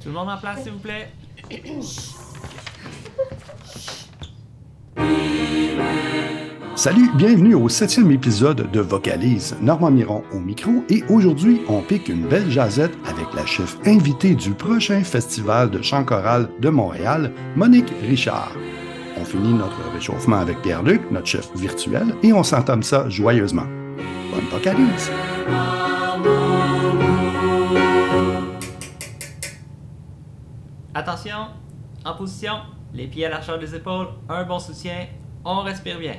Tout 0.00 0.08
le 0.08 0.12
monde 0.12 0.28
en 0.28 0.38
place, 0.38 0.62
s'il 0.62 0.72
vous 0.72 0.78
plaît. 0.78 1.08
Salut, 6.76 7.08
bienvenue 7.14 7.54
au 7.54 7.68
septième 7.68 8.10
épisode 8.10 8.70
de 8.70 8.80
Vocalise. 8.80 9.56
Normand 9.62 9.90
Miron 9.90 10.22
au 10.32 10.38
micro 10.38 10.84
et 10.90 11.02
aujourd'hui, 11.08 11.62
on 11.68 11.80
pique 11.80 12.08
une 12.08 12.26
belle 12.26 12.50
jazette 12.50 12.92
avec 13.06 13.32
la 13.34 13.46
chef 13.46 13.78
invitée 13.86 14.34
du 14.34 14.52
prochain 14.52 15.02
festival 15.02 15.70
de 15.70 15.80
chant 15.80 16.04
choral 16.04 16.50
de 16.60 16.68
Montréal, 16.68 17.32
Monique 17.56 17.92
Richard. 18.02 18.52
On 19.24 19.26
finit 19.26 19.54
notre 19.54 19.90
réchauffement 19.90 20.36
avec 20.36 20.60
Pierre-Luc, 20.60 21.10
notre 21.10 21.26
chef 21.26 21.50
virtuel, 21.56 22.14
et 22.22 22.34
on 22.34 22.42
s'entame 22.42 22.82
ça 22.82 23.08
joyeusement. 23.08 23.64
Bonne 24.30 24.44
vocalise! 24.50 25.10
Attention, 30.92 31.46
en 32.04 32.14
position, 32.14 32.52
les 32.92 33.06
pieds 33.06 33.24
à 33.24 33.30
l'archeur 33.30 33.58
des 33.58 33.74
épaules, 33.74 34.08
un 34.28 34.44
bon 34.44 34.58
soutien, 34.58 35.06
on 35.42 35.62
respire 35.62 35.98
bien. 35.98 36.16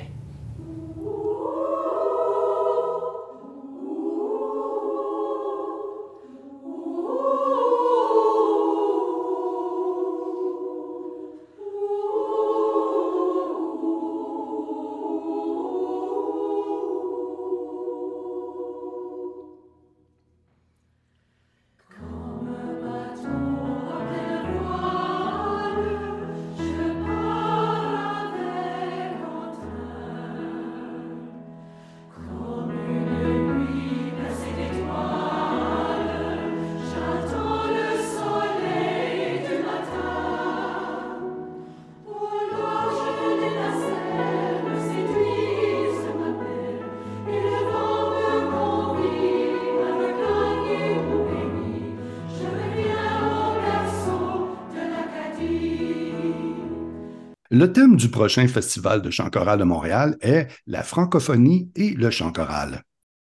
Le 57.50 57.72
thème 57.72 57.96
du 57.96 58.08
prochain 58.08 58.48
Festival 58.48 59.02
de 59.02 59.10
chant 59.10 59.30
choral 59.30 59.60
de 59.60 59.64
Montréal 59.64 60.16
est 60.20 60.48
la 60.66 60.82
francophonie 60.82 61.70
et 61.76 61.90
le 61.90 62.10
chant 62.10 62.32
choral. 62.32 62.82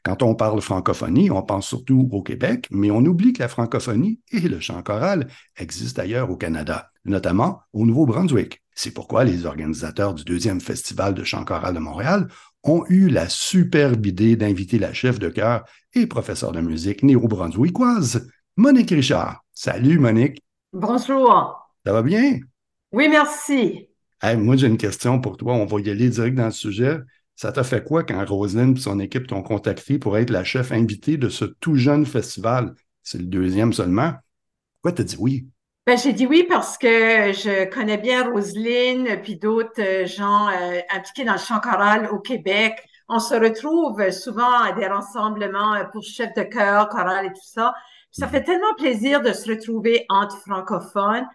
Quand 0.03 0.21
on 0.21 0.35
parle 0.35 0.61
francophonie, 0.61 1.31
on 1.31 1.41
pense 1.41 1.67
surtout 1.67 2.09
au 2.11 2.21
Québec, 2.21 2.67
mais 2.69 2.91
on 2.91 3.03
oublie 3.05 3.33
que 3.33 3.41
la 3.41 3.47
francophonie 3.47 4.19
et 4.31 4.41
le 4.41 4.59
chant 4.59 4.83
choral 4.83 5.27
existent 5.57 6.03
ailleurs 6.03 6.29
au 6.29 6.35
Canada, 6.35 6.91
notamment 7.05 7.61
au 7.73 7.87
Nouveau-Brunswick. 7.87 8.61
C'est 8.75 8.93
pourquoi 8.93 9.23
les 9.23 9.47
organisateurs 9.47 10.13
du 10.13 10.23
deuxième 10.23 10.61
Festival 10.61 11.15
de 11.15 11.23
chant 11.23 11.43
choral 11.43 11.73
de 11.73 11.79
Montréal 11.79 12.27
ont 12.63 12.85
eu 12.89 13.09
la 13.09 13.29
superbe 13.29 14.05
idée 14.05 14.35
d'inviter 14.35 14.77
la 14.77 14.93
chef 14.93 15.17
de 15.17 15.29
chœur 15.29 15.63
et 15.93 16.05
professeure 16.05 16.51
de 16.51 16.61
musique 16.61 17.01
néo-brunswickoise, 17.01 18.29
Monique 18.57 18.91
Richard. 18.91 19.43
Salut 19.53 19.97
Monique. 19.97 20.39
Bonjour. 20.71 21.57
Ça 21.83 21.93
va 21.93 22.03
bien? 22.03 22.39
Oui, 22.91 23.09
merci 23.09 23.87
moi, 24.37 24.55
j'ai 24.55 24.67
une 24.67 24.77
question 24.77 25.19
pour 25.19 25.37
toi. 25.37 25.53
On 25.53 25.65
va 25.65 25.79
y 25.81 25.89
aller 25.89 26.09
direct 26.09 26.35
dans 26.35 26.45
le 26.45 26.51
sujet. 26.51 26.97
Ça 27.35 27.51
t'a 27.51 27.63
fait 27.63 27.83
quoi 27.83 28.03
quand 28.03 28.23
Roselyne 28.25 28.77
et 28.77 28.79
son 28.79 28.99
équipe 28.99 29.27
t'ont 29.27 29.41
contacté 29.41 29.99
pour 29.99 30.17
être 30.17 30.29
la 30.29 30.43
chef 30.43 30.71
invitée 30.71 31.17
de 31.17 31.29
ce 31.29 31.45
tout 31.45 31.75
jeune 31.75 32.05
festival? 32.05 32.73
C'est 33.01 33.17
le 33.17 33.25
deuxième 33.25 33.73
seulement. 33.73 34.13
Pourquoi 34.75 34.93
t'as 34.93 35.03
dit 35.03 35.17
oui? 35.19 35.47
Ben, 35.85 35.97
j'ai 35.97 36.13
dit 36.13 36.25
oui 36.25 36.45
parce 36.47 36.77
que 36.77 36.87
je 36.87 37.65
connais 37.65 37.97
bien 37.97 38.31
Roselyne 38.31 39.19
puis 39.21 39.35
d'autres 39.35 39.81
euh, 39.81 40.05
gens 40.05 40.47
euh, 40.47 40.79
impliqués 40.89 41.25
dans 41.25 41.33
le 41.33 41.39
chant 41.39 41.59
choral 41.59 42.07
au 42.09 42.19
Québec. 42.19 42.81
On 43.09 43.19
se 43.19 43.35
retrouve 43.35 44.09
souvent 44.11 44.61
à 44.61 44.71
des 44.71 44.87
rassemblements 44.87 45.73
euh, 45.73 45.83
pour 45.91 46.01
chefs 46.03 46.33
de 46.35 46.43
chœur, 46.43 46.87
choral 46.87 47.25
et 47.25 47.29
tout 47.29 47.41
ça. 47.43 47.73
ça 48.11 48.27
mhm. 48.27 48.31
fait 48.31 48.43
tellement 48.43 48.73
plaisir 48.77 49.21
de 49.21 49.33
se 49.33 49.49
retrouver 49.49 50.05
entre 50.07 50.37
francophones. 50.37 51.27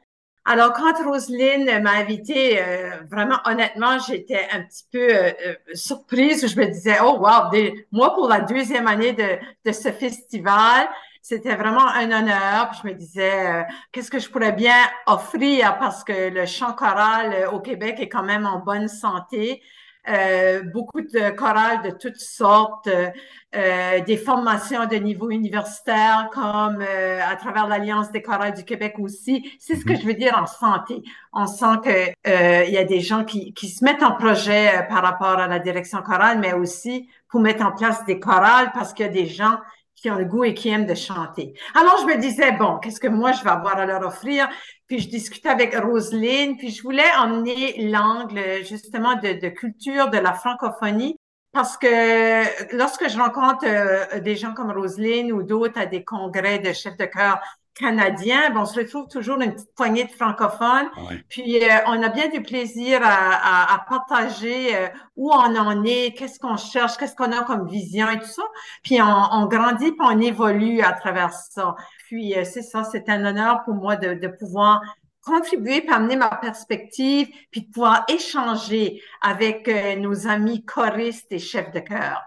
Alors, 0.50 0.72
quand 0.72 0.94
Roselyne 1.04 1.82
m'a 1.82 1.90
invitée, 1.90 2.58
euh, 2.58 3.00
vraiment, 3.10 3.36
honnêtement, 3.44 3.98
j'étais 3.98 4.48
un 4.50 4.62
petit 4.62 4.86
peu 4.90 4.98
euh, 4.98 5.30
euh, 5.46 5.54
surprise. 5.74 6.50
Je 6.50 6.58
me 6.58 6.64
disais, 6.64 6.96
oh, 7.04 7.18
wow, 7.18 7.50
moi, 7.92 8.14
pour 8.14 8.28
la 8.30 8.40
deuxième 8.40 8.86
année 8.86 9.12
de, 9.12 9.72
ce 9.72 9.92
festival, 9.92 10.88
c'était 11.20 11.54
vraiment 11.54 11.86
un 11.86 12.10
honneur. 12.10 12.72
Je 12.82 12.88
me 12.88 12.94
disais, 12.94 13.66
qu'est-ce 13.92 14.10
que 14.10 14.18
je 14.18 14.30
pourrais 14.30 14.52
bien 14.52 14.88
offrir 15.06 15.76
parce 15.78 16.02
que 16.02 16.30
le 16.30 16.46
chant 16.46 16.72
choral 16.72 17.50
au 17.52 17.60
Québec 17.60 17.96
est 17.98 18.08
quand 18.08 18.22
même 18.22 18.46
en 18.46 18.60
bonne 18.60 18.88
santé. 18.88 19.60
Euh, 20.08 20.62
beaucoup 20.62 21.02
de 21.02 21.30
chorales 21.36 21.82
de 21.82 21.90
toutes 21.90 22.16
sortes, 22.16 22.86
euh, 22.86 23.10
euh, 23.54 24.00
des 24.00 24.16
formations 24.16 24.86
de 24.86 24.96
niveau 24.96 25.28
universitaire 25.30 26.30
comme 26.32 26.82
à 26.82 27.36
travers 27.36 27.66
l'Alliance 27.66 28.10
des 28.10 28.22
chorales 28.22 28.54
du 28.54 28.64
Québec 28.64 28.94
aussi. 28.98 29.50
C'est 29.58 29.76
ce 29.76 29.84
que 29.84 29.92
mhm. 29.92 30.00
je 30.00 30.06
veux 30.06 30.14
dire 30.14 30.38
en 30.40 30.46
santé. 30.46 31.02
On 31.32 31.46
sent 31.46 31.80
que 31.84 32.66
il 32.66 32.72
y 32.72 32.78
a 32.78 32.84
des 32.84 33.00
gens 33.00 33.24
qui, 33.24 33.52
qui 33.52 33.68
se 33.68 33.84
mettent 33.84 34.02
en 34.02 34.12
projet 34.12 34.86
par 34.88 35.02
rapport 35.02 35.38
à 35.38 35.46
la 35.46 35.58
direction 35.58 36.00
chorale, 36.02 36.38
mais 36.38 36.54
aussi 36.54 37.08
pour 37.28 37.40
mettre 37.40 37.64
en 37.64 37.72
place 37.72 38.04
des 38.06 38.18
chorales 38.18 38.70
parce 38.72 38.94
qu'il 38.94 39.06
y 39.06 39.08
a 39.08 39.12
des 39.12 39.26
gens 39.26 39.58
qui 40.00 40.10
ont 40.10 40.16
le 40.16 40.24
goût 40.24 40.44
et 40.44 40.54
qui 40.54 40.68
aiment 40.68 40.86
de 40.86 40.94
chanter. 40.94 41.54
Alors, 41.74 41.96
je 42.00 42.06
me 42.06 42.16
disais, 42.20 42.52
bon, 42.52 42.78
qu'est-ce 42.78 43.00
que 43.00 43.08
moi, 43.08 43.32
je 43.32 43.42
vais 43.42 43.50
avoir 43.50 43.78
à 43.78 43.86
leur 43.86 44.06
offrir? 44.06 44.48
Puis, 44.86 45.00
je 45.00 45.08
discutais 45.08 45.48
avec 45.48 45.74
Roselyne, 45.76 46.56
puis 46.56 46.70
je 46.70 46.82
voulais 46.82 47.10
emmener 47.18 47.88
l'angle, 47.90 48.40
justement, 48.64 49.16
de, 49.16 49.40
de, 49.40 49.48
culture 49.48 50.10
de 50.10 50.18
la 50.18 50.32
francophonie. 50.32 51.16
Parce 51.52 51.76
que 51.76 52.76
lorsque 52.76 53.08
je 53.08 53.18
rencontre 53.18 53.64
euh, 53.66 54.20
des 54.20 54.36
gens 54.36 54.52
comme 54.52 54.70
Roselyne 54.70 55.32
ou 55.32 55.42
d'autres 55.42 55.80
à 55.80 55.86
des 55.86 56.04
congrès 56.04 56.58
de 56.58 56.72
chefs 56.72 56.96
de 56.98 57.06
chœur 57.06 57.40
canadien, 57.78 58.50
bon, 58.50 58.60
on 58.60 58.66
se 58.66 58.78
retrouve 58.78 59.08
toujours 59.08 59.40
une 59.40 59.52
petite 59.54 59.74
poignée 59.74 60.04
de 60.04 60.10
francophones. 60.10 60.88
Puis 61.28 61.62
euh, 61.62 61.68
on 61.86 62.02
a 62.02 62.08
bien 62.08 62.28
du 62.28 62.42
plaisir 62.42 63.00
à, 63.02 63.74
à, 63.74 63.78
partager 63.88 64.76
euh, 64.76 64.88
où 65.16 65.30
on 65.30 65.56
en 65.56 65.84
est, 65.84 66.14
qu'est-ce 66.16 66.38
qu'on 66.38 66.56
cherche, 66.56 66.96
qu'est-ce 66.96 67.14
qu'on 67.14 67.32
a 67.32 67.44
comme 67.44 67.68
vision 67.68 68.08
et 68.10 68.18
tout 68.18 68.26
ça. 68.26 68.42
Puis 68.82 69.00
on, 69.00 69.24
on 69.32 69.46
grandit, 69.46 69.92
puis 69.92 70.00
on 70.00 70.20
évolue 70.20 70.80
à 70.80 70.92
travers 70.92 71.32
ça. 71.32 71.74
Puis 72.06 72.36
euh, 72.36 72.44
c'est 72.44 72.62
ça, 72.62 72.84
c'est 72.84 73.08
un 73.08 73.24
honneur 73.24 73.62
pour 73.64 73.74
moi 73.74 73.96
de, 73.96 74.14
de 74.14 74.28
pouvoir 74.28 74.80
contribuer, 75.22 75.80
puis 75.82 75.92
amener 75.92 76.16
ma 76.16 76.28
perspective, 76.28 77.28
puis 77.50 77.62
de 77.62 77.70
pouvoir 77.70 78.04
échanger 78.08 79.02
avec 79.20 79.70
nos 79.98 80.26
amis 80.26 80.64
choristes 80.64 81.30
et 81.30 81.38
chefs 81.38 81.70
de 81.70 81.80
chœur. 81.80 82.22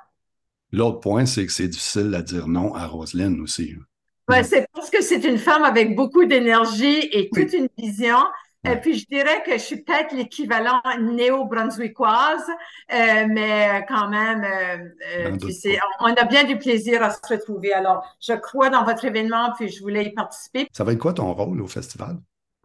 L'autre 0.71 0.99
point, 0.99 1.25
c'est 1.25 1.45
que 1.45 1.51
c'est 1.51 1.67
difficile 1.67 2.13
à 2.13 2.21
dire 2.21 2.47
non 2.47 2.75
à 2.75 2.85
Roselyne 2.85 3.41
aussi. 3.41 3.73
Hein. 3.75 3.83
Ouais, 4.31 4.43
c'est 4.43 4.65
parce 4.73 4.89
que 4.89 5.01
c'est 5.01 5.25
une 5.25 5.37
femme 5.37 5.63
avec 5.63 5.93
beaucoup 5.93 6.23
d'énergie 6.23 7.09
et 7.11 7.29
toute 7.29 7.51
une 7.51 7.67
vision. 7.77 8.17
Et 8.63 8.75
puis, 8.75 8.97
je 8.97 9.05
dirais 9.07 9.41
que 9.43 9.53
je 9.53 9.57
suis 9.57 9.81
peut-être 9.81 10.13
l'équivalent 10.13 10.81
néo-brunswickoise, 10.99 12.45
euh, 12.93 13.25
mais 13.27 13.83
quand 13.89 14.07
même, 14.07 14.43
euh, 14.43 15.31
euh 15.33 15.37
on 15.99 16.13
a 16.13 16.23
bien 16.25 16.43
du 16.43 16.57
plaisir 16.57 17.03
à 17.03 17.09
se 17.09 17.19
retrouver. 17.27 17.73
Alors, 17.73 18.05
je 18.21 18.33
crois 18.33 18.69
dans 18.69 18.85
votre 18.85 19.03
événement, 19.03 19.51
puis 19.57 19.67
je 19.67 19.81
voulais 19.81 20.05
y 20.05 20.13
participer. 20.13 20.67
Ça 20.71 20.83
va 20.83 20.93
être 20.93 20.99
quoi 20.99 21.13
ton 21.13 21.33
rôle 21.33 21.59
au 21.59 21.67
festival? 21.67 22.17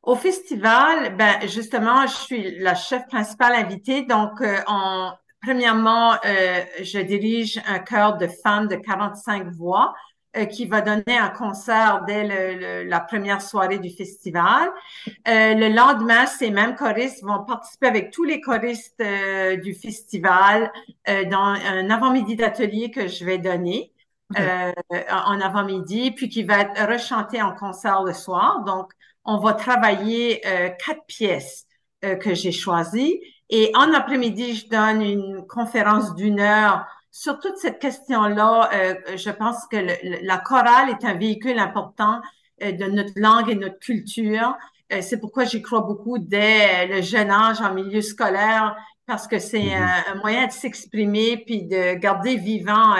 Au 0.02 0.14
festival, 0.14 1.16
ben 1.16 1.48
justement, 1.48 2.06
je 2.06 2.14
suis 2.14 2.58
la 2.58 2.76
chef 2.76 3.06
principale 3.08 3.54
invitée. 3.54 4.02
Donc, 4.02 4.40
en, 4.68 5.12
premièrement, 5.42 6.12
je 6.22 7.00
dirige 7.00 7.60
un 7.66 7.80
chœur 7.80 8.18
de 8.18 8.28
femmes 8.44 8.68
de 8.68 8.76
45 8.76 9.48
voix. 9.48 9.94
Euh, 10.36 10.44
qui 10.44 10.66
va 10.66 10.82
donner 10.82 11.16
un 11.18 11.30
concert 11.30 12.04
dès 12.06 12.84
la 12.84 13.00
première 13.00 13.40
soirée 13.40 13.78
du 13.78 13.88
festival. 13.90 14.68
Euh, 15.28 15.54
le 15.54 15.74
lendemain, 15.74 16.26
ces 16.26 16.50
mêmes 16.50 16.74
choristes 16.74 17.22
vont 17.22 17.44
participer 17.44 17.86
avec 17.86 18.10
tous 18.10 18.24
les 18.24 18.40
choristes 18.40 19.00
euh, 19.00 19.56
du 19.56 19.72
festival 19.72 20.70
dans 21.06 21.38
un 21.38 21.88
avant-midi 21.88 22.36
d'atelier 22.36 22.90
que 22.90 23.06
je 23.06 23.24
vais 23.24 23.38
donner. 23.38 23.92
en 24.36 25.40
avant-midi, 25.40 26.10
puis 26.10 26.28
qui 26.28 26.42
va 26.42 26.62
être 26.62 26.86
rechanté 26.86 27.40
en 27.40 27.54
concert 27.54 28.02
le 28.02 28.12
soir. 28.12 28.64
Donc, 28.64 28.92
on 29.24 29.38
va 29.38 29.52
travailler 29.54 30.40
quatre 30.84 31.04
pièces 31.06 31.66
que 32.02 32.34
j'ai 32.34 32.52
choisies. 32.52 33.20
Et 33.48 33.70
en 33.76 33.92
après-midi, 33.94 34.56
je 34.56 34.68
donne 34.68 35.00
une 35.00 35.46
conférence 35.46 36.14
d'une 36.16 36.40
heure 36.40 36.86
sur 37.18 37.40
toute 37.40 37.56
cette 37.56 37.78
question-là, 37.78 38.68
euh, 38.74 39.16
je 39.16 39.30
pense 39.30 39.66
que 39.70 39.78
la 40.22 40.36
chorale 40.36 40.90
est 40.90 41.02
un 41.02 41.14
véhicule 41.14 41.58
important 41.58 42.20
euh, 42.62 42.72
de 42.72 42.84
notre 42.84 43.14
langue 43.16 43.48
et 43.48 43.54
notre 43.54 43.78
culture. 43.78 44.54
Euh, 44.92 45.00
c'est 45.00 45.18
pourquoi 45.18 45.44
j'y 45.44 45.62
crois 45.62 45.80
beaucoup 45.80 46.18
dès 46.18 46.86
le 46.86 47.00
jeune 47.00 47.30
âge 47.30 47.62
en 47.62 47.72
milieu 47.72 48.02
scolaire, 48.02 48.76
parce 49.06 49.26
que 49.26 49.38
c'est 49.38 49.60
mm-hmm. 49.60 50.12
un, 50.12 50.14
moyen 50.16 50.46
de 50.46 50.52
s'exprimer 50.52 51.42
puis 51.46 51.62
de 51.62 51.94
garder 51.94 52.36
vivant 52.36 52.94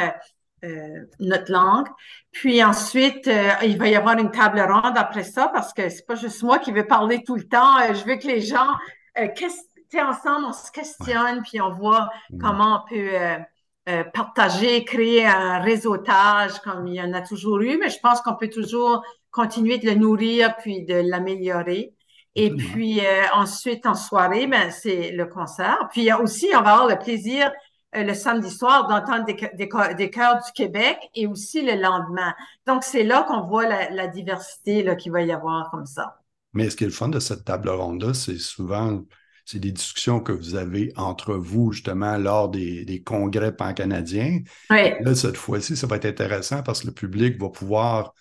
notre 1.21 1.53
langue. 1.53 1.87
Puis 2.33 2.65
ensuite, 2.65 3.31
il 3.63 3.77
va 3.77 3.89
y 3.89 3.97
avoir 3.97 4.19
une 4.19 4.31
table 4.31 4.61
ronde 4.61 4.97
après 4.97 5.25
ça, 5.25 5.51
parce 5.53 5.75
que 5.75 5.91
c'est 5.91 6.07
pas 6.07 6.15
juste 6.15 6.43
moi 6.43 6.59
qui 6.59 6.73
veux 6.73 6.87
parler 6.87 7.23
tout 7.23 7.37
le 7.37 7.47
temps. 7.47 7.77
je 7.93 8.03
veux 8.05 8.17
que 8.17 8.27
les 8.27 8.41
gens, 8.41 8.71
ensemble, 9.17 10.47
on 10.47 10.53
se 10.53 10.73
questionne, 10.73 11.43
puis 11.43 11.61
on 11.61 11.75
voit 11.75 12.09
mm-hmm. 12.31 12.41
comment 12.41 12.83
on 12.83 12.89
peut 12.89 13.45
euh, 13.89 14.03
partager, 14.03 14.85
créer 14.85 15.27
un 15.27 15.61
réseautage 15.61 16.59
comme 16.61 16.89
il 16.89 16.95
y 16.95 17.01
en 17.01 17.13
a 17.13 17.21
toujours 17.21 17.61
eu, 17.61 17.79
mais 17.79 17.89
je 17.89 18.01
pense 18.03 18.21
qu'on 18.21 18.35
peut 18.35 18.49
toujours 18.49 19.03
continuer 19.31 19.79
de 19.79 19.87
le 19.87 19.95
nourrir 19.95 20.57
puis 20.57 20.85
de 20.85 20.95
l'améliorer. 20.95 21.95
Et 22.35 22.51
puis 22.51 23.01
euh, 23.01 23.23
ensuite, 23.33 23.87
en 23.87 23.95
soirée, 23.95 24.47
ben, 24.47 24.71
c'est 24.71 25.13
le 25.13 25.27
concert. 25.27 25.89
Puis 25.93 26.13
aussi, 26.13 26.49
on 26.55 26.63
va 26.63 26.73
avoir 26.73 26.89
le 26.89 26.99
plaisir 26.99 27.53
euh, 27.95 28.03
le 28.03 28.15
samedi 28.15 28.51
soir 28.51 28.89
d'entendre 28.89 29.25
des, 29.25 29.35
des, 29.35 29.69
des 29.97 30.11
chœurs 30.11 30.43
du 30.45 30.53
Québec 30.53 30.99
et 31.15 31.27
aussi 31.27 31.63
le 31.63 31.81
lendemain. 31.81 32.35
Donc, 32.67 32.83
c'est 32.83 33.05
là 33.05 33.23
qu'on 33.23 33.43
voit 33.43 33.69
la, 33.69 33.91
la 33.91 34.09
diversité 34.09 34.85
qu'il 34.97 35.13
va 35.13 35.23
y 35.23 35.33
avoir 35.33 35.71
comme 35.71 35.87
ça. 35.87 36.19
Mais 36.53 36.69
ce 36.71 36.77
qui 36.77 36.85
est 36.85 36.89
le 36.89 36.93
fun 36.93 37.09
de 37.09 37.21
cette 37.21 37.45
table 37.45 37.69
ronde-là, 37.69 38.15
c'est 38.15 38.39
souvent 38.39 39.03
c'est 39.47 39.61
des 39.61 39.71
discussions 39.71 40.19
que 40.19 40.33
vous 40.33 40.57
avez 40.57 40.93
entre 40.97 41.35
vous, 41.35 41.71
justement, 41.71 42.19
lors 42.19 42.49
des, 42.49 43.03
congrès 43.07 43.55
pan-canadiens. 43.55 44.41
Là, 44.69 45.15
cette 45.15 45.37
fois-ci, 45.37 45.77
ça 45.77 45.87
va 45.87 45.97
être 45.97 46.05
intéressant 46.05 46.65
parce 46.65 46.83
que 46.83 46.89
le 46.89 46.93
public 46.93 47.41
va 47.41 47.49
pouvoir 47.49 48.13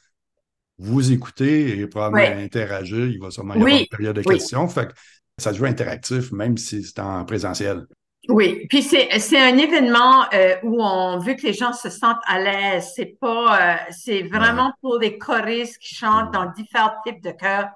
vous 0.77 1.11
écouter 1.11 1.79
et 1.79 1.87
probablement 1.87 2.41
interagir. 2.41 3.07
Il 3.07 3.19
va 3.19 3.31
sûrement 3.31 3.55
y 3.55 3.57
avoir 3.57 3.79
une 3.79 3.87
période 3.87 4.15
de 4.15 4.21
questions. 4.21 4.67
Fait 4.67 4.87
que 4.87 4.93
ça 5.39 5.51
devient 5.51 5.65
interactif, 5.65 6.31
même 6.31 6.57
si 6.57 6.83
c'est 6.83 6.99
en 6.99 7.25
présentiel. 7.25 7.87
Oui, 8.29 8.67
puis 8.69 8.83
c'est, 8.83 9.09
un 9.39 9.57
événement 9.57 10.25
euh, 10.33 10.55
où 10.63 10.83
on 10.83 11.17
veut 11.19 11.33
que 11.33 11.43
les 11.43 11.53
gens 11.53 11.73
se 11.73 11.89
sentent 11.89 12.21
à 12.27 12.39
l'aise. 12.39 12.91
C'est 12.95 13.17
pas, 13.19 13.59
euh, 13.59 13.75
c'est 13.89 14.23
vraiment 14.23 14.73
pour 14.81 14.99
les 14.99 15.17
choristes 15.17 15.79
qui 15.79 15.95
chantent 15.95 16.31
dans 16.33 16.51
différents 16.51 16.93
types 17.05 17.23
de 17.23 17.31
chœurs. 17.31 17.69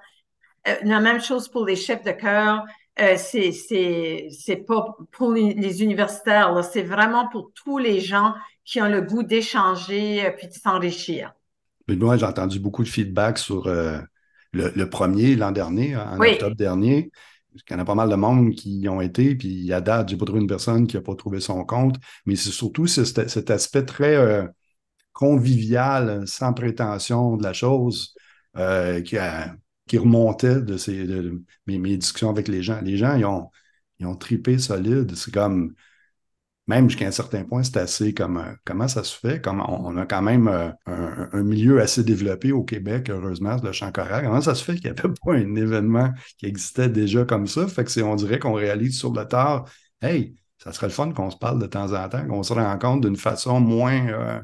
Euh, 0.68 0.76
la 0.84 1.00
même 1.00 1.22
chose 1.22 1.48
pour 1.48 1.66
les 1.66 1.76
chefs 1.76 2.04
de 2.04 2.12
chœur. 2.12 2.64
Euh, 3.02 3.16
c'est 3.18 4.56
pas 4.68 4.98
pour 5.12 5.32
les, 5.32 5.84
universitaires, 5.84 6.64
c'est 6.64 6.84
vraiment 6.84 7.30
pour 7.30 7.52
tous 7.54 7.78
les 7.78 8.00
gens 8.00 8.34
qui 8.66 8.82
ont 8.82 8.90
le 8.90 9.02
goût 9.02 9.24
d'échanger 9.24 10.26
euh, 10.26 10.32
puis 10.38 10.48
de 10.48 10.54
s'enrichir. 10.54 11.34
Mais 11.88 11.96
moi, 11.96 12.18
j'ai 12.18 12.26
entendu 12.26 12.60
beaucoup 12.60 12.84
de 12.84 12.90
feedback 12.90 13.38
sur 13.38 13.68
euh, 13.68 14.00
le, 14.52 14.86
premier 14.86 15.36
l'an 15.36 15.52
dernier, 15.52 15.96
en 15.96 16.20
octobre 16.20 16.56
dernier. 16.56 17.12
Il 17.56 17.62
y 17.72 17.76
en 17.76 17.80
a 17.80 17.86
pas 17.86 17.96
mal 17.96 18.10
de 18.10 18.16
monde 18.16 18.52
qui 18.52 18.80
y 18.80 18.90
ont 18.90 19.02
été, 19.02 19.36
puis 19.36 19.72
à 19.74 19.82
date, 19.82 20.10
j'ai 20.10 20.18
pas 20.18 20.26
trouvé 20.26 20.42
une 20.42 20.48
personne 20.48 20.86
qui 20.86 20.98
n'a 20.98 21.02
pas 21.02 21.16
trouvé 21.16 21.40
son 21.40 21.64
compte. 21.66 21.96
Mais 22.26 22.36
c'est 22.36 22.52
surtout 22.52 22.86
cet, 22.86 23.28
cet, 23.28 23.50
aspect 23.50 23.86
très 23.86 24.48
convivial, 25.14 26.28
sans 26.28 26.54
prétention 26.54 27.38
de 27.38 27.44
la 27.44 27.54
chose, 27.54 28.14
qui 28.54 29.18
a 29.18 29.56
qui 29.90 29.98
remontait 29.98 30.62
de, 30.62 30.78
ces, 30.78 31.06
mes, 31.68 31.98
discussions 31.98 32.30
avec 32.30 32.48
les 32.48 32.62
gens. 32.64 32.80
Les 32.82 32.96
gens, 32.96 33.16
ils 33.16 33.26
ont, 33.26 33.50
ils 34.00 34.06
ont 34.06 34.16
tripé 34.16 34.60
solide. 34.60 35.16
C'est 35.16 35.34
comme, 35.34 35.74
même 36.68 36.90
jusqu'à 36.90 37.08
un 37.08 37.12
certain 37.12 37.44
point, 37.44 37.64
c'est 37.64 37.78
assez 37.78 38.14
comme, 38.14 38.38
euh, 38.38 38.54
comment 38.64 38.88
ça 38.88 39.04
se 39.04 39.18
fait? 39.18 39.42
Comme 39.42 39.62
on, 39.62 39.98
a 39.98 40.06
quand 40.06 40.22
même 40.22 40.48
euh, 40.48 40.70
un, 40.86 41.44
milieu 41.44 41.82
assez 41.82 42.04
développé 42.04 42.52
au 42.52 42.64
Québec, 42.64 43.10
heureusement, 43.10 43.58
le 43.64 43.72
chant. 43.72 43.92
Comment 43.92 44.42
ça 44.42 44.54
se 44.54 44.64
fait 44.64 44.76
qu'il 44.76 44.92
n'y 44.92 45.00
avait 45.00 45.14
pas 45.26 45.34
un 45.34 45.56
événement 45.56 46.12
qui 46.38 46.46
existait 46.46 46.90
déjà 46.90 47.26
comme 47.26 47.48
ça? 47.48 47.68
Fait 47.68 47.84
que 47.84 47.92
c'est, 47.92 48.04
on 48.04 48.16
dirait 48.16 48.38
qu'on 48.38 48.54
réalise 48.54 48.98
sur 49.00 49.12
le 49.12 49.26
tard, 49.26 49.68
hey, 50.04 50.36
ça 50.60 50.72
serait 50.72 50.88
le 50.88 50.94
fun 50.94 51.12
qu'on 51.14 51.32
se 51.32 51.38
parle 51.38 51.60
de 51.60 51.66
temps 51.66 51.94
en 51.94 52.08
temps, 52.10 52.26
qu'on 52.28 52.44
se 52.44 52.54
rencontre 52.54 53.08
d'une 53.08 53.18
façon 53.18 53.60
moins, 53.60 54.08
euh, 54.08 54.40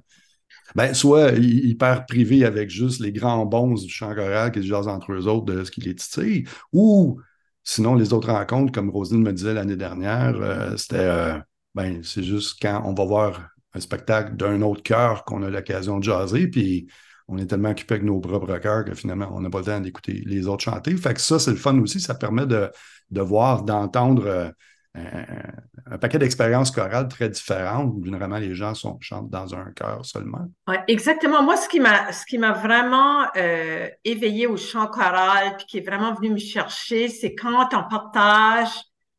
ben, 0.76 0.94
soit 0.94 1.32
hyper 1.34 2.06
privé 2.06 2.46
avec 2.46 2.70
juste 2.70 3.00
les 3.00 3.12
grands 3.12 3.46
bons 3.46 3.82
du 3.82 3.90
chant 3.90 4.14
choral 4.14 4.52
qui 4.52 4.62
se 4.62 4.68
jasent 4.68 4.88
entre 4.88 5.14
eux 5.14 5.28
autres 5.28 5.46
de 5.46 5.64
ce 5.64 5.72
qui 5.72 5.82
les 5.82 5.96
titille, 5.96 6.46
ou 6.74 7.20
sinon 7.64 7.96
les 7.96 8.14
autres 8.14 8.32
rencontres, 8.32 8.72
comme 8.72 8.90
Rosine 8.90 9.24
me 9.24 9.34
disait 9.34 9.54
l'année 9.54 9.78
dernière, 9.78 10.36
euh, 10.36 10.76
c'était 10.78 10.98
euh, 10.98 11.38
ben, 11.74 12.02
c'est 12.04 12.24
juste 12.24 12.58
quand 12.62 12.84
on 12.86 12.94
va 12.94 13.06
voir 13.06 13.50
un 13.74 13.80
spectacle 13.80 14.36
d'un 14.36 14.62
autre 14.62 14.84
cœur 14.84 15.26
qu'on 15.26 15.44
a 15.44 15.50
l'occasion 15.50 16.00
de 16.00 16.04
jaser, 16.04 16.48
puis 16.48 16.88
on 17.28 17.38
est 17.38 17.48
tellement 17.48 17.70
occupé 17.70 17.96
avec 17.96 18.06
nos 18.06 18.20
propres 18.20 18.58
cœurs 18.60 18.86
que 18.86 18.94
finalement, 18.94 19.30
on 19.34 19.42
n'a 19.42 19.50
pas 19.50 19.60
le 19.60 19.66
temps 19.66 19.80
d'écouter 19.80 20.24
les 20.26 20.48
autres 20.48 20.64
chanter. 20.64 20.96
Fait 20.96 21.14
que 21.14 21.22
ça, 21.22 21.40
c'est 21.40 21.52
le 21.52 21.58
fun 21.58 21.78
aussi. 21.80 22.00
Ça 22.00 22.14
permet 22.14 22.46
de, 22.46 22.70
de 23.10 23.22
voir, 23.22 23.64
d'entendre 23.64 24.28
euh, 24.28 24.50
un, 24.96 25.98
paquet 25.98 26.18
d'expériences 26.18 26.72
chorales 26.72 27.08
très 27.08 27.30
différentes. 27.30 27.94
Généralement, 28.04 28.38
les 28.38 28.56
gens 28.56 28.74
sont, 28.74 28.98
chantent 29.02 29.30
dans 29.30 29.54
un 29.56 29.72
chœur 29.72 30.06
seulement. 30.06 30.48
Ouais, 30.68 30.82
exactement. 30.88 31.44
Moi, 31.44 31.58
ce 31.58 31.70
qui 31.70 31.80
m'a, 31.80 32.12
ce 32.12 32.26
qui 32.26 32.38
m'a 32.38 32.54
vraiment 32.54 33.26
euh, 33.36 33.88
éveillé 34.04 34.48
au 34.48 34.58
chant 34.58 34.88
choral, 34.88 35.56
puis 35.58 35.66
qui 35.66 35.78
est 35.80 35.88
vraiment 35.88 36.14
venu 36.14 36.32
me 36.32 36.38
chercher, 36.38 37.08
c'est 37.10 37.36
quand 37.36 37.74
on 37.74 37.84
partage 37.90 38.70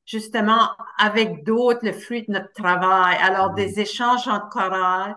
justement 0.06 0.70
avec 0.98 1.44
d'autres 1.44 1.84
le 1.84 1.92
fruit 1.92 2.24
de 2.26 2.32
notre 2.32 2.52
travail. 2.52 3.16
Alors, 3.20 3.52
mm-hmm. 3.52 3.56
des 3.56 3.80
échanges 3.80 4.28
en 4.28 4.40
chorale, 4.40 5.16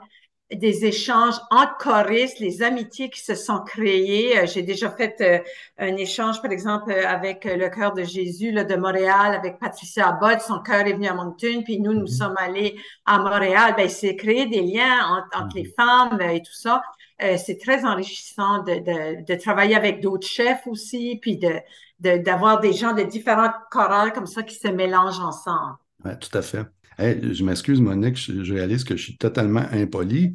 des 0.52 0.86
échanges 0.86 1.36
entre 1.52 1.78
choristes, 1.78 2.40
les 2.40 2.64
amitiés 2.64 3.10
qui 3.10 3.22
se 3.22 3.36
sont 3.36 3.60
créées. 3.60 4.40
Euh, 4.40 4.48
j'ai 4.48 4.64
déjà 4.64 4.90
fait 4.90 5.16
euh, 5.22 5.40
un 5.78 5.96
échange, 5.96 6.42
par 6.42 6.52
exemple, 6.52 6.92
euh, 6.92 7.08
avec 7.08 7.46
le 7.46 7.70
cœur 7.70 7.94
de 7.94 8.04
Jésus 8.04 8.52
là, 8.52 8.64
de 8.64 8.76
Montréal, 8.76 9.36
avec 9.36 9.60
Patricia 9.60 10.10
Abbott. 10.10 10.42
Son 10.42 10.60
cœur 10.60 10.88
est 10.88 10.94
venu 10.94 11.08
à 11.08 11.14
Moncton, 11.14 11.62
puis 11.64 11.80
nous, 11.80 11.94
nous 11.94 12.06
mm-hmm. 12.06 12.18
sommes 12.18 12.36
allés 12.38 12.78
à 13.06 13.20
Montréal. 13.20 13.76
Ben, 13.78 13.88
c'est 13.88 14.16
créé 14.16 14.48
des 14.48 14.62
liens 14.62 15.06
entre, 15.08 15.44
entre, 15.44 15.56
les 15.56 15.64
mm-hmm. 15.66 15.76
femmes 15.76 16.22
et 16.22 16.42
tout 16.42 16.54
ça. 16.54 16.82
c'est 17.20 17.60
très 17.60 17.86
enrichissant 17.86 18.64
de, 18.64 18.76
de, 18.76 19.26
de 19.26 19.40
travailler 19.40 19.76
avec 19.76 20.02
d'autres 20.02 20.28
chefs 20.28 20.66
aussi, 20.68 21.20
puis 21.22 21.38
de 21.38 21.60
d'avoir 22.00 22.62
des 22.62 22.72
gens 22.72 22.94
de 22.94 23.04
différentes 23.04 23.52
chorales 23.70 24.14
comme 24.14 24.26
ça 24.26 24.42
qui 24.42 24.56
se 24.56 24.70
mélangent 24.70 25.20
ensemble. 25.20 25.76
Oui, 26.06 26.12
tout 26.18 26.38
à 26.38 26.42
fait 26.42 26.64
je 27.00 27.44
m'excuse, 27.44 27.82
Monique, 27.82 28.18
je, 28.18 28.54
réalise 28.54 28.84
que 28.84 28.96
je 28.96 29.04
suis 29.04 29.18
totalement 29.18 29.64
impoli. 29.72 30.34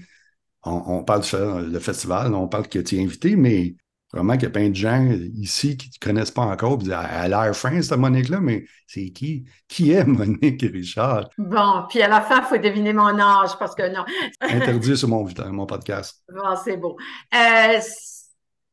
On, 0.66 1.04
parle 1.04 1.23
de 1.23 1.73
le 1.73 1.78
festival, 1.78 2.35
on 2.35 2.49
parle 2.49 2.68
que 2.68 2.78
tu 2.78 2.97
es 2.97 3.02
invité, 3.02 3.37
mais 3.37 3.75
vraiment 4.12 4.35
qu'il 4.35 4.44
y 4.44 4.47
a 4.47 4.50
plein 4.50 4.71
de 4.71 4.75
gens 4.75 5.06
ici 5.35 5.76
qui 5.76 5.88
ne 5.88 6.06
connaissent 6.06 6.30
pas 6.30 6.42
encore. 6.42 6.78
Puis, 6.78 6.88
elle 6.88 6.94
a 6.94 7.28
l'air 7.28 7.54
fin, 7.54 7.83
cette 7.83 7.99
Monique-là, 7.99 8.40
mais 8.40 8.64
c'est 8.87 9.11
qui? 9.11 9.44
Qui 9.68 9.92
est 9.92 10.04
Monique 10.06 10.62
Richard? 10.62 11.28
Bon, 11.37 11.85
puis 11.88 12.00
à 12.00 12.09
la 12.09 12.21
fin, 12.21 12.40
il 12.40 12.44
faut 12.44 12.59
deviner 12.59 12.92
mon 12.92 13.18
âge 13.18 13.59
parce 13.59 13.75
que 13.75 13.94
non. 13.94 14.04
Interdit 14.40 14.97
sur 14.97 15.09
mon, 15.09 15.26
mon 15.50 15.66
podcast. 15.66 16.23
Bon, 16.33 16.56
c'est 16.62 16.76
beau. 16.76 16.97
Euh, 17.35 17.80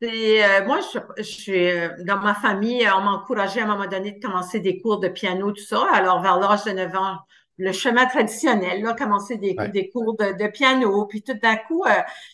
euh, 0.03 0.65
moi, 0.65 0.79
je, 1.17 1.23
suis 1.23 1.69
euh, 1.69 1.89
dans 2.05 2.17
ma 2.17 2.33
famille, 2.33 2.87
on 2.95 3.01
m'a 3.01 3.11
encouragé 3.11 3.61
à 3.61 3.65
un 3.65 3.67
moment 3.67 3.87
donné 3.87 4.13
de 4.13 4.19
commencer 4.19 4.59
des 4.59 4.81
cours 4.81 4.99
de 4.99 5.09
piano, 5.09 5.51
tout 5.51 5.63
ça. 5.63 5.85
Alors, 5.93 6.21
vers 6.21 6.39
l'âge 6.39 6.63
de 6.63 6.71
9 6.71 6.95
ans, 6.95 7.17
le 7.61 7.71
chemin 7.71 8.07
traditionnel, 8.07 8.81
là, 8.81 8.93
commencer 8.93 9.37
des, 9.37 9.55
des 9.71 9.89
cours 9.89 10.15
de, 10.17 10.47
piano. 10.47 11.05
Puis 11.05 11.21
tout 11.21 11.35
d'un 11.35 11.55
coup, 11.55 11.83
euh, 11.85 11.91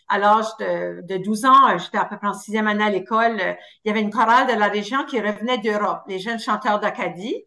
à 0.07 0.17
l'âge 0.17 0.45
de, 0.59 1.01
de 1.01 1.17
12 1.17 1.45
ans, 1.45 1.69
euh, 1.69 1.77
j'étais 1.77 1.97
à 1.97 2.05
peu 2.05 2.17
près 2.17 2.27
en 2.27 2.33
sixième 2.33 2.67
année 2.67 2.83
à 2.83 2.89
l'école, 2.89 3.37
euh, 3.39 3.53
il 3.83 3.89
y 3.89 3.91
avait 3.91 4.01
une 4.01 4.09
chorale 4.09 4.47
de 4.47 4.57
la 4.57 4.67
région 4.67 5.03
qui 5.03 5.19
revenait 5.19 5.57
d'Europe, 5.57 6.03
les 6.07 6.19
jeunes 6.19 6.39
chanteurs 6.39 6.79
d'Acadie, 6.79 7.43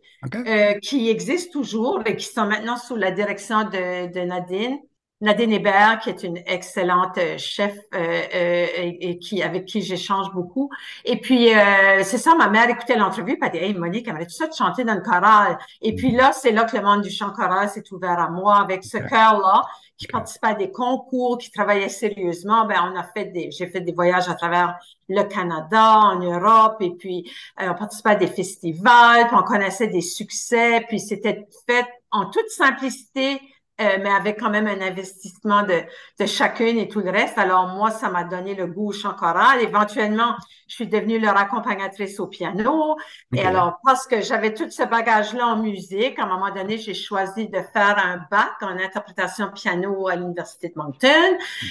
qui 0.83 1.09
existent 1.09 1.53
toujours 1.53 2.03
et 2.05 2.17
qui 2.17 2.27
sont 2.27 2.45
maintenant 2.45 2.77
sous 2.77 2.97
la 2.97 3.11
direction 3.11 3.65
de, 3.65 4.13
de 4.13 4.21
Nadine. 4.21 4.79
Nadine 5.21 5.53
Hébert, 5.53 5.99
qui 6.03 6.09
est 6.09 6.23
une 6.23 6.39
excellente 6.47 7.19
euh, 7.19 7.37
chef 7.37 7.77
euh, 7.95 8.23
euh, 8.35 8.67
et, 8.75 9.19
qui 9.19 9.43
avec 9.43 9.67
qui 9.67 9.83
j'échange 9.83 10.33
beaucoup. 10.33 10.71
Et 11.05 11.21
puis 11.21 11.55
euh, 11.55 12.03
c'est 12.05 12.17
ça, 12.17 12.35
ma 12.35 12.49
mère 12.49 12.71
écoutait 12.71 12.97
l'entrevue, 12.97 13.39
puis 13.39 13.51
elle 13.53 13.61
dit 13.61 13.67
Hey 13.67 13.75
Monique, 13.75 14.09
aimerais 14.09 14.25
tout 14.25 14.33
ça 14.33 14.47
de 14.47 14.55
chanter 14.55 14.83
dans 14.85 14.95
le 14.95 15.03
choral. 15.03 15.59
Et 15.83 15.95
puis 15.95 16.13
là, 16.13 16.33
c'est 16.33 16.53
là 16.53 16.65
que 16.65 16.75
le 16.75 16.83
monde 16.83 17.03
du 17.03 17.11
chant 17.11 17.33
choral 17.33 17.69
s'est 17.69 17.85
ouvert 17.93 18.19
à 18.19 18.31
moi 18.31 18.61
avec 18.61 18.83
ce 18.83 18.97
chœur-là, 18.97 19.63
qui 19.99 20.07
participait 20.07 20.49
à 20.49 20.55
des 20.55 20.71
concours, 20.71 21.37
qui 21.37 21.51
travaillait 21.51 21.91
sérieusement. 21.91 22.65
Ben 22.65 22.91
on 22.91 22.99
a 22.99 23.05
fait 23.05 23.27
des, 23.27 23.51
j'ai 23.51 23.67
fait 23.67 23.83
des 23.83 23.93
voyages 23.93 24.31
à 24.31 24.35
travers 24.35 24.79
le 25.11 25.23
Canada, 25.25 25.99
en 25.99 26.19
Europe, 26.21 26.77
et 26.81 26.93
puis 26.93 27.31
on 27.59 27.75
participait 27.75 28.11
à 28.11 28.15
des 28.15 28.29
festivals, 28.29 29.27
puis 29.27 29.37
on 29.37 29.43
connaissait 29.43 29.89
des 29.89 30.01
succès, 30.01 30.83
puis 30.89 30.99
c'était 30.99 31.47
fait 31.67 31.87
en 32.11 32.31
toute 32.31 32.49
simplicité 32.49 33.41
euh, 33.81 33.99
mais 34.03 34.11
avec 34.11 34.39
quand 34.39 34.51
même 34.51 34.67
un 34.67 34.81
investissement 34.81 35.63
de, 35.63 35.81
de 36.19 36.27
chacune 36.27 36.79
et 36.79 36.89
tout 36.89 37.01
le 37.01 37.11
reste. 37.11 37.39
Alors 37.39 37.69
moi, 37.69 37.91
ça 37.91 38.09
m'a 38.11 38.25
donné 38.25 38.55
le 38.55 38.67
goût 38.67 38.89
au 38.89 38.93
chant 38.93 39.15
choral. 39.15 39.61
Éventuellement, 39.63 40.35
je 40.69 40.75
suis 40.77 40.87
devenue 40.87 41.19
leur 41.19 41.37
accompagnatrice 41.37 42.21
au 42.21 42.27
piano. 42.27 42.97
Et 43.35 43.45
alors, 43.45 43.79
parce 43.85 44.07
que 44.07 44.21
j'avais 44.21 44.55
tout 44.55 44.71
ce 44.71 44.85
bagage-là 44.85 45.47
en 45.47 45.57
musique, 45.57 46.19
à 46.19 46.25
un 46.25 46.27
moment 46.27 46.55
donné, 46.55 46.79
j'ai 46.79 46.95
choisi 46.95 47.49
de 47.49 47.59
faire 47.73 47.99
un 47.99 48.19
bac 48.31 48.53
en 48.63 48.79
interprétation 48.79 49.51
piano 49.53 50.09
à 50.09 50.17
l'Université 50.17 50.69
de 50.69 50.75
Moncton. 50.77 51.09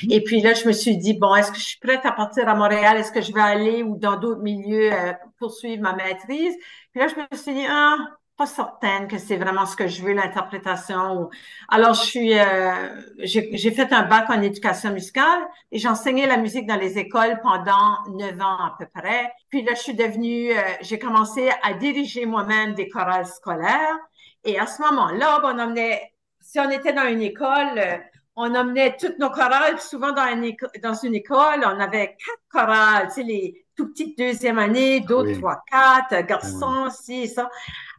Mhm. 0.03 0.11
Et 0.11 0.23
puis 0.23 0.41
là, 0.41 0.53
je 0.53 0.67
me 0.67 0.73
suis 0.73 0.97
dit, 0.97 1.13
bon, 1.13 1.33
est-ce 1.35 1.51
que 1.51 1.57
je 1.57 1.63
suis 1.63 1.79
prête 1.79 2.05
à 2.05 2.11
partir 2.11 2.49
à 2.49 2.55
Montréal? 2.55 2.97
Est-ce 2.97 3.11
que 3.11 3.21
je 3.21 3.33
vais 3.33 3.41
aller 3.41 3.83
ou 3.83 3.95
dans 3.95 4.17
d'autres 4.17 4.41
milieux 4.41 4.91
euh, 4.91 5.13
poursuivre 5.37 5.81
ma 5.81 5.93
maîtrise? 5.93 6.55
Puis 6.91 7.01
là, 7.01 7.07
je 7.07 7.15
me 7.15 7.37
suis 7.37 7.53
dit, 7.53 7.65
ah, 7.69 7.95
pas 8.39 8.45
certaine 8.45 9.09
que 9.09 9.17
c'est 9.17 9.35
vraiment 9.35 9.65
ce 9.65 9.75
que 9.75 9.87
je 9.87 10.01
veux, 10.01 10.13
l'interprétation. 10.13 11.29
Alors, 11.67 11.93
je 11.93 12.01
suis, 12.01 12.39
euh, 12.39 12.71
j'ai 13.19 13.71
fait 13.71 13.91
un 13.91 14.03
bac 14.03 14.29
en 14.29 14.41
éducation 14.41 14.91
musicale 14.93 15.41
et 15.73 15.77
j'enseignais 15.77 16.25
la 16.25 16.37
musique 16.37 16.65
dans 16.65 16.77
les 16.77 16.97
écoles 16.97 17.37
pendant 17.43 17.97
neuf 18.13 18.39
ans 18.41 18.63
à 18.67 18.75
peu 18.79 18.85
près. 18.85 19.33
Puis 19.49 19.63
là, 19.63 19.73
je 19.75 19.81
suis 19.81 19.93
devenue, 19.93 20.51
euh, 20.51 20.61
j'ai 20.79 20.97
commencé 20.97 21.49
à 21.63 21.73
diriger 21.73 22.25
moi-même 22.25 22.75
des 22.75 22.87
chorales 22.87 23.27
scolaires. 23.27 23.97
Et 24.45 24.57
à 24.57 24.67
ce 24.67 24.81
moment-là, 24.83 25.41
on 25.43 25.59
emmenait, 25.59 26.13
si 26.39 26.61
on 26.61 26.69
était 26.69 26.93
dans 26.93 27.09
une 27.09 27.21
école, 27.21 27.77
euh, 27.77 27.97
on 28.41 28.55
emmenait 28.55 28.95
toutes 28.97 29.19
nos 29.19 29.29
chorales. 29.29 29.79
Souvent 29.79 30.13
dans 30.13 30.25
une, 30.27 30.55
dans 30.81 30.93
une 30.93 31.15
école, 31.15 31.63
on 31.65 31.79
avait 31.79 32.15
quatre 32.25 32.47
chorales, 32.49 33.07
tu 33.07 33.15
sais, 33.15 33.23
les 33.23 33.65
tout 33.75 33.87
petites 33.89 34.17
deuxième 34.17 34.59
année, 34.59 34.99
d'autres 34.99 35.37
trois, 35.39 35.63
quatre, 35.69 36.25
garçons, 36.25 36.89
ci, 36.89 37.27
ça. 37.27 37.49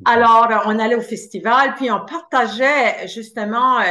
Alors, 0.05 0.49
on 0.67 0.79
allait 0.79 0.95
au 0.95 1.01
festival, 1.01 1.75
puis 1.75 1.91
on 1.91 2.05
partageait 2.05 3.09
justement 3.09 3.79
euh, 3.79 3.85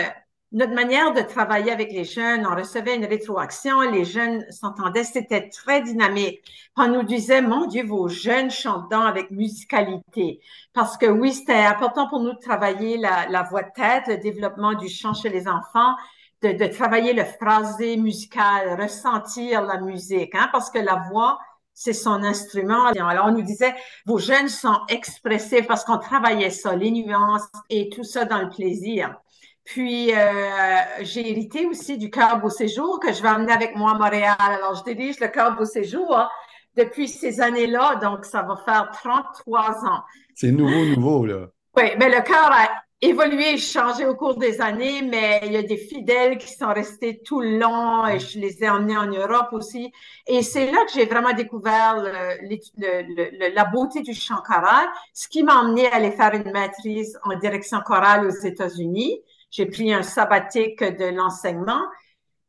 notre 0.52 0.74
manière 0.74 1.14
de 1.14 1.22
travailler 1.22 1.72
avec 1.72 1.92
les 1.92 2.04
jeunes. 2.04 2.46
On 2.46 2.56
recevait 2.56 2.96
une 2.96 3.06
rétroaction, 3.06 3.82
les 3.82 4.06
jeunes 4.06 4.46
s'entendaient, 4.52 5.04
c'était 5.04 5.50
très 5.50 5.82
dynamique. 5.82 6.42
On 6.78 6.88
nous 6.88 7.04
disait, 7.04 7.42
mon 7.42 7.66
Dieu, 7.66 7.84
vos 7.86 8.08
jeunes 8.08 8.52
chantant 8.52 9.02
avec 9.02 9.32
musicalité. 9.32 10.42
Parce 10.74 10.96
que 10.96 11.08
oui, 11.08 11.34
c'était 11.34 11.66
important 11.66 12.08
pour 12.08 12.20
nous 12.20 12.34
de 12.34 12.40
travailler 12.40 12.98
la, 12.98 13.28
la 13.30 13.42
voix 13.42 13.64
de 13.64 13.72
tête, 13.76 14.04
le 14.08 14.18
développement 14.18 14.74
du 14.74 14.90
chant 14.90 15.16
chez 15.16 15.30
les 15.30 15.48
enfants, 15.48 15.96
de, 16.42 16.52
de, 16.54 16.66
travailler 16.68 17.14
le 17.14 17.24
phrasé 17.26 17.98
musical, 17.98 18.80
ressentir 18.80 19.62
la 19.62 19.80
musique, 19.80 20.34
hein, 20.36 20.50
parce 20.52 20.70
que 20.70 20.80
la 20.80 21.04
voix, 21.12 21.38
c'est 21.74 21.94
son 21.94 22.24
instrument. 22.24 22.88
Alors, 22.88 23.28
on 23.28 23.32
nous 23.32 23.42
disait, 23.42 23.74
vos 24.06 24.18
jeunes 24.18 24.50
sont 24.50 24.82
expressifs 24.90 25.68
parce 25.68 25.86
qu'on 25.86 25.98
travaillait 25.98 26.50
ça, 26.50 26.76
les 26.76 26.92
nuances 26.92 27.48
et 27.70 27.90
tout 27.90 28.04
ça 28.04 28.26
dans 28.26 28.42
le 28.42 28.50
plaisir. 28.50 29.16
Puis, 29.64 30.14
euh, 30.14 30.78
j'ai 31.02 31.30
hérité 31.30 31.66
aussi 31.68 31.98
du 31.98 32.10
Cœur 32.10 32.40
Beau 32.40 32.50
Séjour 32.50 33.00
que 33.00 33.14
je 33.14 33.22
vais 33.22 33.30
amener 33.30 33.54
avec 33.54 33.76
moi 33.76 33.92
à 33.92 33.98
Montréal. 33.98 34.36
Alors, 34.40 34.76
je 34.76 34.92
dirige 34.92 35.20
le 35.20 35.28
Cœur 35.28 35.56
Beau 35.56 35.66
Séjour 35.66 36.18
hein, 36.18 36.28
depuis 36.76 37.08
ces 37.08 37.40
années-là, 37.40 37.96
donc 37.96 38.26
ça 38.26 38.42
va 38.42 38.58
faire 38.58 38.90
33 38.92 39.86
ans. 39.86 40.02
C'est 40.36 40.52
nouveau, 40.52 40.86
nouveau, 40.86 41.26
là. 41.26 41.48
Oui, 41.78 41.92
mais 41.98 42.10
le 42.10 42.22
cœur 42.22 42.52
a 42.52 42.68
évolué 43.02 43.54
et 43.54 43.58
changé 43.58 44.06
au 44.06 44.16
cours 44.16 44.36
des 44.36 44.60
années, 44.60 45.02
mais 45.02 45.42
il 45.46 45.54
y 45.54 45.58
a 45.58 45.64
des 45.64 45.78
fidèles 45.78 46.38
qui 46.38 46.52
sont 46.54 46.74
restés 46.74 47.22
tout 47.24 47.40
le 47.40 47.58
long 47.58 48.06
et 48.08 48.20
je 48.20 48.40
les 48.40 48.62
ai 48.64 48.70
emmenés 48.70 48.98
en 48.98 49.08
Europe 49.08 49.50
aussi. 49.54 49.92
Et 50.28 50.42
c'est 50.42 50.70
là 50.70 50.84
que 50.86 50.92
j'ai 50.94 51.06
vraiment 51.06 51.34
découvert 51.34 51.98
le, 51.98 53.54
la 53.54 53.66
beauté 53.66 54.02
du 54.02 54.14
chant 54.14 54.42
choral, 54.46 54.86
ce 55.14 55.30
qui 55.30 55.44
m'a 55.44 55.62
emmené 55.62 55.88
à 55.88 55.96
aller 55.96 56.12
faire 56.12 56.34
une 56.34 56.52
maîtrise 56.52 57.18
en 57.24 57.38
direction 57.38 57.80
chorale 57.86 58.28
aux 58.28 58.46
États-Unis. 58.46 59.22
J'ai 59.50 59.66
pris 59.66 59.94
un 59.94 60.04
sabbatique 60.04 60.84
de 60.84 61.06
l'enseignement. 61.06 61.82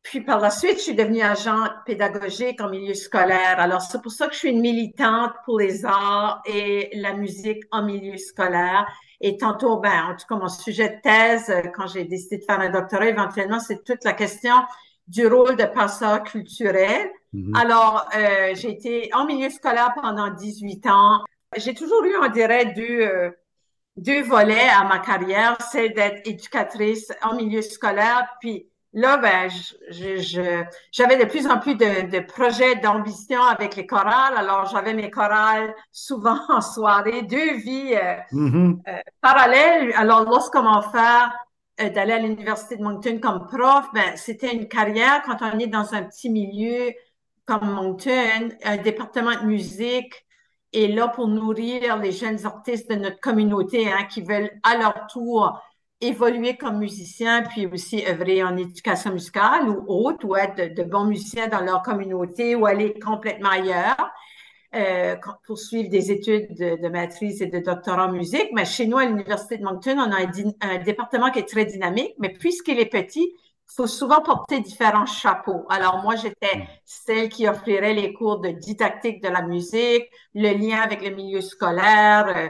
Puis 0.02 0.22
par 0.22 0.40
la 0.40 0.50
suite, 0.50 0.78
je 0.78 0.82
suis 0.82 0.94
devenue 0.94 1.20
agent 1.20 1.62
pédagogique 1.86 2.60
en 2.60 2.70
milieu 2.70 2.94
scolaire. 2.94 3.60
Alors 3.60 3.82
c'est 3.82 4.02
pour 4.02 4.12
ça 4.12 4.26
que 4.26 4.32
je 4.32 4.38
suis 4.38 4.50
une 4.50 4.62
militante 4.62 5.32
pour 5.44 5.60
les 5.60 5.84
arts 5.84 6.42
et 6.46 6.90
la 6.94 7.12
musique 7.12 7.62
en 7.70 7.82
milieu 7.82 8.16
scolaire. 8.16 8.86
Et 9.20 9.36
tantôt, 9.36 9.78
ben, 9.78 10.12
en 10.12 10.16
tout 10.16 10.26
cas, 10.26 10.36
mon 10.36 10.48
sujet 10.48 10.88
de 10.88 11.00
thèse, 11.02 11.50
euh, 11.50 11.68
quand 11.74 11.86
j'ai 11.86 12.04
décidé 12.04 12.38
de 12.38 12.44
faire 12.44 12.60
un 12.60 12.70
doctorat, 12.70 13.06
éventuellement, 13.06 13.60
c'est 13.60 13.84
toute 13.84 14.02
la 14.04 14.14
question 14.14 14.54
du 15.08 15.26
rôle 15.26 15.56
de 15.56 15.64
passeur 15.64 16.22
culturel. 16.22 17.10
Mm-hmm. 17.34 17.60
Alors, 17.60 18.08
euh, 18.16 18.54
j'ai 18.54 18.70
été 18.70 19.10
en 19.12 19.26
milieu 19.26 19.50
scolaire 19.50 19.92
pendant 20.00 20.30
18 20.30 20.86
ans. 20.86 21.24
J'ai 21.56 21.74
toujours 21.74 22.02
eu, 22.04 22.14
on 22.22 22.28
dirait, 22.28 22.66
deux, 22.66 23.00
euh, 23.02 23.30
deux 23.96 24.22
volets 24.22 24.68
à 24.70 24.84
ma 24.84 25.00
carrière, 25.00 25.58
c'est 25.70 25.90
d'être 25.90 26.26
éducatrice 26.26 27.12
en 27.22 27.34
milieu 27.34 27.60
scolaire, 27.60 28.26
puis 28.40 28.69
là, 28.92 29.16
ben, 29.18 29.50
j'avais 30.92 31.16
de 31.16 31.24
plus 31.24 31.46
en 31.46 31.58
plus 31.58 31.74
de, 31.74 32.10
de 32.10 32.20
projets 32.20 32.76
d'ambition 32.76 33.42
avec 33.42 33.76
les 33.76 33.86
chorales. 33.86 34.36
Alors, 34.36 34.66
j'avais 34.66 34.94
mes 34.94 35.10
chorales 35.10 35.74
souvent 35.92 36.38
en 36.48 36.60
soirée, 36.60 37.22
deux 37.22 37.56
vies 37.56 37.94
euh, 37.94 38.16
mm-hmm. 38.32 38.78
euh, 38.88 38.92
parallèles. 39.20 39.92
Alors, 39.96 40.24
lorsqu'on 40.24 40.62
m'a 40.62 40.78
offert 40.78 41.32
euh, 41.80 41.90
d'aller 41.90 42.12
à 42.12 42.18
l'Université 42.18 42.76
de 42.76 42.82
Moncton 42.82 43.18
comme 43.20 43.46
prof, 43.46 43.86
ben, 43.94 44.16
c'était 44.16 44.54
une 44.54 44.68
carrière 44.68 45.22
quand 45.24 45.38
on 45.40 45.58
est 45.58 45.68
dans 45.68 45.94
un 45.94 46.02
petit 46.02 46.30
milieu 46.30 46.90
comme 47.46 47.68
Moncton, 47.72 48.50
un 48.64 48.76
département 48.76 49.32
de 49.32 49.46
musique 49.46 50.24
est 50.72 50.86
là 50.86 51.08
pour 51.08 51.26
nourrir 51.26 51.96
les 51.96 52.12
jeunes 52.12 52.46
artistes 52.46 52.88
de 52.88 52.94
notre 52.94 53.18
communauté 53.18 53.90
hein, 53.90 54.04
qui 54.08 54.22
veulent 54.22 54.52
à 54.62 54.76
leur 54.76 55.08
tour 55.08 55.60
évoluer 56.00 56.56
comme 56.56 56.78
musicien, 56.78 57.42
puis 57.42 57.66
aussi 57.66 58.04
œuvrer 58.06 58.42
en 58.42 58.56
éducation 58.56 59.12
musicale 59.12 59.68
ou 59.68 59.84
autre, 59.86 60.26
ou 60.26 60.36
être 60.36 60.74
de, 60.74 60.82
bons 60.82 61.04
musiciens 61.04 61.48
dans 61.48 61.60
leur 61.60 61.82
communauté 61.82 62.54
ou 62.54 62.66
aller 62.66 62.98
complètement 62.98 63.50
ailleurs, 63.50 64.10
euh, 64.74 65.16
poursuivre 65.46 65.90
des 65.90 66.10
études 66.10 66.54
de, 66.56 66.88
maîtrise 66.88 67.42
et 67.42 67.46
de 67.46 67.58
doctorat 67.58 68.06
en 68.06 68.12
musique. 68.12 68.48
Mais 68.52 68.64
chez 68.64 68.86
nous, 68.86 68.98
à 68.98 69.04
l'Université 69.04 69.58
de 69.58 69.64
Moncton, 69.64 69.98
on 69.98 70.10
a 70.12 70.26
un, 70.60 70.78
département 70.78 71.30
qui 71.30 71.40
est 71.40 71.48
très 71.48 71.66
dynamique, 71.66 72.14
mais 72.18 72.30
puisqu'il 72.30 72.78
est 72.78 72.86
petit, 72.86 73.34
il 73.34 73.74
faut 73.76 73.86
souvent 73.86 74.22
porter 74.22 74.60
différents 74.60 75.06
chapeaux. 75.06 75.66
Alors 75.68 76.02
moi, 76.02 76.16
j'étais 76.16 76.66
celle 76.84 77.28
qui 77.28 77.46
offrirait 77.46 77.94
les 77.94 78.12
cours 78.14 78.40
de 78.40 78.50
didactique 78.50 79.22
de 79.22 79.28
la 79.28 79.42
musique, 79.42 80.04
le 80.34 80.56
lien 80.56 80.80
avec 80.80 81.02
le 81.02 81.10
milieu 81.14 81.40
scolaire, 81.40 82.26
euh, 82.28 82.48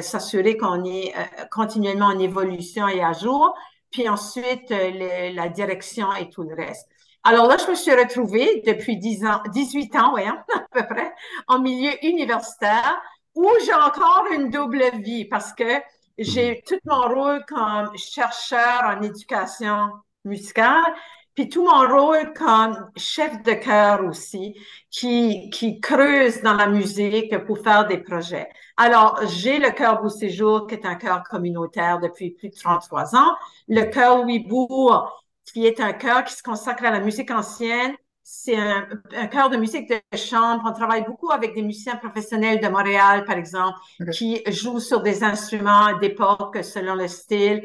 s'assurer 0.00 0.56
qu'on 0.56 0.84
est 0.84 1.14
euh, 1.16 1.44
continuellement 1.50 2.06
en 2.06 2.18
évolution 2.18 2.88
et 2.88 3.02
à 3.02 3.12
jour, 3.12 3.54
puis 3.90 4.08
ensuite 4.08 4.70
euh, 4.70 5.30
la 5.32 5.48
direction 5.48 6.12
et 6.14 6.28
tout 6.30 6.42
le 6.42 6.54
reste. 6.54 6.88
Alors 7.24 7.46
là, 7.46 7.56
je 7.58 7.70
me 7.70 7.74
suis 7.74 7.92
retrouvée 7.92 8.62
depuis 8.66 8.96
10 8.96 9.24
ans, 9.26 9.42
18 9.52 9.96
ans, 9.96 10.12
oui, 10.14 10.22
à 10.26 10.66
peu 10.70 10.86
près, 10.86 11.12
en 11.46 11.60
milieu 11.60 11.92
universitaire, 12.04 13.00
où 13.34 13.48
j'ai 13.64 13.74
encore 13.74 14.24
une 14.32 14.50
double 14.50 14.82
vie 15.00 15.24
parce 15.24 15.52
que 15.52 15.80
j'ai 16.18 16.62
tout 16.66 16.78
mon 16.84 17.02
rôle 17.08 17.44
comme 17.46 17.96
chercheur 17.96 18.82
en 18.84 19.02
éducation 19.02 19.90
musicale, 20.24 20.94
puis 21.38 21.48
tout 21.48 21.62
mon 21.62 21.86
rôle 21.86 22.32
comme 22.32 22.90
chef 22.96 23.44
de 23.44 23.52
chœur 23.52 24.04
aussi, 24.04 24.56
qui, 24.90 25.50
qui 25.50 25.78
creuse 25.78 26.42
dans 26.42 26.54
la 26.54 26.66
musique 26.66 27.38
pour 27.44 27.60
faire 27.60 27.86
des 27.86 27.98
projets. 27.98 28.48
Alors, 28.76 29.20
j'ai 29.24 29.60
le 29.60 29.70
Chœur 29.70 30.02
Beau 30.02 30.08
Séjour, 30.08 30.66
qui 30.66 30.74
est 30.74 30.84
un 30.84 30.96
chœur 30.96 31.22
communautaire 31.22 32.00
depuis 32.00 32.32
plus 32.32 32.48
de 32.48 32.56
33 32.56 33.14
ans. 33.14 33.36
Le 33.68 33.84
Chœur 33.84 34.24
Louis 34.24 34.40
Bourg, 34.40 35.24
qui 35.44 35.64
est 35.64 35.78
un 35.78 35.92
chœur 35.92 36.24
qui 36.24 36.34
se 36.34 36.42
consacre 36.42 36.84
à 36.84 36.90
la 36.90 36.98
musique 36.98 37.30
ancienne. 37.30 37.94
C'est 38.24 38.56
un, 38.56 38.88
un 39.16 39.28
chœur 39.28 39.48
de 39.48 39.56
musique 39.58 39.88
de 39.88 40.18
chambre. 40.18 40.64
On 40.66 40.72
travaille 40.72 41.04
beaucoup 41.04 41.30
avec 41.30 41.54
des 41.54 41.62
musiciens 41.62 41.94
professionnels 41.94 42.58
de 42.58 42.66
Montréal, 42.66 43.24
par 43.24 43.36
exemple, 43.36 43.78
qui 44.12 44.42
jouent 44.48 44.80
sur 44.80 45.02
des 45.02 45.22
instruments 45.22 45.96
d'époque 45.98 46.58
selon 46.64 46.96
le 46.96 47.06
style. 47.06 47.62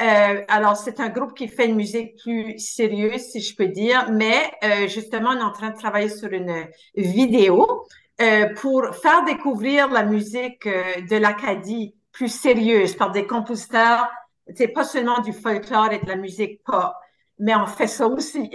Euh, 0.00 0.42
alors, 0.48 0.76
c'est 0.76 0.98
un 1.00 1.08
groupe 1.08 1.34
qui 1.34 1.46
fait 1.48 1.66
une 1.66 1.76
musique 1.76 2.16
plus 2.22 2.58
sérieuse, 2.58 3.20
si 3.22 3.40
je 3.40 3.54
peux 3.54 3.68
dire, 3.68 4.10
mais 4.10 4.50
euh, 4.64 4.88
justement, 4.88 5.30
on 5.30 5.38
est 5.38 5.42
en 5.42 5.52
train 5.52 5.70
de 5.70 5.76
travailler 5.76 6.08
sur 6.08 6.32
une 6.32 6.66
vidéo 6.96 7.86
euh, 8.20 8.54
pour 8.54 8.94
faire 8.94 9.24
découvrir 9.24 9.88
la 9.90 10.04
musique 10.04 10.66
euh, 10.66 11.00
de 11.10 11.16
l'Acadie 11.16 11.96
plus 12.12 12.28
sérieuse 12.28 12.94
par 12.94 13.10
des 13.10 13.26
compositeurs. 13.26 14.08
C'est 14.54 14.68
pas 14.68 14.84
seulement 14.84 15.20
du 15.20 15.32
folklore 15.32 15.90
et 15.92 15.98
de 15.98 16.06
la 16.06 16.14
musique 16.16 16.62
pop, 16.62 16.92
mais 17.40 17.56
on 17.56 17.66
fait 17.66 17.88
ça 17.88 18.06
aussi. 18.06 18.52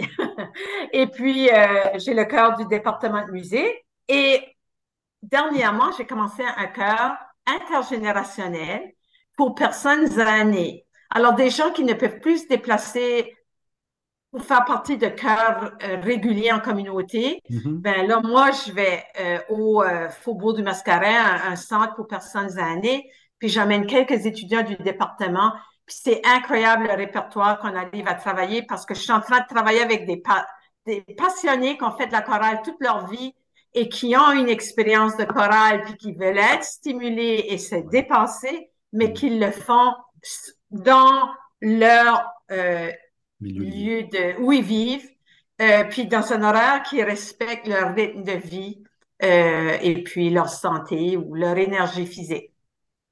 et 0.92 1.06
puis, 1.08 1.50
euh, 1.50 1.90
j'ai 1.98 2.14
le 2.14 2.24
cœur 2.24 2.56
du 2.56 2.64
département 2.66 3.26
de 3.26 3.32
musée. 3.32 3.84
Et 4.08 4.42
dernièrement, 5.22 5.90
j'ai 5.96 6.06
commencé 6.06 6.42
un 6.42 6.66
cœur 6.68 7.18
intergénérationnel 7.46 8.94
pour 9.36 9.54
personnes 9.54 10.18
aînées. 10.18 10.86
Alors, 11.10 11.34
des 11.34 11.50
gens 11.50 11.72
qui 11.72 11.84
ne 11.84 11.94
peuvent 11.94 12.20
plus 12.20 12.44
se 12.44 12.48
déplacer 12.48 13.36
pour 14.30 14.44
faire 14.44 14.64
partie 14.64 14.96
de 14.96 15.08
cœurs 15.08 15.72
euh, 15.82 16.00
réguliers 16.00 16.52
en 16.52 16.60
communauté, 16.60 17.42
mm-hmm. 17.50 17.80
ben 17.80 18.06
là, 18.06 18.20
moi, 18.20 18.50
je 18.52 18.72
vais 18.72 19.02
euh, 19.18 19.38
au 19.48 19.82
euh, 19.82 20.08
Faubourg 20.08 20.54
du 20.54 20.62
Mascaret, 20.62 21.16
un, 21.16 21.56
centre 21.56 21.94
pour 21.96 22.06
personnes 22.06 22.56
aînées, 22.58 23.10
puis 23.38 23.48
j'amène 23.48 23.86
quelques 23.86 24.26
étudiants 24.26 24.62
du 24.62 24.76
département, 24.76 25.52
c'est 25.88 26.24
incroyable 26.24 26.86
le 26.86 26.94
répertoire 26.94 27.58
qu'on 27.58 27.74
arrive 27.74 28.06
à 28.06 28.14
travailler 28.14 28.62
parce 28.62 28.86
que 28.86 28.94
je 28.94 29.00
suis 29.00 29.12
en 29.12 29.20
train 29.20 29.40
de 29.40 29.46
travailler 29.48 29.80
avec 29.80 30.06
des, 30.06 30.22
des 30.86 31.00
passionnés 31.16 31.76
qui 31.76 31.82
ont 31.82 31.96
fait 31.96 32.06
de 32.06 32.12
la 32.12 32.22
chorale 32.22 32.60
toute 32.62 32.80
leur 32.80 33.08
vie 33.08 33.34
et 33.74 33.88
qui 33.88 34.16
ont 34.16 34.30
une 34.32 34.48
expérience 34.48 35.16
de 35.16 35.24
chorale 35.24 35.82
puis 35.82 35.96
qui 35.96 36.12
veulent 36.12 36.38
être 36.38 36.62
stimulés 36.62 37.46
et 37.48 37.58
se 37.58 37.74
dépasser, 37.74 38.70
mais 38.92 39.08
mm. 39.08 39.12
qui 39.14 39.30
le 39.30 39.50
font 39.50 39.94
dans 40.70 41.28
leur 41.60 42.22
euh, 42.50 42.90
lieu 43.40 44.02
de 44.04 44.40
où 44.40 44.52
ils 44.52 44.62
vivent, 44.62 45.08
euh, 45.60 45.84
puis 45.84 46.06
dans 46.06 46.32
un 46.32 46.42
horaire 46.42 46.82
qui 46.82 47.02
respecte 47.02 47.66
leur 47.66 47.94
rythme 47.94 48.22
de 48.22 48.32
vie 48.32 48.82
euh, 49.22 49.76
et 49.82 50.02
puis 50.02 50.30
leur 50.30 50.48
santé 50.48 51.16
ou 51.16 51.34
leur 51.34 51.58
énergie 51.58 52.06
physique. 52.06 52.52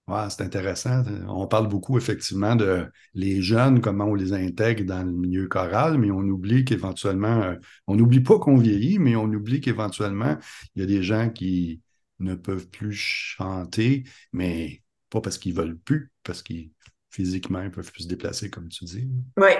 Ouais, 0.07 0.31
c'est 0.31 0.43
intéressant. 0.43 1.03
On 1.29 1.47
parle 1.47 1.69
beaucoup 1.69 1.99
effectivement 1.99 2.57
de 2.57 2.87
les 3.13 3.43
jeunes, 3.43 3.83
comment 3.83 4.07
on 4.07 4.15
les 4.15 4.33
intègre 4.33 4.85
dans 4.85 5.03
le 5.03 5.13
milieu 5.13 5.49
choral, 5.49 5.99
mais 5.99 6.11
on 6.11 6.21
oublie 6.21 6.65
qu'éventuellement, 6.65 7.43
euh, 7.43 7.57
on 7.87 7.95
n'oublie 7.95 8.21
pas 8.21 8.39
qu'on 8.39 8.57
vieillit, 8.57 8.99
mais 8.99 9.17
on 9.17 9.25
oublie 9.25 9.61
qu'éventuellement, 9.61 10.39
il 10.75 10.81
y 10.81 10.83
a 10.83 10.87
des 10.87 11.03
gens 11.03 11.29
qui 11.29 11.83
ne 12.21 12.35
peuvent 12.35 12.69
plus 12.71 12.95
chanter, 12.95 14.05
mais 14.33 14.83
pas 15.11 15.21
parce 15.21 15.37
qu'ils 15.37 15.55
veulent 15.55 15.79
plus, 15.79 16.11
parce 16.23 16.43
qu'ils 16.43 16.71
physiquement 17.11 17.63
ils 17.63 17.71
peuvent 17.71 17.91
plus 17.91 18.05
se 18.05 18.09
déplacer, 18.09 18.51
comme 18.51 18.69
tu 18.69 18.85
dis. 18.85 19.09
Oui, 19.37 19.53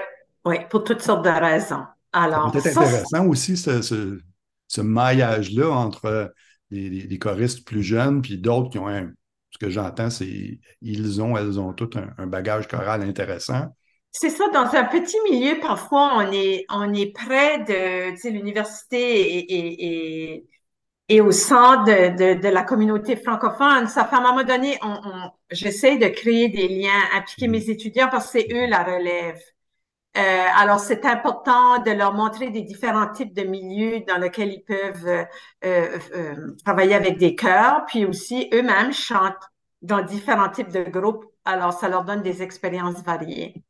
oui, 0.45 0.55
pour 0.69 0.83
toutes 0.83 1.01
sortes 1.01 1.25
de 1.25 1.29
raisons. 1.29 1.83
Alors, 2.11 2.51
c'est 2.53 2.77
intéressant 2.77 3.27
aussi 3.27 3.55
ce, 3.57 4.81
maillage-là 4.81 5.69
entre 5.69 6.33
les, 6.71 7.19
choristes 7.19 7.65
plus 7.65 7.83
jeunes 7.83 8.21
puis 8.21 8.37
d'autres 8.37 8.69
qui 8.69 8.79
ont 8.79 8.87
un 8.87 9.11
ce 9.51 9.57
que 9.57 9.69
j'entends, 9.69 10.09
c'est 10.09 10.59
ils 10.81 11.21
ont, 11.21 11.35
elles 11.35 11.59
ont 11.59 11.73
tout 11.73 11.89
un, 12.17 12.27
bagage 12.27 12.67
choral 12.67 13.01
intéressant. 13.01 13.75
C'est 14.11 14.29
ça, 14.29 14.47
dans 14.53 14.65
un 14.73 14.85
petit 14.85 15.17
milieu, 15.29 15.59
parfois, 15.59 16.17
on 16.17 16.31
est, 16.31 16.65
on 16.69 16.93
est 16.93 17.13
près 17.13 17.59
de 17.59 18.29
l'université 18.29 19.37
et, 19.37 20.33
et, 20.33 20.45
au 21.21 21.31
centre 21.31 21.85
de, 21.85 22.47
la 22.47 22.63
communauté 22.63 23.15
francophone. 23.15 23.87
Ça 23.87 24.05
fait 24.05 24.15
à 24.15 24.19
un 24.19 24.21
moment 24.21 24.43
donné, 24.43 24.77
on, 24.83 25.31
j'essaie 25.49 25.97
de 25.97 26.07
créer 26.07 26.49
des 26.49 26.67
liens, 26.67 26.89
impliquer 27.15 27.47
mm-hmm. 27.47 27.51
mes 27.51 27.69
étudiants 27.69 28.07
parce 28.11 28.31
que 28.31 28.39
c'est 28.39 28.53
eux 28.53 28.67
la 28.67 28.83
relève. 28.83 29.39
Euh, 30.17 30.21
alors, 30.57 30.79
c'est 30.79 31.05
important 31.05 31.79
de 31.79 31.91
leur 31.91 32.13
montrer 32.13 32.49
des 32.49 32.61
différents 32.63 33.11
types 33.11 33.33
de 33.33 33.43
milieux 33.43 34.01
dans 34.07 34.17
lesquels 34.17 34.51
ils 34.51 34.63
peuvent 34.63 35.07
euh, 35.07 35.25
euh, 35.63 36.55
travailler 36.65 36.95
avec 36.95 37.17
des 37.17 37.35
chœurs, 37.35 37.85
puis 37.87 38.05
aussi 38.05 38.49
eux-mêmes 38.53 38.91
chantent 38.91 39.49
dans 39.81 40.01
différents 40.01 40.49
types 40.49 40.71
de 40.71 40.83
groupes. 40.83 41.25
Alors, 41.45 41.73
ça 41.73 41.89
leur 41.89 42.03
donne 42.05 42.21
des 42.23 42.41
expériences 42.41 43.01
variées. 43.03 43.63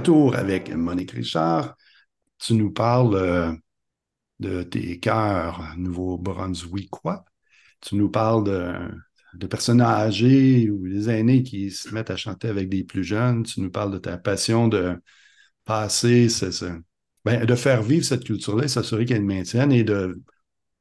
Retour 0.00 0.34
avec 0.34 0.74
Monique 0.74 1.10
Richard. 1.10 1.76
Tu 2.38 2.54
nous 2.54 2.72
parles 2.72 3.14
euh, 3.16 3.52
de 4.38 4.62
tes 4.62 4.98
cœurs 4.98 5.74
nouveau-brunswickois. 5.76 7.26
Tu 7.82 7.96
nous 7.96 8.08
parles 8.08 8.44
de, 8.44 9.46
personnes 9.46 9.82
âgées 9.82 10.70
ou 10.70 10.88
des 10.88 11.10
aînés 11.10 11.42
qui 11.42 11.70
se 11.70 11.92
mettent 11.94 12.10
à 12.10 12.16
chanter 12.16 12.48
avec 12.48 12.70
des 12.70 12.82
plus 12.82 13.04
jeunes. 13.04 13.42
Tu 13.42 13.60
nous 13.60 13.70
parles 13.70 13.92
de 13.92 13.98
ta 13.98 14.16
passion 14.16 14.68
de 14.68 14.98
passer, 15.66 16.28
ben, 17.26 17.44
de 17.44 17.54
faire 17.54 17.82
vivre 17.82 18.04
cette 18.06 18.24
culture-là 18.24 18.64
et 18.64 18.68
s'assurer 18.68 19.04
qu'elle 19.04 19.24
maintienne 19.24 19.70
et 19.70 19.84
de 19.84 20.18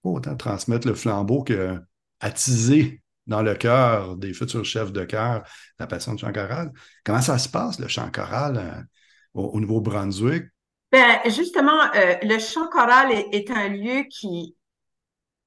autant 0.04 0.38
transmettre 0.38 0.88
le 0.88 0.96
flambeau 0.96 1.44
que 1.44 1.78
attiser 2.22 3.02
dans 3.28 3.42
le 3.42 3.54
cœur 3.56 4.16
des 4.16 4.34
futurs 4.34 4.64
chefs 4.64 4.94
de 4.94 5.04
chœur 5.04 5.44
la 5.78 5.88
passion 5.88 6.14
du 6.14 6.22
chant 6.22 6.32
choral. 6.32 6.72
Comment 7.04 7.22
ça 7.22 7.38
se 7.38 7.50
passe, 7.50 7.80
le 7.80 7.90
chant 7.90 8.10
choral, 8.12 8.88
euh, 9.36 9.42
au, 9.42 9.60
Nouveau-Brunswick? 9.60 10.46
Ben, 10.92 11.20
justement, 11.26 11.80
euh, 11.96 12.16
le 12.24 12.40
chant 12.40 12.68
choral 12.68 13.12
est, 13.12 13.52
un 13.52 13.70
lieu 13.70 14.04
qui 14.10 14.56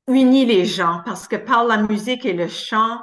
unit 0.08 0.46
les 0.46 0.64
gens 0.64 1.00
parce 1.04 1.26
que 1.26 1.36
par 1.36 1.64
la 1.64 1.78
musique 1.78 2.24
et 2.24 2.32
le 2.32 2.48
chant, 2.48 2.98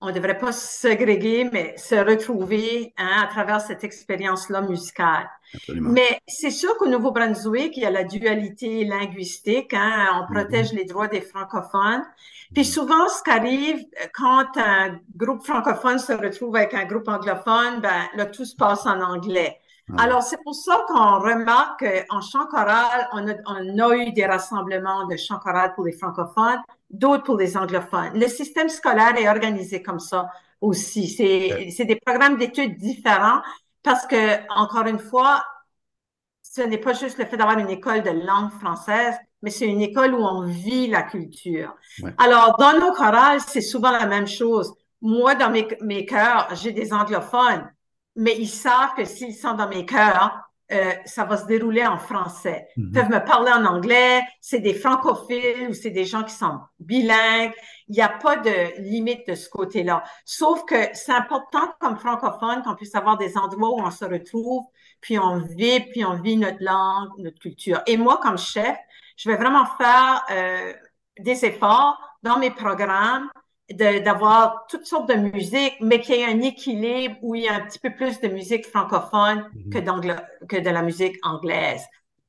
on 0.00 0.08
ne 0.08 0.12
devrait 0.12 0.38
pas 0.38 0.52
se 0.52 0.66
ségréguer, 0.66 1.48
mais 1.52 1.76
se 1.76 1.94
retrouver 1.94 2.94
hein, 2.96 3.22
à 3.22 3.26
travers 3.26 3.60
cette 3.60 3.84
expérience-là 3.84 4.62
musicale. 4.62 5.28
Mais 5.68 6.20
c'est 6.26 6.50
sûr 6.50 6.74
qu'au 6.78 6.86
Nouveau-Brunswick, 6.86 7.76
il 7.76 7.82
y 7.82 7.86
a 7.86 7.90
la 7.90 8.04
dualité 8.04 8.84
linguistique. 8.84 9.74
Hein, 9.74 10.08
on 10.14 10.22
mm-hmm. 10.22 10.34
protège 10.34 10.72
les 10.72 10.84
droits 10.84 11.08
des 11.08 11.20
francophones. 11.20 12.02
Puis 12.54 12.64
souvent, 12.64 13.08
ce 13.08 13.22
qui 13.22 13.30
arrive 13.30 13.84
quand 14.14 14.46
un 14.56 14.98
groupe 15.16 15.44
francophone 15.44 15.98
se 15.98 16.12
retrouve 16.12 16.56
avec 16.56 16.72
un 16.74 16.84
groupe 16.84 17.08
anglophone, 17.08 17.80
ben 17.80 18.08
là, 18.14 18.26
tout 18.26 18.44
se 18.44 18.56
passe 18.56 18.86
en 18.86 19.00
anglais. 19.00 19.60
Alors, 19.98 20.22
c'est 20.22 20.42
pour 20.42 20.54
ça 20.54 20.84
qu'on 20.88 21.18
remarque 21.18 21.84
qu'en 22.08 22.20
chant 22.20 22.46
choral, 22.46 23.08
on 23.12 23.26
a, 23.28 23.96
eu 23.96 24.12
des 24.12 24.26
rassemblements 24.26 25.06
de 25.06 25.16
chant 25.16 25.38
choral 25.38 25.74
pour 25.74 25.84
les 25.84 25.92
francophones, 25.92 26.60
d'autres 26.90 27.24
pour 27.24 27.36
les 27.36 27.56
anglophones. 27.56 28.12
Le 28.14 28.28
système 28.28 28.68
scolaire 28.68 29.16
est 29.16 29.28
organisé 29.28 29.82
comme 29.82 30.00
ça 30.00 30.30
aussi. 30.60 31.08
C'est 31.08 31.84
des 31.84 31.96
programmes 31.96 32.36
d'études 32.36 32.76
différents 32.76 33.40
parce 33.82 34.06
que, 34.06 34.38
encore 34.52 34.86
une 34.86 34.98
fois, 34.98 35.44
ce 36.42 36.62
n'est 36.62 36.78
pas 36.78 36.92
juste 36.92 37.18
le 37.18 37.24
fait 37.24 37.36
d'avoir 37.36 37.58
une 37.58 37.70
école 37.70 38.02
de 38.02 38.10
langue 38.10 38.50
française, 38.50 39.14
mais 39.42 39.50
c'est 39.50 39.66
une 39.66 39.80
école 39.80 40.14
où 40.14 40.22
on 40.22 40.42
vit 40.42 40.88
la 40.88 41.02
culture. 41.02 41.74
Alors, 42.18 42.56
dans 42.58 42.78
nos 42.78 42.92
chorales, 42.92 43.40
c'est 43.40 43.60
souvent 43.60 43.90
la 43.90 44.06
même 44.06 44.26
chose. 44.26 44.74
Moi, 45.00 45.34
dans 45.34 45.50
mes, 45.50 45.66
mes 45.80 46.04
chœurs, 46.04 46.48
j'ai 46.54 46.72
des 46.72 46.92
anglophones 46.92 47.70
mais 48.16 48.36
ils 48.38 48.48
savent 48.48 48.94
que 48.96 49.04
s'ils 49.04 49.34
sont 49.34 49.54
dans 49.54 49.68
mes 49.68 49.86
cœurs, 49.86 50.50
euh, 50.72 50.92
ça 51.04 51.24
va 51.24 51.36
se 51.36 51.46
dérouler 51.46 51.84
en 51.84 51.98
français. 51.98 52.68
Ils 52.76 52.84
mhm. 52.84 52.92
peuvent 52.92 53.10
me 53.10 53.24
parler 53.24 53.50
en 53.50 53.64
anglais, 53.64 54.22
c'est 54.40 54.60
des 54.60 54.74
francophiles 54.74 55.68
ou 55.68 55.74
c'est 55.74 55.90
des 55.90 56.04
gens 56.04 56.22
qui 56.22 56.32
sont 56.32 56.60
bilingues. 56.78 57.52
Il 57.88 57.96
n'y 57.96 58.02
a 58.02 58.08
pas 58.08 58.36
de 58.36 58.80
limite 58.80 59.26
de 59.26 59.34
ce 59.34 59.48
côté-là. 59.48 60.04
Sauf 60.24 60.64
que 60.66 60.76
c'est 60.92 61.12
important 61.12 61.72
comme 61.80 61.96
francophone 61.96 62.62
qu'on 62.62 62.76
puisse 62.76 62.94
avoir 62.94 63.18
des 63.18 63.36
endroits 63.36 63.70
où 63.70 63.80
on 63.80 63.90
se 63.90 64.04
retrouve, 64.04 64.64
puis 65.00 65.18
on 65.18 65.38
vit, 65.38 65.80
puis 65.80 66.04
on 66.04 66.20
vit 66.20 66.36
notre 66.36 66.62
langue, 66.62 67.08
notre 67.18 67.40
culture. 67.40 67.80
Et 67.88 67.96
moi, 67.96 68.20
comme 68.22 68.38
chef, 68.38 68.76
je 69.16 69.28
vais 69.28 69.36
vraiment 69.36 69.66
faire 69.76 70.24
euh, 70.30 70.72
des 71.18 71.44
efforts 71.44 71.98
dans 72.22 72.38
mes 72.38 72.50
programmes 72.50 73.28
d'avoir 73.74 74.66
toutes 74.68 74.86
sortes 74.86 75.08
de 75.08 75.14
musique, 75.14 75.76
mais 75.80 76.00
qu'il 76.00 76.16
y 76.16 76.18
ait 76.20 76.26
un 76.26 76.40
équilibre 76.40 77.16
où 77.22 77.34
il 77.34 77.44
y 77.44 77.48
a 77.48 77.54
un 77.54 77.60
petit 77.60 77.78
peu 77.78 77.90
plus 77.90 78.20
de 78.20 78.28
musique 78.28 78.66
francophone 78.66 79.48
mhm. 79.54 79.72
que, 79.72 80.46
que 80.46 80.56
de 80.56 80.70
la 80.70 80.82
musique 80.82 81.16
anglaise. 81.22 81.82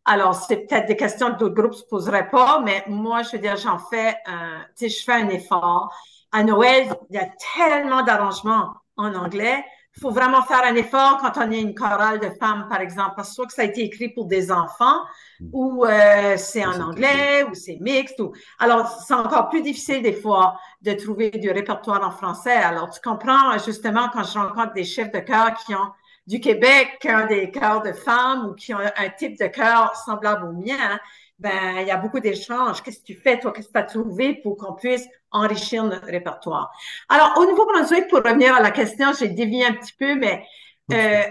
Alors, 0.06 0.34
c'est 0.34 0.68
peut-être 0.68 0.88
des 0.88 0.96
questions 0.96 1.32
que 1.34 1.38
d'autres 1.38 1.56
groupes 1.56 1.74
se 1.74 1.84
poseraient 1.84 2.30
pas, 2.30 2.60
mais 2.64 2.84
moi, 2.88 3.22
je 3.24 3.32
veux 3.34 3.38
dire, 3.40 3.56
j'en 3.58 3.78
fais 3.78 4.16
un, 4.26 4.62
tu 4.78 4.90
sais, 4.90 4.90
je 4.90 5.04
fais 5.04 5.14
un 5.14 5.30
effort. 5.30 5.94
À 6.32 6.44
Noël, 6.44 6.88
il 7.10 7.16
y 7.16 7.20
a 7.20 7.28
tellement 7.56 8.04
d'arrangements 8.04 8.74
en 8.98 9.14
anglais 9.14 9.64
il 9.96 10.00
faut 10.00 10.12
vraiment 10.12 10.42
faire 10.44 10.64
un 10.64 10.76
effort 10.76 11.18
quand 11.18 11.34
on 11.38 11.52
est 11.52 11.60
une 11.60 11.76
chorale 11.76 12.20
de 12.20 12.30
femmes, 12.40 12.68
par 12.70 12.80
exemple, 12.80 13.14
parce 13.16 13.30
que 13.30 13.36
soit 13.36 13.46
que 13.48 13.54
ça 13.54 13.64
a 13.64 13.66
été 13.66 13.82
écrit 13.82 14.10
pour 14.10 14.26
des 14.26 14.52
enfants, 14.52 15.02
mm. 15.40 15.50
ou 15.52 15.86
euh, 15.86 16.38
c'est 16.38 16.66
en 16.66 16.80
anglais, 16.80 17.44
ou 17.50 17.54
c'est 17.54 17.78
mixte. 17.82 18.20
Ou... 18.22 18.32
Alors, 18.60 18.88
c'est 18.88 19.14
encore 19.14 19.50
plus 19.50 19.62
difficile 19.62 20.02
des 20.02 20.14
fois 20.14 20.58
de 20.82 20.94
trouver 20.94 21.30
du 21.32 21.52
répertoire 21.52 22.02
en 22.08 22.12
français. 22.12 22.54
Alors, 22.54 22.90
tu 22.90 23.02
comprends 23.02 23.58
justement 23.58 24.10
quand 24.14 24.24
je 24.24 24.40
rencontre 24.40 24.74
des 24.74 24.86
chefs 24.86 25.12
de 25.12 25.20
chœur 25.20 25.54
qui 25.66 25.76
ont 25.76 25.92
du 26.26 26.40
Québec, 26.40 26.98
qui 27.02 27.10
ont 27.10 27.28
des 27.28 27.52
chœurs 27.52 27.82
de 27.82 27.92
femmes 27.92 28.46
ou 28.46 28.54
qui 28.54 28.74
ont 28.74 28.80
un 28.80 29.10
type 29.10 29.38
de 29.40 29.48
chœur 29.48 29.96
semblable 29.96 30.46
au 30.48 30.54
mien, 30.54 31.00
ben, 31.40 31.80
il 31.82 31.88
y 31.88 31.92
a 31.92 31.98
beaucoup 31.98 32.20
d'échanges. 32.20 32.82
Qu'est-ce 32.82 33.00
que 33.00 33.06
tu 33.06 33.16
fais, 33.16 33.40
toi? 33.40 33.52
Qu'est-ce 33.52 33.68
que 33.68 33.74
tu 33.74 33.80
as 33.80 33.84
trouvé 33.84 34.36
pour 34.36 34.56
qu'on 34.56 34.74
puisse 34.74 35.08
enrichir 35.32 35.84
notre 35.84 36.08
répertoire? 36.08 36.72
Alors, 37.10 37.34
au 37.38 37.46
Nouveau-Brunswick, 37.46 38.08
pour 38.08 38.20
revenir 38.20 38.56
à 38.56 38.62
la 38.62 38.72
question, 38.72 39.12
j'ai 39.18 39.30
dévié 39.30 39.66
un 39.66 39.74
petit 39.74 39.94
peu, 39.94 40.16
mais 40.16 40.46
euh, 40.92 41.24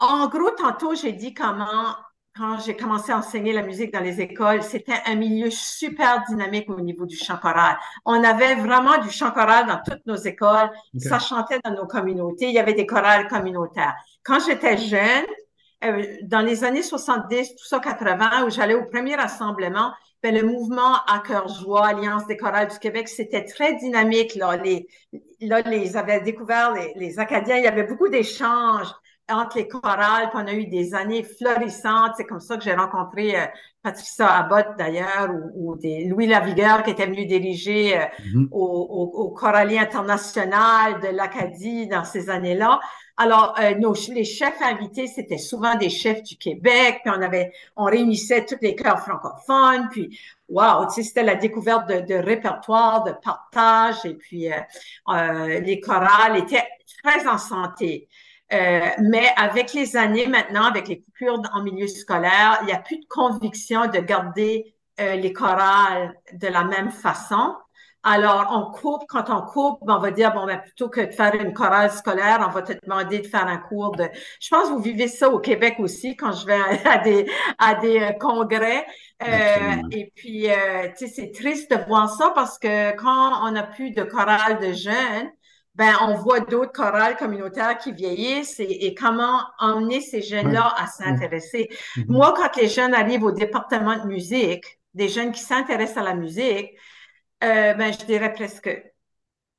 en 0.00 0.28
gros, 0.28 0.50
tantôt, 0.50 0.94
j'ai 0.94 1.12
dit 1.12 1.34
comment 1.34 1.94
quand 2.38 2.60
j'ai 2.60 2.76
commencé 2.76 3.10
à 3.10 3.18
enseigner 3.18 3.52
la 3.52 3.62
musique 3.62 3.92
dans 3.92 4.00
les 4.00 4.20
écoles, 4.20 4.62
c'était 4.62 5.00
un 5.06 5.16
milieu 5.16 5.50
super 5.50 6.22
dynamique 6.28 6.70
au 6.70 6.80
niveau 6.80 7.04
du 7.04 7.16
chant 7.16 7.36
choral. 7.36 7.76
On 8.04 8.22
avait 8.22 8.54
vraiment 8.54 8.98
du 8.98 9.10
chant 9.10 9.32
choral 9.32 9.66
dans 9.66 9.80
toutes 9.84 10.06
nos 10.06 10.14
écoles. 10.14 10.70
Ça 10.96 11.18
chantait 11.18 11.58
dans 11.64 11.72
nos 11.72 11.86
communautés. 11.86 12.46
Il 12.46 12.54
y 12.54 12.60
avait 12.60 12.74
des 12.74 12.86
chorales 12.86 13.26
communautaires. 13.26 13.94
Quand 14.22 14.38
j'étais 14.38 14.76
jeune, 14.78 15.24
euh, 15.84 16.04
dans 16.22 16.40
les 16.40 16.62
années 16.62 16.82
70, 16.82 17.56
tout 17.56 17.64
ça 17.64 17.80
80, 17.80 18.44
où 18.46 18.50
j'allais 18.50 18.74
au 18.74 18.84
premier 18.84 19.16
rassemblement, 19.16 19.92
ben, 20.22 20.34
le 20.34 20.42
mouvement 20.42 20.96
à 21.06 21.20
cœur 21.26 21.48
joie, 21.48 21.88
Alliance 21.88 22.26
des 22.26 22.36
chorales 22.36 22.68
du 22.68 22.78
Québec, 22.78 23.08
c'était 23.08 23.44
très 23.44 23.76
dynamique. 23.76 24.34
Là, 24.34 24.56
les, 24.56 24.88
là, 25.40 25.60
les 25.62 25.96
avaient 25.96 26.20
découvert 26.20 26.74
les, 26.74 26.92
les 26.96 27.18
Acadiens. 27.18 27.56
Il 27.56 27.64
y 27.64 27.68
avait 27.68 27.84
beaucoup 27.84 28.08
d'échanges 28.08 28.92
entre 29.30 29.58
les 29.58 29.68
chorales, 29.68 30.30
puis 30.30 30.40
on 30.42 30.46
a 30.46 30.54
eu 30.54 30.66
des 30.66 30.94
années 30.94 31.22
florissantes. 31.22 32.12
C'est 32.16 32.24
comme 32.24 32.40
ça 32.40 32.56
que 32.56 32.64
j'ai 32.64 32.74
rencontré 32.74 33.38
euh, 33.38 33.44
Patricia 33.82 34.26
Abbott 34.26 34.66
d'ailleurs, 34.78 35.28
ou, 35.54 35.76
des 35.76 36.04
Louis 36.06 36.26
Lavigueur 36.26 36.82
qui 36.82 36.90
était 36.90 37.06
venu 37.06 37.26
diriger 37.26 37.98
euh, 37.98 38.04
mm-hmm. 38.20 38.48
au, 38.50 38.58
au, 38.64 39.22
au 39.24 39.30
Choralier 39.30 39.78
international 39.78 41.00
de 41.00 41.08
l'Acadie 41.08 41.86
dans 41.88 42.04
ces 42.04 42.30
années-là. 42.30 42.80
Alors, 43.20 43.54
euh, 43.58 43.74
nos, 43.74 43.94
les 44.10 44.24
chefs 44.24 44.62
invités, 44.62 45.08
c'était 45.08 45.38
souvent 45.38 45.74
des 45.74 45.90
chefs 45.90 46.22
du 46.22 46.36
Québec, 46.36 47.00
puis 47.02 47.12
on 47.14 47.20
avait, 47.20 47.52
on 47.76 47.84
réunissait 47.84 48.46
tous 48.46 48.58
les 48.62 48.76
chœurs 48.76 49.00
francophones, 49.00 49.88
puis 49.90 50.18
wow, 50.48 50.88
c'était 50.88 51.24
la 51.24 51.34
découverte 51.34 51.88
de, 51.88 52.00
de 52.00 52.14
répertoire, 52.14 53.02
de 53.02 53.12
partage, 53.12 53.96
et 54.04 54.14
puis 54.14 54.50
euh, 54.50 55.60
les 55.60 55.80
chorales 55.80 56.38
étaient 56.38 56.66
très 57.02 57.26
en 57.26 57.38
santé. 57.38 58.08
Euh, 58.52 58.80
mais 59.00 59.26
avec 59.36 59.74
les 59.74 59.96
années 59.96 60.26
maintenant, 60.26 60.64
avec 60.64 60.88
les 60.88 61.00
coupures 61.00 61.42
en 61.52 61.62
milieu 61.62 61.86
scolaire, 61.86 62.58
il 62.62 62.66
n'y 62.66 62.72
a 62.72 62.78
plus 62.78 62.98
de 62.98 63.04
conviction 63.06 63.86
de 63.88 63.98
garder 63.98 64.74
euh, 65.00 65.16
les 65.16 65.32
chorales 65.32 66.14
de 66.32 66.46
la 66.46 66.64
même 66.64 66.90
façon. 66.90 67.54
Alors, 68.04 68.48
on 68.52 68.70
coupe, 68.70 69.02
quand 69.08 69.28
on 69.28 69.42
coupe, 69.42 69.80
ben, 69.84 69.96
on 69.96 69.98
va 69.98 70.10
dire, 70.12 70.32
bon, 70.32 70.46
ben, 70.46 70.58
plutôt 70.58 70.88
que 70.88 71.00
de 71.00 71.10
faire 71.10 71.34
une 71.34 71.52
chorale 71.52 71.90
scolaire, 71.90 72.44
on 72.48 72.52
va 72.52 72.62
te 72.62 72.72
demander 72.84 73.18
de 73.18 73.26
faire 73.26 73.46
un 73.46 73.58
cours 73.58 73.96
de... 73.96 74.04
Je 74.40 74.48
pense 74.50 74.68
que 74.68 74.74
vous 74.74 74.80
vivez 74.80 75.08
ça 75.08 75.28
au 75.28 75.40
Québec 75.40 75.76
aussi, 75.78 76.14
quand 76.16 76.32
je 76.32 76.46
vais 76.46 76.58
à 76.86 76.98
des, 76.98 77.26
à 77.58 77.74
des 77.74 78.00
euh, 78.00 78.12
congrès. 78.12 78.86
Euh, 79.22 79.82
et 79.90 80.12
puis, 80.14 80.48
euh, 80.48 80.88
tu 80.96 81.08
sais, 81.08 81.12
c'est 81.14 81.32
triste 81.32 81.70
de 81.72 81.84
voir 81.86 82.08
ça 82.08 82.30
parce 82.34 82.58
que 82.58 82.94
quand 82.96 83.46
on 83.46 83.50
n'a 83.50 83.64
plus 83.64 83.90
de 83.90 84.04
chorale 84.04 84.60
de 84.60 84.72
jeunes, 84.72 85.30
ben, 85.74 85.94
on 86.02 86.14
voit 86.14 86.40
d'autres 86.40 86.72
chorales 86.72 87.16
communautaires 87.16 87.78
qui 87.78 87.92
vieillissent 87.92 88.60
et, 88.60 88.94
comment 88.94 89.40
emmener 89.58 90.00
ces 90.00 90.22
jeunes-là 90.22 90.72
à 90.76 90.86
s'intéresser. 90.86 91.68
Mm-hmm. 91.96 92.04
Moi, 92.08 92.34
quand 92.36 92.56
les 92.60 92.68
jeunes 92.68 92.94
arrivent 92.94 93.24
au 93.24 93.32
département 93.32 93.96
de 93.96 94.06
musique, 94.06 94.64
des 94.94 95.08
jeunes 95.08 95.32
qui 95.32 95.40
s'intéressent 95.40 95.98
à 95.98 96.02
la 96.02 96.14
musique, 96.14 96.70
euh, 97.44 97.74
ben, 97.74 97.92
je 97.92 98.04
dirais 98.04 98.32
presque, 98.32 98.70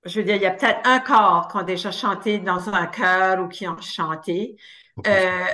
je 0.05 0.19
veux 0.19 0.25
dire, 0.25 0.35
il 0.35 0.41
y 0.41 0.45
a 0.45 0.51
peut-être 0.51 0.81
un 0.85 0.99
corps 0.99 1.47
qui 1.49 1.57
ont 1.57 1.63
déjà 1.63 1.91
chanté 1.91 2.39
dans 2.39 2.69
un 2.69 2.87
chœur 2.87 3.43
ou 3.43 3.47
qui 3.47 3.67
ont 3.67 3.79
chanté. 3.81 4.57
Euh, 5.07 5.45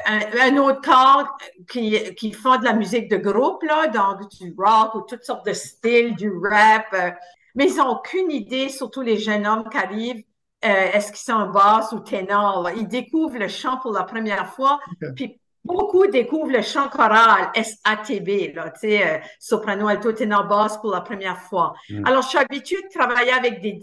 un, 0.41 0.57
autre 0.57 0.81
corps 0.81 1.37
qui, 1.69 2.15
qui 2.15 2.31
font 2.31 2.57
de 2.57 2.63
la 2.63 2.73
musique 2.73 3.09
de 3.11 3.17
groupe, 3.17 3.61
là, 3.61 3.87
donc 3.87 4.27
du 4.31 4.55
rock 4.57 4.95
ou 4.95 5.01
toutes 5.01 5.23
sortes 5.23 5.45
de 5.45 5.53
styles, 5.53 6.15
du 6.15 6.31
rap, 6.31 6.87
euh, 6.93 7.11
mais 7.53 7.69
ils 7.69 7.77
n'ont 7.77 7.89
aucune 7.89 8.31
idée, 8.31 8.69
surtout 8.69 9.01
les 9.01 9.17
jeunes 9.17 9.45
hommes 9.45 9.69
qui 9.69 9.77
arrivent, 9.77 10.23
est-ce 10.63 11.11
qu'ils 11.11 11.17
sont 11.17 11.51
basse 11.51 11.91
ou 11.91 11.99
ténor. 11.99 12.71
Ils 12.75 12.87
découvrent 12.87 13.37
le 13.37 13.47
chant 13.47 13.77
pour 13.77 13.91
la 13.91 14.03
première 14.03 14.51
fois, 14.51 14.79
puis 15.15 15.39
beaucoup 15.65 16.05
découvrent 16.07 16.51
le 16.51 16.61
chant 16.61 16.87
choral 16.87 17.51
SATB, 17.55 18.53
là, 18.53 18.69
tu 18.69 18.81
sais, 18.81 19.03
euh, 19.03 19.17
soprano, 19.39 19.87
alto, 19.87 20.11
ténor, 20.13 20.45
basse 20.47 20.77
pour 20.77 20.91
la 20.91 21.01
première 21.01 21.39
fois. 21.39 21.73
Mm. 21.89 22.05
Alors, 22.05 22.21
je 22.21 22.29
suis 22.29 22.37
habituée 22.37 22.81
de 22.83 22.97
travailler 22.97 23.31
avec 23.31 23.61
des, 23.61 23.73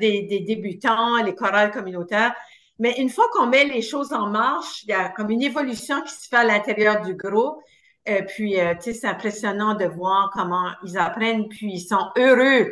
des, 0.00 0.40
débutants, 0.40 1.22
les 1.22 1.34
chorales 1.34 1.70
communautaires, 1.70 2.34
mais 2.78 2.94
une 2.98 3.10
fois 3.10 3.26
qu'on 3.32 3.46
met 3.46 3.64
les 3.64 3.82
choses 3.82 4.12
en 4.12 4.28
marche, 4.28 4.82
il 4.84 4.90
y 4.90 4.94
a 4.94 5.10
comme 5.10 5.30
une 5.30 5.42
évolution 5.42 6.00
qui 6.02 6.12
se 6.12 6.28
fait 6.28 6.36
à 6.36 6.44
l'intérieur 6.44 7.02
du 7.02 7.14
groupe. 7.14 7.60
Et 8.06 8.22
euh, 8.22 8.22
puis, 8.22 8.54
tu 8.54 8.82
sais, 8.82 8.92
c'est 8.94 9.06
impressionnant 9.06 9.74
de 9.74 9.84
voir 9.84 10.30
comment 10.32 10.70
ils 10.84 10.96
apprennent, 10.96 11.48
puis 11.48 11.74
ils 11.74 11.80
sont 11.80 12.10
heureux 12.16 12.70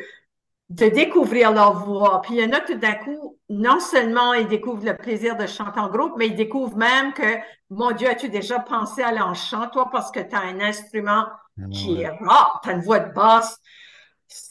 de 0.70 0.88
découvrir 0.88 1.52
leur 1.52 1.84
voix. 1.84 2.22
Puis 2.22 2.34
il 2.34 2.40
y 2.40 2.44
en 2.44 2.52
a 2.52 2.60
tout 2.60 2.76
d'un 2.76 2.94
coup, 2.94 3.38
non 3.48 3.80
seulement 3.80 4.32
ils 4.32 4.48
découvrent 4.48 4.84
le 4.84 4.96
plaisir 4.96 5.36
de 5.36 5.46
chanter 5.46 5.80
en 5.80 5.88
groupe, 5.88 6.14
mais 6.16 6.28
ils 6.28 6.36
découvrent 6.36 6.76
même 6.76 7.12
que, 7.12 7.38
mon 7.70 7.92
Dieu, 7.92 8.08
as-tu 8.08 8.28
déjà 8.28 8.60
pensé 8.60 9.02
à 9.02 9.08
aller 9.08 9.20
en 9.20 9.34
chant, 9.34 9.68
toi, 9.68 9.88
parce 9.90 10.10
que 10.10 10.20
tu 10.20 10.34
as 10.34 10.40
un 10.40 10.60
instrument 10.60 11.26
ah 11.58 11.62
qui 11.70 12.00
est 12.00 12.08
rare, 12.08 12.60
tu 12.62 12.70
as 12.70 12.72
une 12.72 12.80
voix 12.80 13.00
de 13.00 13.12
basse 13.12 13.60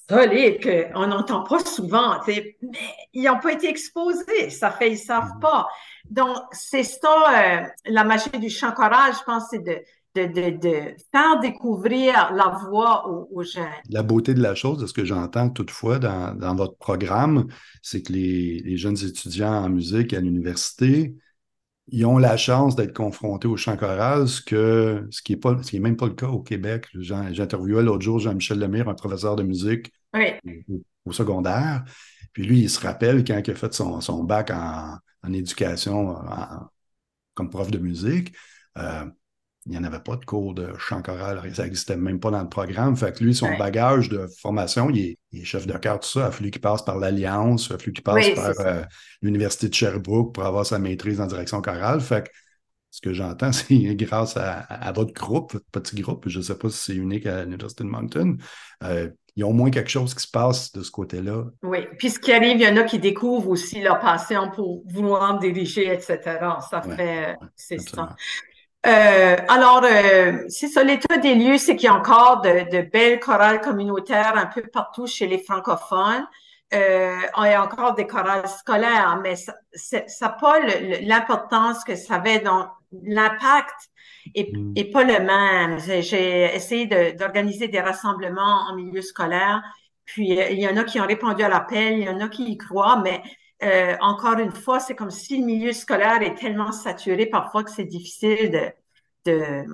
solide 0.10 0.62
qu'on 0.64 1.08
n'entend 1.08 1.44
pas 1.44 1.60
souvent, 1.60 2.20
mais 2.28 2.58
ils 3.14 3.24
n'ont 3.24 3.40
pas 3.40 3.54
été 3.54 3.68
exposés, 3.68 4.50
ça 4.50 4.72
fait, 4.72 4.92
ils 4.92 4.98
savent 4.98 5.34
mm-hmm. 5.38 5.40
pas. 5.40 5.68
Donc, 6.10 6.38
c'est 6.52 6.84
ça, 6.84 7.10
euh, 7.10 7.68
la 7.86 8.04
magie 8.04 8.30
du 8.30 8.50
chant 8.50 8.72
choral, 8.72 9.14
je 9.18 9.24
pense, 9.24 9.48
c'est 9.50 9.64
de 9.64 9.82
de, 10.16 10.26
de, 10.26 10.58
de, 10.58 10.96
faire 11.12 11.40
découvrir 11.42 12.32
la 12.34 12.58
voix 12.66 13.08
aux, 13.08 13.44
jeunes. 13.44 13.66
La 13.90 14.04
beauté 14.04 14.34
de 14.34 14.42
la 14.42 14.56
chose, 14.56 14.78
de 14.78 14.86
ce 14.86 14.94
que 14.94 15.06
j'entends 15.06 15.50
toutefois 15.50 16.00
dans, 16.00 16.36
dans, 16.36 16.56
votre 16.56 16.78
programme, 16.78 17.48
c'est 17.82 18.02
que 18.02 18.14
les, 18.14 18.60
les, 18.60 18.78
jeunes 18.78 18.98
étudiants 19.04 19.64
en 19.64 19.70
musique 19.70 20.14
à 20.14 20.20
l'université, 20.20 21.16
ils 21.88 22.06
ont 22.06 22.18
la 22.18 22.38
chance 22.38 22.76
d'être 22.76 22.94
confrontés 22.94 23.48
au 23.48 23.58
chant 23.58 23.76
choral, 23.76 24.28
ce, 24.28 24.42
que, 24.42 25.08
ce 25.12 25.22
qui 25.22 25.34
n'est 25.34 25.40
pas, 25.40 25.62
ce 25.62 25.72
qui 25.72 25.78
est 25.78 25.82
même 25.82 25.98
pas 25.98 26.08
le 26.08 26.14
cas 26.14 26.28
au 26.28 26.42
Québec. 26.42 26.88
J'interviewais 26.94 27.84
l'autre 27.84 28.02
jour 28.02 28.20
Jean-Michel 28.20 28.60
Lemire, 28.60 28.88
un 28.88 28.94
professeur 28.94 29.36
de 29.36 29.44
musique 29.44 29.92
au, 31.06 31.12
secondaire. 31.12 31.84
Puis 32.32 32.44
lui, 32.44 32.62
il 32.62 32.70
se 32.70 32.80
rappelle 32.80 33.24
quand 33.24 33.40
il 33.46 33.52
a 33.52 33.56
fait 33.56 33.74
son, 33.74 34.00
son 34.00 34.24
bac 34.24 34.52
en, 34.52 34.98
en 35.24 35.34
éducation 35.34 36.16
comme 37.34 37.50
prof 37.50 37.72
de 37.72 37.78
musique. 37.78 38.34
Euh, 38.78 39.06
il 39.66 39.72
n'y 39.72 39.78
en 39.78 39.84
avait 39.84 40.02
pas 40.02 40.18
de 40.18 40.26
cours 40.26 40.54
de 40.54 40.74
chant 40.78 41.02
choral, 41.02 41.42
ça 41.54 41.64
n'existait 41.64 41.96
même 41.96 42.20
pas 42.20 42.32
dans 42.32 42.42
le 42.42 42.50
programme. 42.50 42.98
Fait 42.98 43.16
que 43.16 43.24
lui, 43.24 43.34
son 43.34 43.56
bagage 43.58 44.10
de 44.10 44.28
formation, 44.40 44.90
il 44.90 45.16
est, 45.32 45.44
chef 45.46 45.66
de 45.66 45.78
chœur, 45.78 46.00
tout 46.00 46.10
ça, 46.10 46.20
il 46.20 46.24
a 46.24 46.32
fallu 46.32 46.52
qu'il 46.52 46.62
passe 46.62 46.84
par 46.84 46.98
l'Alliance, 46.98 47.68
il 47.68 47.74
a 47.74 47.78
fallu 47.78 47.94
qu'il 47.94 48.04
passe 48.04 48.30
par 48.32 48.60
euh, 48.60 48.82
l'Université 49.22 49.70
de 49.70 49.74
Sherbrooke 49.74 50.34
pour 50.34 50.46
avoir 50.46 50.66
sa 50.66 50.80
maîtrise 50.80 51.22
en 51.22 51.28
direction 51.28 51.62
chorale. 51.62 52.02
Fait 52.02 52.28
que 52.28 52.32
ce 52.92 53.00
que 53.00 53.14
j'entends, 53.14 53.52
c'est 53.54 53.96
grâce 53.96 54.36
à, 54.36 54.92
votre 54.94 55.14
groupe, 55.14 55.54
votre 55.54 55.66
petit 55.72 56.02
groupe, 56.02 56.28
je 56.28 56.40
ne 56.40 56.44
sais 56.44 56.58
pas 56.58 56.70
si 56.70 56.78
c'est 56.78 56.96
unique 56.96 57.26
à 57.26 57.44
l'Université 57.44 57.86
de 57.86 57.90
Moncton, 57.90 58.38
euh, 58.84 59.10
il 59.36 59.40
y 59.40 59.44
a 59.44 59.48
au 59.48 59.54
moins 59.54 59.72
quelque 59.72 59.90
chose 59.90 60.14
qui 60.14 60.22
se 60.22 60.30
passe 60.30 60.72
de 60.74 60.84
ce 60.84 60.92
côté-là. 60.92 61.46
Oui, 61.64 61.80
puis 61.98 62.12
ce 62.12 62.20
qui 62.20 62.32
arrive, 62.32 62.58
il 62.58 62.62
y 62.62 62.68
en 62.68 62.78
a 62.78 62.84
qui 62.84 63.00
découvrent 63.00 63.50
aussi 63.50 63.82
leur 63.82 64.00
passion 64.00 64.52
pour 64.52 64.84
vouloir 64.86 65.40
diriger, 65.40 65.92
etc. 65.92 66.20
Ça 66.70 66.82
fait, 66.84 67.36
c'est 67.56 67.80
ça. 67.80 68.16
Euh, 68.86 69.38
alors, 69.48 69.84
euh, 69.84 70.44
c'est 70.50 70.68
ça, 70.68 70.84
l'état 70.84 71.18
des 71.18 71.36
lieux, 71.36 71.58
c'est 71.58 71.76
qu'il 71.76 71.86
y 71.86 71.90
a 71.90 71.96
encore 71.96 72.42
de, 72.42 72.70
de, 72.70 72.82
belles 72.82 73.20
chorales 73.20 73.62
communautaires 73.62 74.34
un 74.36 74.46
peu 74.46 74.62
partout 74.62 75.08
chez 75.08 75.26
les 75.26 75.38
francophones. 75.38 76.28
Euh, 76.74 77.18
il 77.38 77.46
y 77.46 77.54
a 77.54 77.64
encore 77.64 77.94
des 77.94 78.08
chorales 78.08 78.48
scolaires, 78.48 79.20
mais 79.22 79.36
ça 79.36 79.54
n'a 80.22 80.30
pas 80.30 80.60
l'importance 81.02 81.84
que 81.84 81.96
ça 81.96 82.16
avait 82.16 82.40
dans 82.40 82.68
l'impact 83.04 83.90
est, 84.36 84.52
mm. 84.54 84.92
pas 84.92 85.04
le 85.04 85.20
même. 85.20 85.80
J'ai 85.80 86.56
essayé 86.56 87.14
d'organiser 87.14 87.68
des 87.68 87.80
rassemblements 87.80 88.66
en 88.70 88.76
milieu 88.76 89.02
scolaire, 89.02 89.62
puis 90.06 90.40
euh, 90.40 90.50
il 90.50 90.60
y 90.60 90.68
en 90.68 90.78
a 90.78 90.84
qui 90.84 91.00
ont 91.00 91.08
répondu 91.08 91.44
à 91.44 91.50
l'appel, 91.50 92.00
il 92.00 92.06
y 92.06 92.10
en 92.10 92.20
a 92.20 92.28
qui 92.28 92.44
y 92.52 92.58
croient, 92.58 93.02
mais 93.04 93.22
euh, 93.64 93.96
encore 94.02 94.38
une 94.40 94.52
fois, 94.52 94.80
c'est 94.80 94.96
comme 94.96 95.12
si 95.12 95.40
le 95.40 95.46
milieu 95.46 95.74
scolaire 95.74 96.22
est 96.22 96.36
tellement 96.36 96.72
saturé 96.72 97.26
parfois 97.26 97.64
que 97.64 97.72
c'est 97.72 97.86
difficile 97.86 98.52
de, 98.52 99.32
de, 99.32 99.66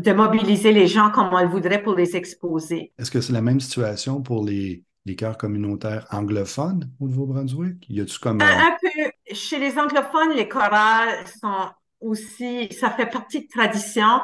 de, 0.00 0.12
mobiliser 0.12 0.72
les 0.72 0.86
gens 0.86 1.10
comme 1.10 1.28
on 1.32 1.40
le 1.40 1.48
voudrait 1.48 1.82
pour 1.82 1.94
les 1.94 2.16
exposer. 2.16 2.92
Est-ce 2.98 3.10
que 3.10 3.20
c'est 3.20 3.32
la 3.32 3.42
même 3.42 3.60
situation 3.60 4.22
pour 4.22 4.44
les, 4.44 4.84
les 5.04 5.16
chœurs 5.16 5.36
communautaires 5.36 6.06
anglophones 6.10 6.90
au 7.00 7.08
Nouveau-Brunswick? 7.08 7.86
Y 7.88 8.00
a-tu 8.00 8.18
comme. 8.18 8.40
Un, 8.40 8.46
un, 8.46 8.76
peu. 8.80 9.34
Chez 9.34 9.58
les 9.58 9.78
anglophones, 9.78 10.34
les 10.34 10.48
chorales 10.48 11.26
sont 11.40 11.68
aussi. 12.00 12.72
Ça 12.72 12.90
fait 12.90 13.06
partie 13.06 13.42
de 13.42 13.48
tradition. 13.48 14.20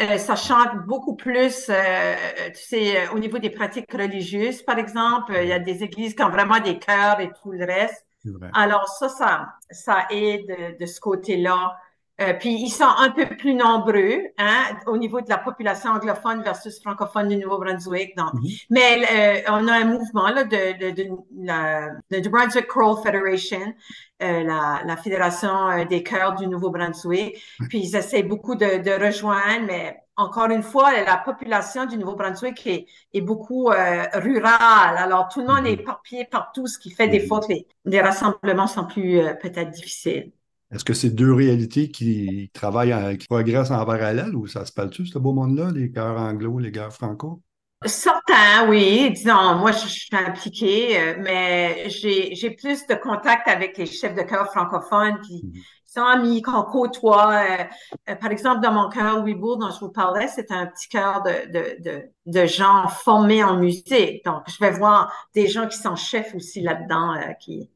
Euh, 0.00 0.16
ça 0.16 0.36
chante 0.36 0.86
beaucoup 0.86 1.16
plus, 1.16 1.66
euh, 1.68 2.14
tu 2.54 2.62
sais, 2.62 3.08
au 3.10 3.18
niveau 3.18 3.38
des 3.38 3.50
pratiques 3.50 3.92
religieuses, 3.92 4.62
par 4.62 4.78
exemple. 4.78 5.38
Il 5.40 5.48
y 5.48 5.52
a 5.52 5.58
des 5.58 5.82
églises 5.82 6.14
qui 6.14 6.22
ont 6.22 6.30
vraiment 6.30 6.60
des 6.60 6.78
chœurs 6.78 7.20
et 7.20 7.30
tout 7.42 7.52
le 7.52 7.64
reste. 7.64 8.06
Alors 8.54 8.88
ça, 8.88 9.08
ça, 9.08 9.54
ça 9.70 10.06
aide 10.10 10.78
de 10.78 10.86
ce 10.86 11.00
côté-là. 11.00 11.76
Euh, 12.20 12.34
puis 12.34 12.52
ils 12.54 12.70
sont 12.70 12.84
un 12.98 13.10
peu 13.10 13.26
plus 13.26 13.54
nombreux 13.54 14.20
hein, 14.36 14.76
au 14.86 14.98
niveau 14.98 15.22
de 15.22 15.30
la 15.30 15.38
population 15.38 15.90
anglophone 15.90 16.42
versus 16.42 16.80
francophone 16.80 17.28
du 17.28 17.36
Nouveau-Brunswick. 17.36 18.16
Donc, 18.16 18.34
mm-hmm. 18.34 18.66
mais 18.70 19.42
euh, 19.46 19.50
on 19.50 19.66
a 19.66 19.72
un 19.72 19.84
mouvement 19.86 20.28
là, 20.28 20.44
de, 20.44 20.78
de, 20.78 20.90
de, 20.90 22.20
de 22.20 22.28
Brunswick 22.28 22.66
Choral 22.66 23.02
Federation, 23.02 23.74
euh, 24.22 24.44
la, 24.44 24.82
la, 24.84 24.96
fédération 24.98 25.70
euh, 25.70 25.84
des 25.86 26.02
chœurs 26.02 26.34
du 26.34 26.46
Nouveau-Brunswick. 26.46 27.42
Puis 27.70 27.78
ils 27.78 27.96
essaient 27.96 28.22
beaucoup 28.22 28.56
de, 28.56 28.82
de 28.82 29.04
rejoindre, 29.04 29.66
mais 29.66 30.01
encore 30.16 30.50
une 30.50 30.62
fois, 30.62 30.92
la 31.02 31.16
population 31.16 31.86
du 31.86 31.96
Nouveau-Brunswick 31.96 32.66
est, 32.66 32.86
est, 33.14 33.20
beaucoup 33.20 33.70
euh, 33.70 34.04
rurale. 34.14 34.96
Alors, 34.96 35.28
tout 35.28 35.40
le 35.40 35.46
monde 35.46 35.66
est 35.66 35.76
mm-hmm. 35.76 35.80
éparpillé 35.80 36.24
partout, 36.30 36.66
ce 36.66 36.78
qui 36.78 36.90
fait 36.90 37.08
des 37.08 37.20
mm-hmm. 37.20 37.28
fois 37.28 37.40
que 37.40 37.52
les, 37.84 38.00
rassemblements 38.00 38.66
sont 38.66 38.86
plus 38.86 39.18
euh, 39.18 39.34
peut-être 39.34 39.70
difficiles. 39.70 40.32
Est-ce 40.70 40.84
que 40.84 40.94
c'est 40.94 41.10
deux 41.10 41.32
réalités 41.32 41.90
qui 41.90 42.50
travaillent, 42.54 43.18
qui 43.18 43.26
progressent 43.26 43.70
en 43.70 43.84
parallèle 43.84 44.34
ou 44.34 44.46
ça 44.46 44.64
se 44.64 44.72
parle-tu, 44.72 45.06
ce 45.06 45.18
beau 45.18 45.32
monde-là, 45.32 45.70
les 45.74 45.90
gars 45.90 46.12
anglo, 46.12 46.58
les 46.58 46.70
gars 46.70 46.90
franco? 46.90 47.42
Certains, 47.84 48.68
oui. 48.68 49.10
Disons, 49.10 49.56
moi, 49.56 49.72
je, 49.72 49.86
suis 49.88 50.08
impliquée, 50.12 51.00
euh, 51.00 51.14
mais 51.20 51.88
j'ai 51.90 52.50
plus 52.50 52.86
de 52.86 52.94
contact 52.94 53.48
avec 53.48 53.76
les 53.76 53.86
chefs 53.86 54.14
de 54.14 54.22
cœur 54.22 54.50
francophones 54.50 55.18
mhm. 55.28 55.52
Sont 55.92 56.04
amis, 56.04 56.42
qu'on 56.42 56.62
côtoie. 56.62 57.34
Euh, 57.34 57.64
euh, 58.08 58.14
par 58.16 58.30
exemple, 58.30 58.60
dans 58.60 58.72
mon 58.72 58.88
cœur 58.88 59.24
Weibo, 59.24 59.56
dont 59.56 59.70
je 59.70 59.80
vous 59.80 59.90
parlais, 59.90 60.28
c'est 60.28 60.50
un 60.50 60.66
petit 60.66 60.88
cœur 60.88 61.22
de, 61.22 61.52
de, 61.52 61.82
de, 61.82 62.02
de, 62.26 62.46
gens 62.46 62.88
formés 62.88 63.44
en 63.44 63.56
musique. 63.56 64.24
Donc, 64.24 64.42
je 64.48 64.58
vais 64.58 64.70
voir 64.70 65.12
des 65.34 65.48
gens 65.48 65.68
qui 65.68 65.76
sont 65.76 65.96
chefs 65.96 66.34
aussi 66.34 66.62
là-dedans, 66.62 67.14
qui, 67.40 67.70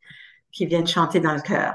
qui 0.50 0.66
viennent 0.66 0.86
chanter 0.86 1.20
dans 1.20 1.34
le 1.34 1.42
cœur. 1.42 1.74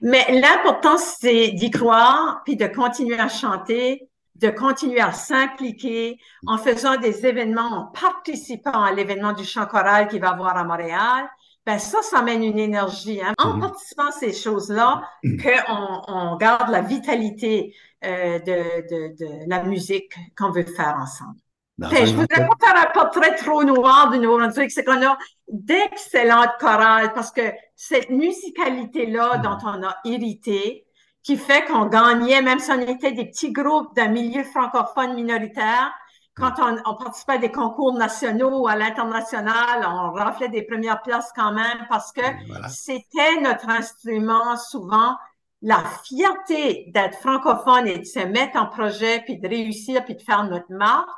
Mais 0.00 0.24
l'important, 0.40 0.96
c'est 0.96 1.48
d'y 1.48 1.70
croire, 1.70 2.42
puis 2.44 2.56
de 2.56 2.66
continuer 2.66 3.18
à 3.18 3.28
chanter, 3.28 4.08
de 4.36 4.48
continuer 4.50 5.00
à 5.00 5.12
s'impliquer 5.12 6.18
en 6.46 6.58
faisant 6.58 6.96
des 6.96 7.26
événements, 7.26 7.62
en 7.62 7.84
participant 7.86 8.82
à 8.82 8.92
l'événement 8.92 9.32
du 9.32 9.44
chant 9.44 9.66
choral 9.66 10.08
qu'il 10.08 10.20
va 10.20 10.30
avoir 10.30 10.56
à 10.56 10.64
Montréal, 10.64 11.28
ben 11.68 11.78
ça, 11.78 12.00
ça 12.00 12.20
amène 12.20 12.42
une 12.42 12.58
énergie. 12.58 13.20
Hein. 13.20 13.34
En 13.36 13.58
mm-hmm. 13.58 13.60
participant 13.60 14.08
à 14.08 14.12
ces 14.12 14.32
choses-là, 14.32 15.02
mm-hmm. 15.22 15.66
qu'on 15.66 16.14
on 16.14 16.36
garde 16.36 16.70
la 16.70 16.80
vitalité 16.80 17.74
euh, 18.06 18.38
de, 18.38 18.88
de, 18.88 19.16
de 19.18 19.50
la 19.50 19.62
musique 19.64 20.14
qu'on 20.34 20.50
veut 20.50 20.64
faire 20.64 20.96
ensemble. 20.98 21.36
Ben, 21.76 22.06
je 22.06 22.14
voudrais 22.14 22.46
pas 22.46 22.56
faire 22.58 22.74
un 22.74 22.90
portrait 22.94 23.36
trop 23.36 23.62
noir 23.64 24.10
du 24.10 24.18
Nouveau-Brunswick, 24.18 24.70
c'est 24.70 24.82
qu'on 24.82 25.06
a 25.06 25.18
d'excellentes 25.46 26.56
chorales 26.58 27.12
parce 27.12 27.30
que 27.30 27.52
cette 27.76 28.08
musicalité-là 28.08 29.36
mm-hmm. 29.36 29.42
dont 29.42 29.58
on 29.68 29.86
a 29.86 29.94
hérité, 30.06 30.86
qui 31.22 31.36
fait 31.36 31.66
qu'on 31.66 31.84
gagnait, 31.84 32.40
même 32.40 32.60
si 32.60 32.70
on 32.70 32.80
était 32.80 33.12
des 33.12 33.26
petits 33.26 33.52
groupes 33.52 33.94
d'un 33.94 34.08
milieu 34.08 34.42
francophone 34.42 35.12
minoritaire, 35.14 35.92
quand 36.38 36.54
on, 36.86 36.94
participait 36.94 37.34
à 37.34 37.38
des 37.38 37.50
concours 37.50 37.94
nationaux 37.94 38.62
ou 38.62 38.68
à 38.68 38.76
l'international, 38.76 39.86
on 39.86 40.12
raflait 40.12 40.48
des 40.48 40.62
premières 40.62 41.02
places 41.02 41.32
quand 41.34 41.52
même 41.52 41.86
parce 41.88 42.12
que 42.12 42.22
c'était 42.68 43.40
notre 43.40 43.68
instrument 43.68 44.56
souvent. 44.56 45.16
La 45.60 45.82
fierté 46.04 46.86
d'être 46.94 47.18
francophone 47.18 47.88
et 47.88 47.98
de 47.98 48.04
se 48.04 48.20
mettre 48.20 48.56
en 48.56 48.66
projet, 48.66 49.22
puis 49.24 49.38
de 49.38 49.48
réussir, 49.48 50.04
puis 50.04 50.14
de 50.14 50.22
faire 50.22 50.44
notre 50.44 50.70
marque, 50.70 51.08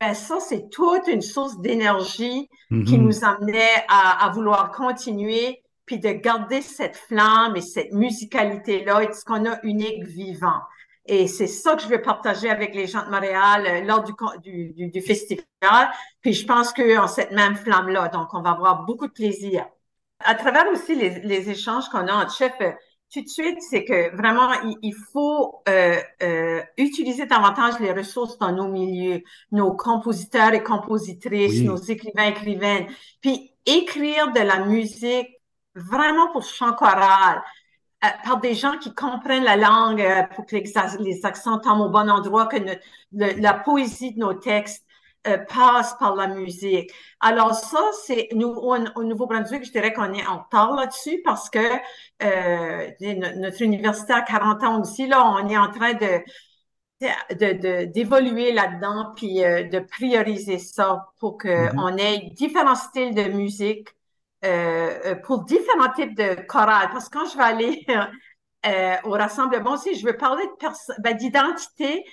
ben 0.00 0.14
ça, 0.14 0.40
c'est 0.40 0.70
toute 0.70 1.06
une 1.06 1.20
source 1.20 1.60
d'énergie 1.60 2.48
qui 2.70 2.74
mm-hmm. 2.74 2.96
nous 2.96 3.24
amenait 3.24 3.84
à, 3.88 4.24
à 4.24 4.30
vouloir 4.30 4.70
continuer 4.70 5.62
puis 5.86 5.98
de 5.98 6.10
garder 6.10 6.62
cette 6.62 6.96
flamme 6.96 7.56
et 7.56 7.60
cette 7.60 7.92
musicalité-là 7.92 9.02
et 9.02 9.12
ce 9.12 9.24
qu'on 9.24 9.44
a 9.44 9.58
unique 9.62 10.04
vivant. 10.04 10.60
Et 11.06 11.26
c'est 11.28 11.46
ça 11.46 11.76
que 11.76 11.82
je 11.82 11.88
veux 11.88 12.00
partager 12.00 12.48
avec 12.48 12.74
les 12.74 12.86
gens 12.86 13.04
de 13.04 13.10
Montréal 13.10 13.66
euh, 13.66 13.80
lors 13.82 14.02
du, 14.02 14.14
du, 14.72 14.88
du, 14.88 15.00
festival. 15.02 15.44
Puis 16.22 16.32
je 16.32 16.46
pense 16.46 16.72
qu'eux 16.72 16.98
ont 16.98 17.06
cette 17.06 17.32
même 17.32 17.56
flamme-là. 17.56 18.08
Donc, 18.08 18.28
on 18.32 18.40
va 18.40 18.50
avoir 18.50 18.84
beaucoup 18.84 19.06
de 19.06 19.12
plaisir. 19.12 19.66
À 20.20 20.34
travers 20.34 20.66
aussi 20.68 20.94
les, 20.94 21.20
les 21.20 21.50
échanges 21.50 21.88
qu'on 21.90 22.06
a 22.08 22.14
entre 22.14 22.34
chefs, 22.34 22.54
euh, 22.62 22.72
tout 23.14 23.22
de 23.22 23.28
suite, 23.28 23.58
c'est 23.60 23.84
que 23.84 24.16
vraiment, 24.16 24.50
il, 24.82 24.94
faut 25.12 25.62
euh, 25.68 26.00
euh, 26.22 26.60
utiliser 26.76 27.26
davantage 27.26 27.78
les 27.78 27.92
ressources 27.92 28.38
dans 28.38 28.50
nos 28.50 28.66
milieux, 28.66 29.22
nos 29.52 29.72
compositeurs 29.76 30.52
et 30.52 30.64
compositrices, 30.64 31.62
nos 31.62 31.76
écrivains 31.76 32.26
et 32.26 32.30
écrivaines. 32.30 32.86
Puis 33.20 33.52
écrire 33.66 34.32
de 34.32 34.40
la 34.40 34.64
musique 34.66 35.28
vraiment 35.76 36.32
pour 36.32 36.42
chant 36.42 36.72
choral, 36.72 37.40
euh, 38.04 38.08
par 38.24 38.40
des 38.40 38.54
gens 38.54 38.76
qui 38.78 38.94
comprennent 38.94 39.44
la 39.44 39.56
langue, 39.56 40.00
euh, 40.00 40.22
pour 40.34 40.46
que 40.46 40.56
les, 40.56 41.26
accents 41.26 41.58
tombent 41.58 41.80
au 41.80 41.88
bon 41.88 42.10
endroit, 42.10 42.46
que 42.46 42.56
la 43.12 43.54
poésie 43.54 44.12
de 44.14 44.20
nos 44.20 44.34
textes 44.34 44.84
euh, 45.26 45.38
passe 45.38 45.94
par 45.98 46.14
la 46.14 46.26
musique. 46.26 46.90
Alors 47.20 47.54
ça, 47.54 47.80
c'est 48.04 48.28
nous 48.32 48.48
au, 48.48 49.04
Nouveau-Brunswick, 49.04 49.64
je 49.64 49.72
dirais 49.72 49.92
qu'on 49.92 50.12
est 50.12 50.26
en 50.26 50.42
retard 50.42 50.74
là-dessus 50.74 51.22
parce 51.24 51.48
que 51.48 51.60
notre 53.00 53.62
université 53.62 54.12
a 54.12 54.22
40 54.22 54.62
ans 54.64 54.80
aussi, 54.80 55.06
là, 55.06 55.24
on 55.26 55.48
est 55.48 55.58
en 55.58 55.70
train 55.70 55.94
de 55.94 56.20
d'évoluer 57.86 58.52
de, 58.52 58.56
là-dedans 58.56 59.12
puis 59.14 59.34
de 59.34 59.78
prioriser 59.78 60.58
ça 60.58 61.08
pour 61.18 61.36
qu'on 61.36 61.48
mm-hmm. 61.48 62.00
ait 62.00 62.30
différents 62.30 62.76
styles 62.76 63.14
de 63.14 63.24
musique 63.24 63.88
euh, 64.44 65.00
euh, 65.06 65.14
pour 65.16 65.44
différents 65.44 65.92
types 65.92 66.16
de 66.16 66.34
chorales. 66.46 66.90
Parce 66.92 67.08
que 67.08 67.18
quand 67.18 67.26
je 67.26 67.36
vais 67.36 67.44
aller 67.44 67.86
euh, 68.66 68.96
au 69.04 69.10
rassemblement 69.10 69.72
aussi, 69.72 69.94
je 69.94 70.04
veux 70.04 70.16
parler 70.16 70.44
ben, 70.98 71.16
d'identité, 71.16 72.04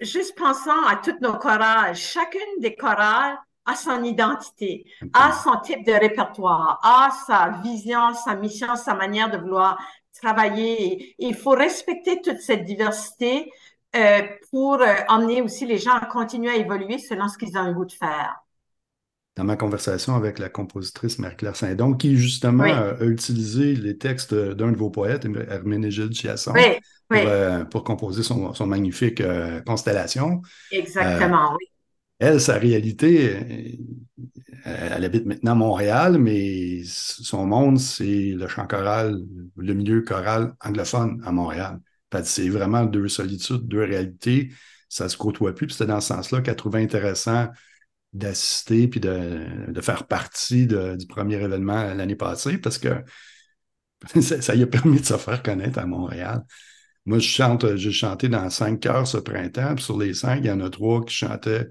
juste 0.00 0.36
pensant 0.36 0.86
à 0.86 0.96
toutes 0.96 1.20
nos 1.20 1.34
chorales. 1.34 1.94
Chacune 1.96 2.60
des 2.60 2.74
chorales 2.74 3.38
a 3.66 3.74
son 3.74 4.02
identité, 4.04 4.84
a 5.12 5.32
son 5.32 5.56
type 5.60 5.84
de 5.84 5.92
répertoire, 5.92 6.80
a 6.82 7.10
sa 7.26 7.60
vision, 7.62 8.14
sa 8.14 8.34
mission, 8.34 8.74
sa 8.76 8.94
manière 8.94 9.30
de 9.30 9.38
vouloir 9.38 9.78
travailler. 10.20 11.14
il 11.18 11.34
faut 11.34 11.50
respecter 11.50 12.20
toute 12.20 12.40
cette 12.40 12.64
diversité 12.64 13.50
euh, 13.96 14.22
pour 14.50 14.74
euh, 14.74 14.94
emmener 15.08 15.42
aussi 15.42 15.66
les 15.66 15.78
gens 15.78 15.94
à 15.94 16.06
continuer 16.06 16.50
à 16.50 16.56
évoluer 16.56 16.98
selon 16.98 17.28
ce 17.28 17.36
qu'ils 17.36 17.56
ont 17.58 17.64
le 17.64 17.74
goût 17.74 17.84
de 17.84 17.92
faire 17.92 18.40
dans 19.36 19.44
ma 19.44 19.56
conversation 19.56 20.16
avec 20.16 20.38
la 20.38 20.48
compositrice 20.48 21.18
Marie-Claire 21.18 21.56
Saint-Don, 21.56 21.94
qui 21.94 22.16
justement 22.16 22.64
a 22.64 23.02
utilisé 23.04 23.74
les 23.74 23.96
textes 23.96 24.34
d'un 24.34 24.72
de 24.72 24.76
vos 24.76 24.90
poètes, 24.90 25.26
Herménégilde 25.48 26.12
Chiasson, 26.12 26.52
euh, 27.12 27.64
pour, 27.64 27.84
composer 27.84 28.22
son, 28.22 28.66
magnifique 28.66 29.20
euh, 29.20 29.60
Constellation. 29.62 30.42
Exactement, 30.70 31.52
euh, 31.52 31.56
oui. 31.58 31.66
Elle, 32.18 32.40
sa 32.40 32.58
réalité, 32.58 33.78
elle 34.64 35.04
habite 35.04 35.24
maintenant 35.24 35.56
Montréal, 35.56 36.18
mais 36.18 36.82
son 36.84 37.46
monde, 37.46 37.78
c'est 37.78 38.34
le 38.36 38.46
chant 38.46 38.66
choral, 38.66 39.16
le 39.56 39.72
milieu 39.72 40.02
choral 40.02 40.54
anglophone 40.62 41.22
à 41.24 41.32
Montréal. 41.32 41.80
C'est 42.24 42.50
vraiment 42.50 42.84
deux 42.84 43.08
solitudes, 43.08 43.66
deux 43.66 43.84
réalités. 43.84 44.50
Ça 44.90 45.08
se 45.08 45.16
côtoie 45.16 45.54
plus. 45.54 45.66
Puis 45.66 45.76
c'était 45.76 45.90
dans 45.90 46.00
ce 46.00 46.08
sens-là 46.08 46.42
qu'elle 46.42 46.56
trouvait 46.56 46.82
intéressant 46.82 47.48
d'assister 48.12 48.88
puis 48.88 49.00
de, 49.00 49.80
faire 49.80 50.06
partie 50.06 50.66
du 50.66 51.06
premier 51.08 51.36
événement 51.36 51.94
l'année 51.94 52.16
passée 52.16 52.58
parce 52.58 52.78
que 52.78 53.04
ça, 54.20 54.54
lui 54.54 54.62
a 54.62 54.66
permis 54.66 55.00
de 55.00 55.06
se 55.06 55.16
faire 55.16 55.42
connaître 55.42 55.78
à 55.78 55.86
Montréal. 55.86 56.44
Moi, 57.06 57.18
je 57.18 57.28
chante, 57.28 57.76
j'ai 57.76 57.92
chanté 57.92 58.28
dans 58.28 58.48
cinq 58.50 58.80
chœurs 58.80 59.06
ce 59.06 59.18
printemps, 59.18 59.74
puis 59.74 59.84
sur 59.84 59.98
les 59.98 60.14
cinq, 60.14 60.38
il 60.38 60.46
y 60.46 60.50
en 60.50 60.60
a 60.60 60.70
trois 60.70 61.04
qui 61.04 61.14
chantaient 61.14 61.66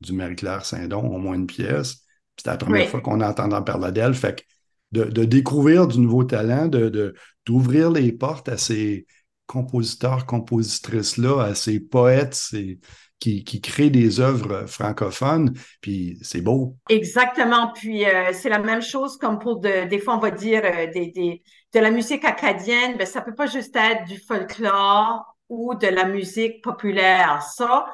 du 0.00 0.12
Marie-Claire 0.12 0.64
Saint-Don, 0.64 1.00
au 1.00 1.18
moins 1.18 1.34
une 1.34 1.46
pièce. 1.46 2.02
C'était 2.36 2.50
la 2.50 2.56
première 2.56 2.88
fois 2.88 3.00
qu'on 3.00 3.20
entendait 3.20 3.64
parler 3.64 3.92
d'elle. 3.92 4.14
Fait 4.14 4.38
que 4.38 4.44
de, 4.92 5.24
découvrir 5.24 5.86
du 5.86 5.98
nouveau 5.98 6.24
talent, 6.24 6.68
de, 6.68 7.14
d'ouvrir 7.44 7.90
les 7.90 8.12
portes 8.12 8.48
à 8.48 8.56
ces 8.58 9.06
compositeurs, 9.46 10.26
compositrices-là, 10.26 11.42
à 11.42 11.54
ces 11.54 11.80
poètes, 11.80 12.34
ces, 12.34 12.78
qui, 13.18 13.44
qui 13.44 13.60
crée 13.60 13.90
des 13.90 14.20
œuvres 14.20 14.66
francophones, 14.66 15.54
puis 15.80 16.18
c'est 16.22 16.42
beau. 16.42 16.76
Exactement. 16.88 17.72
Puis 17.74 18.04
euh, 18.04 18.32
c'est 18.32 18.48
la 18.48 18.58
même 18.58 18.82
chose 18.82 19.16
comme 19.16 19.38
pour 19.38 19.60
de, 19.60 19.88
des 19.88 19.98
fois 19.98 20.16
on 20.16 20.20
va 20.20 20.30
dire 20.30 20.62
euh, 20.64 20.86
des, 20.92 21.06
des, 21.12 21.42
de 21.72 21.80
la 21.80 21.90
musique 21.90 22.24
acadienne, 22.24 22.96
ben 22.96 23.06
ça 23.06 23.20
peut 23.22 23.34
pas 23.34 23.46
juste 23.46 23.74
être 23.76 24.04
du 24.04 24.18
folklore 24.18 25.24
ou 25.48 25.74
de 25.74 25.86
la 25.86 26.04
musique 26.04 26.62
populaire. 26.62 27.42
Ça, 27.42 27.86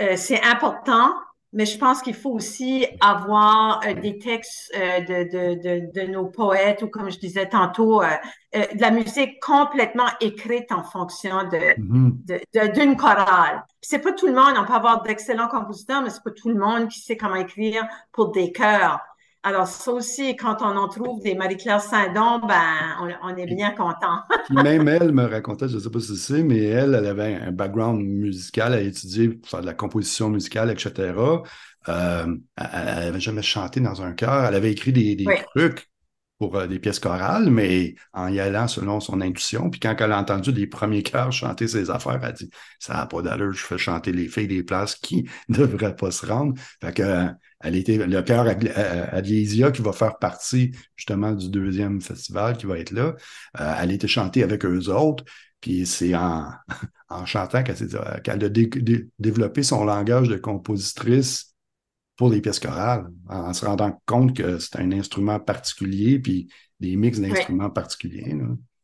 euh, 0.00 0.14
c'est 0.16 0.42
important, 0.42 1.12
mais 1.54 1.66
je 1.66 1.78
pense 1.78 2.02
qu'il 2.02 2.14
faut 2.14 2.32
aussi 2.32 2.84
avoir 3.00 3.80
euh, 3.86 3.94
des 3.94 4.18
textes 4.18 4.72
euh, 4.76 5.00
de, 5.00 5.30
de, 5.30 5.54
de, 5.62 5.92
de, 5.92 6.10
nos 6.10 6.26
poètes 6.26 6.82
ou 6.82 6.88
comme 6.88 7.10
je 7.10 7.18
disais 7.18 7.48
tantôt, 7.48 8.02
euh, 8.02 8.08
de 8.52 8.80
la 8.80 8.90
musique 8.90 9.40
complètement 9.40 10.08
écrite 10.20 10.72
en 10.72 10.82
fonction 10.82 11.44
de, 11.44 12.72
d'une 12.74 12.96
chorale. 12.96 13.64
C'est 13.80 14.00
pas 14.00 14.12
tout 14.12 14.26
le 14.26 14.34
monde, 14.34 14.54
on 14.58 14.64
peut 14.64 14.72
avoir 14.72 15.02
d'excellents 15.02 15.48
compositeurs, 15.48 16.02
mais 16.02 16.10
c'est 16.10 16.24
pas 16.24 16.32
tout 16.32 16.48
le 16.48 16.56
monde 16.56 16.88
qui 16.88 16.98
sait 17.00 17.16
comment 17.16 17.36
écrire 17.36 17.86
pour 18.10 18.32
des 18.32 18.50
chœurs. 18.50 18.98
Alors, 19.46 19.66
ça 19.66 19.92
aussi, 19.92 20.36
quand 20.36 20.62
on 20.62 20.74
en 20.74 20.88
trouve 20.88 21.22
des 21.22 21.34
Marie-Claire 21.34 21.82
Saint-Don, 21.82 22.40
ben, 22.48 23.18
on, 23.22 23.36
est 23.36 23.44
bien 23.44 23.72
content. 23.72 24.22
même 24.50 24.88
elle 24.88 25.12
me 25.12 25.26
racontait, 25.26 25.68
je 25.68 25.74
ne 25.74 25.80
sais 25.80 25.90
pas 25.90 26.00
si 26.00 26.16
c'est, 26.16 26.42
mais 26.42 26.64
elle, 26.64 26.94
elle 26.94 27.06
avait 27.06 27.34
un 27.34 27.52
background 27.52 28.02
musical, 28.02 28.72
elle 28.72 28.78
a 28.78 28.82
étudié 28.82 29.28
pour 29.28 29.50
faire 29.50 29.60
de 29.60 29.66
la 29.66 29.74
composition 29.74 30.30
musicale, 30.30 30.70
etc. 30.70 31.12
Euh, 31.88 32.36
elle 32.56 33.04
n'avait 33.04 33.20
jamais 33.20 33.42
chanté 33.42 33.80
dans 33.80 34.00
un 34.00 34.12
chœur. 34.12 34.46
Elle 34.46 34.54
avait 34.54 34.72
écrit 34.72 34.94
des, 34.94 35.22
trucs 35.54 35.90
pour 36.44 36.56
euh, 36.56 36.66
des 36.66 36.78
pièces 36.78 36.98
chorales, 36.98 37.48
mais 37.48 37.94
en 38.12 38.28
y 38.28 38.38
allant 38.38 38.68
selon 38.68 39.00
son 39.00 39.20
intuition. 39.20 39.70
Puis 39.70 39.80
quand 39.80 39.94
elle 39.98 40.12
a 40.12 40.18
entendu 40.18 40.52
les 40.52 40.66
premiers 40.66 41.02
chœurs 41.02 41.32
chanter 41.32 41.68
ses 41.68 41.90
affaires, 41.90 42.18
elle 42.22 42.28
a 42.28 42.32
dit 42.32 42.50
Ça 42.78 42.94
n'a 42.94 43.06
pas 43.06 43.22
d'allure, 43.22 43.52
je 43.52 43.64
fais 43.64 43.78
chanter 43.78 44.12
les 44.12 44.28
filles 44.28 44.48
des 44.48 44.62
places 44.62 44.94
qui 44.96 45.28
ne 45.48 45.56
devraient 45.66 45.96
pas 45.96 46.10
se 46.10 46.26
rendre. 46.26 46.54
Fait 46.82 46.94
que 46.94 47.02
euh, 47.02 47.26
elle 47.60 47.76
était 47.76 47.96
le 47.96 48.22
chœur 48.22 48.46
Adlésia 48.46 49.70
qui 49.70 49.80
va 49.80 49.92
faire 49.92 50.18
partie 50.18 50.72
justement 50.96 51.32
du 51.32 51.48
deuxième 51.48 52.02
festival 52.02 52.58
qui 52.58 52.66
va 52.66 52.78
être 52.78 52.90
là. 52.90 53.14
Euh, 53.60 53.74
elle 53.80 53.92
était 53.92 54.08
chantée 54.08 54.42
avec 54.42 54.66
eux 54.66 54.90
autres. 54.90 55.24
Puis 55.62 55.86
c'est 55.86 56.14
en, 56.14 56.50
en 57.08 57.24
chantant 57.24 57.62
qu'elle 57.62 58.44
a 58.44 58.48
développé 59.18 59.62
son 59.62 59.84
langage 59.84 60.28
de 60.28 60.36
compositrice 60.36 61.53
pour 62.16 62.30
les 62.30 62.40
pièces 62.40 62.60
chorales, 62.60 63.06
en 63.28 63.52
se 63.52 63.66
rendant 63.66 64.00
compte 64.06 64.36
que 64.36 64.58
c'est 64.58 64.76
un 64.78 64.92
instrument 64.92 65.40
particulier, 65.40 66.18
puis 66.18 66.48
des 66.80 66.96
mix 66.96 67.20
d'instruments 67.20 67.70
particuliers. 67.70 68.36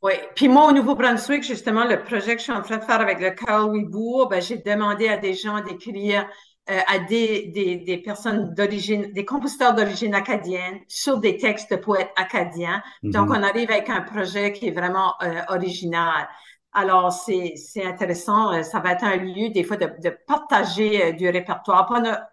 Oui, 0.03 0.15
puis 0.35 0.49
moi, 0.49 0.69
au 0.69 0.73
Nouveau-Brunswick, 0.73 1.43
justement, 1.43 1.85
le 1.85 2.03
projet 2.03 2.33
que 2.33 2.39
je 2.39 2.45
suis 2.45 2.53
en 2.53 2.63
train 2.63 2.79
de 2.79 2.85
faire 2.85 3.01
avec 3.01 3.21
le 3.21 3.31
Carl 3.31 3.71
Wibourg, 3.71 4.29
ben, 4.31 4.41
j'ai 4.41 4.57
demandé 4.57 5.09
à 5.09 5.19
des 5.19 5.35
gens 5.35 5.61
d'écrire 5.63 6.27
euh, 6.71 6.79
à 6.89 6.99
des, 7.01 7.49
des, 7.49 7.77
des 7.77 7.99
personnes 7.99 8.55
d'origine, 8.55 9.13
des 9.13 9.25
compositeurs 9.25 9.75
d'origine 9.75 10.15
acadienne 10.15 10.79
sur 10.89 11.19
des 11.19 11.37
textes 11.37 11.71
de 11.71 11.77
poètes 11.77 12.13
acadiens. 12.17 12.83
Donc, 13.03 13.29
mm-hmm. 13.29 13.39
on 13.39 13.43
arrive 13.43 13.71
avec 13.71 13.91
un 13.91 14.01
projet 14.01 14.53
qui 14.53 14.69
est 14.69 14.71
vraiment 14.73 15.15
euh, 15.23 15.43
original. 15.49 16.29
Alors, 16.73 17.13
c'est 17.13 17.85
intéressant. 17.85 18.55
Euh, 18.55 18.63
ça 18.63 18.81
va 18.81 18.93
être 18.93 19.05
un 19.05 19.17
lieu, 19.17 19.51
des 19.51 19.65
fois, 19.65 19.77
de, 19.77 19.91
de 20.03 20.17
partager 20.27 21.13
du 21.13 21.29
répertoire. 21.29 21.87
Pas, 21.87 22.29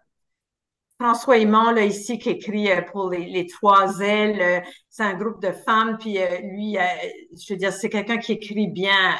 François 0.99 1.37
Aymon, 1.37 1.71
là, 1.71 1.85
ici, 1.85 2.17
qui 2.17 2.29
écrit 2.31 2.71
euh, 2.71 2.81
pour 2.81 3.11
les, 3.11 3.45
Trois 3.47 3.99
Ailes, 3.99 4.41
euh, 4.41 4.59
c'est 4.89 5.03
un 5.03 5.13
groupe 5.13 5.39
de 5.41 5.51
femmes, 5.51 5.97
puis 5.99 6.17
euh, 6.17 6.39
lui, 6.41 6.75
je 7.33 7.53
veux 7.53 7.57
dire, 7.57 7.71
c'est 7.71 7.89
quelqu'un 7.89 8.17
qui 8.17 8.31
écrit 8.33 8.67
bien, 8.67 9.15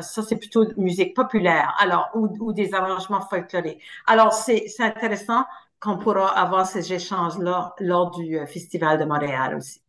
ça, 0.00 0.22
c'est 0.22 0.36
plutôt 0.36 0.66
musique 0.76 1.14
populaire, 1.14 1.74
alors, 1.78 2.10
ou, 2.14 2.28
ou 2.40 2.52
des 2.52 2.74
arrangements 2.74 3.20
folkloriques. 3.20 3.80
Alors, 4.06 4.32
c'est 4.32 4.66
intéressant 4.80 5.44
qu'on 5.80 5.96
pourra 5.98 6.28
avoir 6.28 6.66
ces 6.66 6.92
échanges-là 6.92 7.74
lors 7.78 8.10
du 8.10 8.38
Festival 8.46 8.98
de 8.98 9.04
Montréal 9.04 9.56
aussi. 9.56 9.81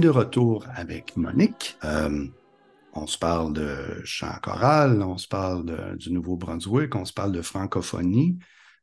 De 0.00 0.08
retour 0.08 0.66
avec 0.74 1.16
Monique. 1.16 1.76
Euh, 1.84 2.26
on 2.94 3.06
se 3.06 3.18
parle 3.18 3.52
de 3.52 4.02
chant 4.04 4.34
choral, 4.42 5.02
on 5.02 5.18
se 5.18 5.28
parle 5.28 5.96
du 5.96 6.12
Nouveau-Brunswick, 6.12 6.94
on 6.94 7.04
se 7.04 7.12
parle 7.12 7.32
de 7.32 7.42
francophonie. 7.42 8.38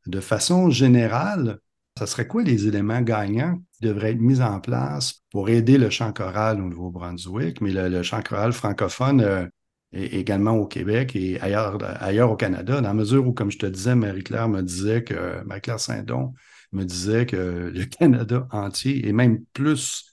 De 0.08 0.20
façon 0.20 0.70
générale, 0.70 1.60
ce 1.98 2.06
serait 2.06 2.28
quoi 2.28 2.44
les 2.44 2.68
éléments 2.68 3.02
gagnants 3.02 3.60
qui 3.74 3.88
devraient 3.88 4.12
être 4.12 4.20
mis 4.20 4.42
en 4.42 4.60
place 4.60 5.24
pour 5.32 5.50
aider 5.50 5.78
le 5.78 5.90
chant 5.90 6.12
choral 6.14 6.62
au 6.62 6.66
Nouveau-Brunswick, 6.66 7.62
mais 7.62 7.72
le, 7.72 8.04
chant 8.04 8.22
choral 8.22 8.54
francophone 8.54 9.22
euh, 9.22 9.46
également 9.94 10.54
au 10.54 10.66
Québec 10.66 11.16
et 11.16 11.40
ailleurs, 11.42 11.78
ailleurs 12.02 12.32
au 12.32 12.36
Canada, 12.36 12.82
dans 12.82 12.88
la 12.88 12.94
mesure 12.94 13.28
où, 13.28 13.34
comme 13.34 13.52
je 13.52 13.58
te 13.58 13.66
disais, 13.66 13.96
Marie-Claire 13.96 14.50
me 14.50 14.62
disait 14.62 15.04
que, 15.04 15.44
Marie-Claire 15.46 15.80
Saint-Don 15.80 16.34
me 16.72 16.84
disait 16.84 17.26
que 17.26 17.72
le 17.74 17.86
Canada 17.86 18.48
entier, 18.52 19.08
et 19.08 19.14
même 19.14 19.44
plus 19.54 20.09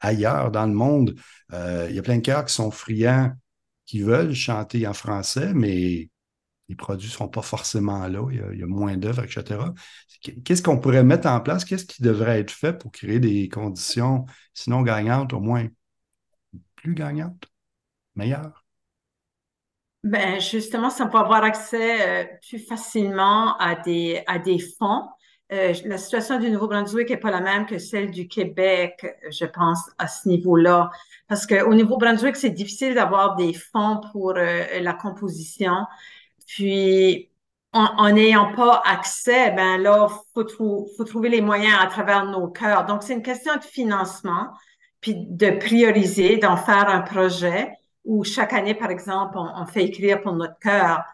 ailleurs 0.00 0.50
dans 0.50 0.66
le 0.66 0.72
monde. 0.72 1.14
Euh, 1.52 1.86
il 1.88 1.96
y 1.96 1.98
a 1.98 2.02
plein 2.02 2.16
de 2.16 2.22
chœurs 2.22 2.44
qui 2.44 2.54
sont 2.54 2.70
friands, 2.70 3.32
qui 3.86 4.00
veulent 4.00 4.34
chanter 4.34 4.86
en 4.86 4.94
français, 4.94 5.52
mais 5.54 6.10
les 6.68 6.76
produits 6.76 7.08
ne 7.08 7.12
sont 7.12 7.28
pas 7.28 7.42
forcément 7.42 8.06
là. 8.06 8.24
Il 8.30 8.58
y 8.58 8.62
a, 8.62 8.66
moins 8.66 8.96
d'œuvres, 8.96 9.24
etc. 9.24 9.58
Qu'est-ce 10.44 10.62
qu'on 10.62 10.78
pourrait 10.78 11.02
mettre 11.02 11.28
en 11.28 11.40
place? 11.40 11.64
Qu'est-ce 11.64 11.84
qui 11.84 12.02
devrait 12.02 12.40
être 12.40 12.52
fait 12.52 12.72
pour 12.72 12.92
créer 12.92 13.18
des 13.18 13.48
conditions, 13.48 14.24
sinon 14.54 14.82
gagnantes, 14.82 15.32
au 15.32 15.40
moins 15.40 15.66
plus 16.76 16.94
gagnantes, 16.94 17.48
meilleures? 18.14 18.64
Ben, 20.02 20.40
justement, 20.40 20.88
ça 20.88 21.06
peut 21.06 21.18
avoir 21.18 21.42
accès 21.42 22.24
euh, 22.24 22.24
plus 22.48 22.58
facilement 22.58 23.56
à 23.58 23.74
des, 23.74 24.22
à 24.26 24.38
des 24.38 24.58
fonds 24.58 25.02
euh, 25.52 25.74
la 25.84 25.98
situation 25.98 26.38
du 26.38 26.48
Nouveau-Brunswick 26.50 27.10
n'est 27.10 27.16
pas 27.16 27.30
la 27.30 27.40
même 27.40 27.66
que 27.66 27.78
celle 27.78 28.10
du 28.10 28.28
Québec, 28.28 29.04
je 29.30 29.44
pense, 29.44 29.80
à 29.98 30.06
ce 30.06 30.28
niveau-là. 30.28 30.90
Parce 31.26 31.46
qu'au 31.46 31.74
Nouveau-Brunswick, 31.74 32.36
c'est 32.36 32.50
difficile 32.50 32.94
d'avoir 32.94 33.34
des 33.36 33.52
fonds 33.52 34.00
pour 34.12 34.34
euh, 34.36 34.64
la 34.80 34.92
composition. 34.92 35.74
Puis, 36.46 37.30
en 37.72 38.10
n'ayant 38.10 38.52
pas 38.54 38.82
accès, 38.84 39.52
ben 39.52 39.80
là, 39.80 40.08
faut, 40.34 40.88
faut 40.96 41.04
trouver 41.04 41.28
les 41.28 41.40
moyens 41.40 41.76
à 41.80 41.86
travers 41.86 42.24
nos 42.26 42.48
cœurs. 42.48 42.84
Donc, 42.86 43.04
c'est 43.04 43.14
une 43.14 43.22
question 43.22 43.54
de 43.54 43.62
financement, 43.62 44.48
puis 45.00 45.14
de 45.16 45.50
prioriser, 45.50 46.36
d'en 46.38 46.56
faire 46.56 46.88
un 46.88 47.00
projet 47.00 47.72
où 48.04 48.24
chaque 48.24 48.52
année, 48.52 48.74
par 48.74 48.90
exemple, 48.90 49.38
on, 49.38 49.48
on 49.54 49.66
fait 49.66 49.84
écrire 49.84 50.20
pour 50.20 50.32
notre 50.32 50.58
cœur 50.58 51.04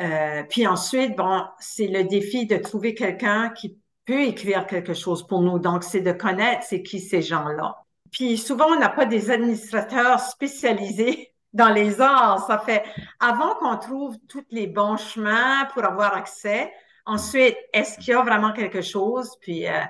euh, 0.00 0.42
puis 0.48 0.66
ensuite, 0.66 1.16
bon, 1.16 1.44
c'est 1.58 1.86
le 1.86 2.04
défi 2.04 2.46
de 2.46 2.56
trouver 2.56 2.94
quelqu'un 2.94 3.50
qui 3.50 3.78
peut 4.04 4.22
écrire 4.22 4.66
quelque 4.66 4.94
chose 4.94 5.26
pour 5.26 5.42
nous. 5.42 5.58
Donc, 5.58 5.84
c'est 5.84 6.00
de 6.00 6.12
connaître 6.12 6.64
c'est 6.64 6.82
qui 6.82 7.00
ces 7.00 7.22
gens-là. 7.22 7.76
Puis 8.10 8.36
souvent, 8.36 8.66
on 8.68 8.78
n'a 8.78 8.88
pas 8.88 9.06
des 9.06 9.30
administrateurs 9.30 10.20
spécialisés 10.20 11.32
dans 11.52 11.68
les 11.68 12.00
arts. 12.00 12.46
Ça 12.46 12.58
fait 12.58 12.84
avant 13.20 13.54
qu'on 13.56 13.76
trouve 13.76 14.16
tous 14.28 14.44
les 14.50 14.66
bons 14.66 14.96
chemins 14.96 15.66
pour 15.72 15.84
avoir 15.84 16.14
accès. 16.14 16.72
Ensuite, 17.04 17.56
est-ce 17.72 17.98
qu'il 17.98 18.14
y 18.14 18.16
a 18.16 18.22
vraiment 18.22 18.52
quelque 18.52 18.80
chose? 18.80 19.36
Puis, 19.40 19.66
euh, 19.66 19.80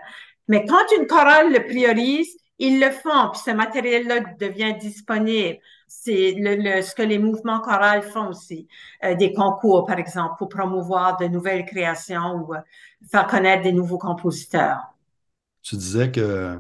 mais 0.49 0.65
quand 0.67 0.85
une 0.99 1.07
chorale 1.07 1.53
le 1.53 1.65
priorise, 1.65 2.37
ils 2.59 2.81
le 2.81 2.91
font, 2.91 3.31
puis 3.33 3.41
ce 3.45 3.51
matériel-là 3.51 4.21
devient 4.39 4.75
disponible. 4.79 5.59
C'est 5.95 6.35
le, 6.37 6.83
ce 6.83 6.95
que 6.95 7.03
les 7.03 7.19
mouvements 7.19 7.61
chorales 7.61 8.03
font 8.03 8.29
aussi. 8.29 8.67
Euh, 9.05 9.15
des 9.15 9.33
concours, 9.33 9.87
par 9.87 9.99
exemple, 9.99 10.35
pour 10.39 10.49
promouvoir 10.49 11.17
de 11.19 11.27
nouvelles 11.27 11.65
créations 11.65 12.45
ou 12.45 12.55
euh, 12.55 12.59
faire 13.11 13.27
connaître 13.27 13.63
des 13.63 13.73
nouveaux 13.73 13.99
compositeurs. 13.99 14.81
Tu 15.63 15.77
disais 15.77 16.11
que 16.11 16.59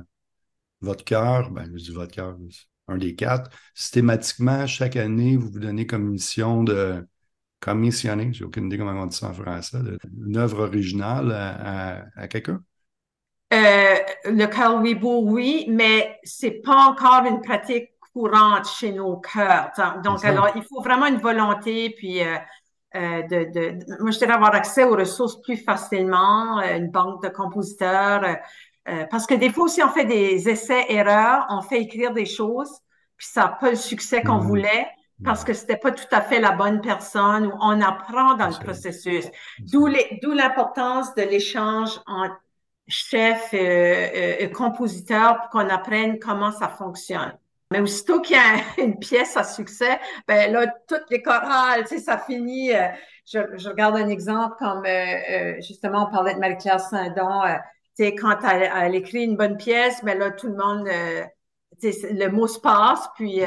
votre 0.81 1.05
cœur, 1.05 1.51
ben, 1.51 1.65
je 1.75 1.83
dis 1.83 1.91
votre 1.93 2.13
cœur, 2.13 2.37
un 2.89 2.99
des 2.99 3.15
quatre, 3.15 3.51
systématiquement, 3.75 4.67
chaque 4.67 4.97
année, 4.97 5.37
vous 5.37 5.49
vous 5.49 5.59
donnez 5.59 5.87
comme 5.87 6.11
mission 6.11 6.63
de 6.63 7.07
commissionner, 7.59 8.33
j'ai 8.33 8.45
aucune 8.45 8.67
idée 8.67 8.79
comment 8.79 8.93
on 8.93 9.07
dit 9.07 9.17
ça 9.17 9.29
en 9.29 9.33
français, 9.35 9.79
une 10.25 10.37
œuvre 10.37 10.65
originale 10.65 11.33
à 11.33 12.29
quelqu'un? 12.29 12.63
Euh, 13.53 13.97
le 14.25 14.47
Carl 14.47 14.83
oui, 14.83 15.67
mais 15.69 16.19
c'est 16.23 16.63
pas 16.63 16.87
encore 16.87 17.25
une 17.27 17.43
pratique 17.43 17.92
courante 18.13 18.67
chez 18.69 18.93
nos 18.93 19.17
cœurs. 19.17 19.71
Donc, 20.05 20.25
alors, 20.25 20.49
il 20.55 20.63
faut 20.63 20.81
vraiment 20.83 21.07
une 21.07 21.19
volonté, 21.19 21.95
puis 21.97 22.23
euh, 22.23 22.37
euh, 22.95 23.23
de, 23.23 23.51
de, 23.53 24.03
moi, 24.03 24.11
je 24.11 24.19
dirais 24.19 24.33
avoir 24.33 24.55
accès 24.55 24.85
aux 24.85 24.97
ressources 24.97 25.41
plus 25.43 25.57
facilement, 25.57 26.61
une 26.61 26.91
banque 26.91 27.23
de 27.23 27.29
compositeurs, 27.29 28.39
parce 29.11 29.27
que 29.27 29.35
des 29.35 29.51
fois 29.51 29.65
aussi, 29.65 29.83
on 29.83 29.89
fait 29.91 30.05
des 30.05 30.49
essais-erreurs, 30.49 31.47
on 31.49 31.63
fait 31.63 31.81
écrire 31.81 32.13
des 32.13 32.27
choses, 32.27 32.71
puis 33.17 33.27
ça 33.27 33.43
n'a 33.43 33.49
pas 33.49 33.71
le 33.71 33.77
succès 33.77 34.23
qu'on 34.23 34.39
mm-hmm. 34.39 34.47
voulait 34.47 34.87
parce 35.25 35.45
que 35.45 35.53
c'était 35.53 35.77
pas 35.77 35.93
tout 35.93 36.07
à 36.11 36.21
fait 36.21 36.41
la 36.41 36.53
bonne 36.53 36.81
personne 36.81 37.47
ou 37.47 37.53
on 37.61 37.81
apprend 37.81 38.35
dans 38.35 38.49
le 38.49 38.65
processus. 38.65 39.27
D'où 39.61 39.87
l'importance 39.87 41.15
de 41.15 41.23
l'échange 41.23 42.01
entre 42.07 42.37
chef, 42.89 43.55
euh, 43.55 44.39
euh, 44.41 44.49
compositeur 44.49 45.41
pour 45.41 45.51
qu'on 45.51 45.69
apprenne 45.69 46.19
comment 46.19 46.53
ça 46.53 46.69
fonctionne. 46.69 47.33
Mais 47.73 47.81
aussitôt 47.81 48.21
qu'il 48.21 48.37
y 48.37 48.39
a 48.39 48.63
une 48.83 48.99
pièce 48.99 49.37
à 49.37 49.45
succès, 49.45 49.99
ben 50.29 50.53
là, 50.53 50.67
toutes 50.87 51.11
les 51.11 51.23
chorales, 51.23 51.83
tu 51.83 51.97
sais, 51.97 51.99
ça 51.99 52.19
finit. 52.19 52.73
Euh, 52.73 52.89
je, 53.27 53.39
je, 53.57 53.69
regarde 53.69 53.97
un 53.97 54.09
exemple 54.09 54.57
comme, 54.59 54.85
euh, 54.85 55.55
justement, 55.61 56.07
on 56.09 56.13
parlait 56.13 56.35
de 56.35 56.41
Marie-Claire 56.41 56.81
Saint-Don. 56.81 57.43
tu 57.97 58.05
sais, 58.05 58.15
quand 58.15 58.37
elle, 58.43 58.95
écrit 58.95 59.25
une 59.25 59.37
bonne 59.37 59.57
pièce, 59.57 60.05
ben 60.05 60.19
là, 60.19 60.31
tout 60.31 60.49
le 60.49 60.57
monde, 60.57 60.89
le 61.83 62.29
mot 62.29 62.47
se 62.47 62.59
passe, 62.59 63.09
puis 63.15 63.43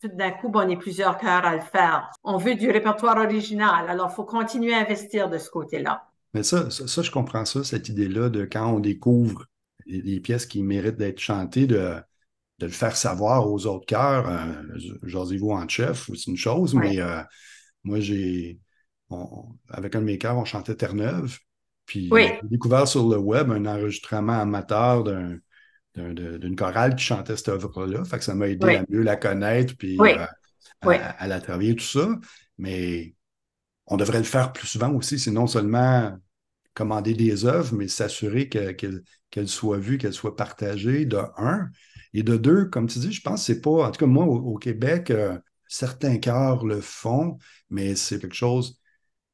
tout 0.00 0.08
d'un 0.08 0.32
coup, 0.32 0.50
on 0.52 0.68
est 0.68 0.76
plusieurs 0.76 1.16
cœurs 1.16 1.44
à 1.44 1.54
le 1.54 1.62
faire. 1.62 2.10
On 2.24 2.36
veut 2.36 2.56
du 2.56 2.70
répertoire 2.70 3.16
original, 3.16 3.88
alors 3.88 4.10
il 4.12 4.14
faut 4.14 4.24
continuer 4.24 4.74
à 4.74 4.80
investir 4.80 5.30
de 5.30 5.38
ce 5.38 5.48
côté-là. 5.48 6.04
Mais 6.34 6.42
ça, 6.42 6.68
ça, 6.70 7.02
je 7.02 7.10
comprends 7.12 7.44
ça, 7.44 7.62
cette 7.62 7.88
idée-là 7.88 8.28
de 8.28 8.44
quand 8.44 8.66
on 8.66 8.80
découvre 8.80 9.46
des 9.86 10.20
pièces 10.20 10.46
qui 10.46 10.62
méritent 10.62 10.96
d'être 10.96 11.20
chantées, 11.20 11.66
de, 11.66 11.94
de 12.58 12.66
le 12.66 12.72
faire 12.72 12.96
savoir 12.96 13.50
aux 13.50 13.66
autres 13.66 13.86
chœurs. 13.86 14.28
Euh, 14.28 15.36
vous 15.38 15.50
en 15.50 15.68
chef, 15.68 16.10
c'est 16.14 16.30
une 16.30 16.36
chose, 16.36 16.74
mais 16.74 17.00
euh, 17.00 17.22
moi, 17.82 18.00
j'ai. 18.00 18.58
avec 19.68 19.94
un 19.94 20.00
de 20.00 20.04
mes 20.04 20.18
chœurs, 20.18 20.36
on 20.36 20.44
chantait 20.44 20.74
Terre-Neuve. 20.74 21.38
Puis 21.86 22.10
j'ai 22.12 22.40
découvert 22.44 22.88
sur 22.88 23.08
le 23.08 23.18
web 23.18 23.50
un 23.50 23.66
enregistrement 23.66 24.40
amateur 24.40 25.04
d'un 25.04 25.38
d'une 25.96 26.56
chorale 26.56 26.96
qui 26.96 27.04
chantait 27.04 27.36
cette 27.36 27.50
œuvre-là. 27.50 28.04
Fait 28.04 28.18
que 28.18 28.24
ça 28.24 28.34
m'a 28.34 28.48
aidé 28.48 28.76
à 28.76 28.84
mieux 28.88 29.02
la 29.02 29.16
connaître, 29.16 29.76
puis 29.76 29.96
euh, 30.00 30.26
à, 30.82 31.28
la 31.28 31.40
travailler, 31.40 31.76
tout 31.76 31.84
ça. 31.84 32.08
Mais 32.58 33.14
on 33.86 33.96
devrait 33.96 34.18
le 34.18 34.24
faire 34.24 34.52
plus 34.52 34.66
souvent 34.66 34.92
aussi, 34.92 35.18
c'est 35.18 35.30
non 35.30 35.46
seulement 35.46 36.16
commander 36.74 37.14
des 37.14 37.44
œuvres, 37.44 37.74
mais 37.74 37.86
s'assurer 37.86 38.48
qu'elles 38.48 39.48
soient 39.48 39.78
vues, 39.78 39.98
qu'elles 39.98 40.12
soient 40.12 40.34
partagées, 40.34 41.06
de 41.06 41.18
un. 41.36 41.68
Et 42.14 42.22
de 42.22 42.36
deux, 42.36 42.66
comme 42.66 42.86
tu 42.86 43.00
dis, 43.00 43.12
je 43.12 43.20
pense 43.20 43.40
que 43.40 43.46
c'est 43.46 43.60
pas, 43.60 43.88
en 43.88 43.90
tout 43.90 43.98
cas, 43.98 44.06
moi, 44.06 44.24
au, 44.24 44.54
Québec, 44.54 45.10
euh, 45.10 45.36
certains 45.66 46.18
chœurs 46.18 46.64
le 46.64 46.80
font, 46.80 47.38
mais 47.70 47.96
c'est 47.96 48.20
quelque 48.20 48.36
chose 48.36 48.80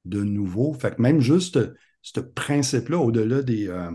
de 0.06 0.22
nouveau. 0.22 0.72
Fait 0.72 0.96
que 0.96 1.02
même 1.02 1.20
juste 1.20 1.58
ce 2.00 2.20
principe-là, 2.20 2.98
au-delà 2.98 3.42
des, 3.42 3.68
euh, 3.68 3.90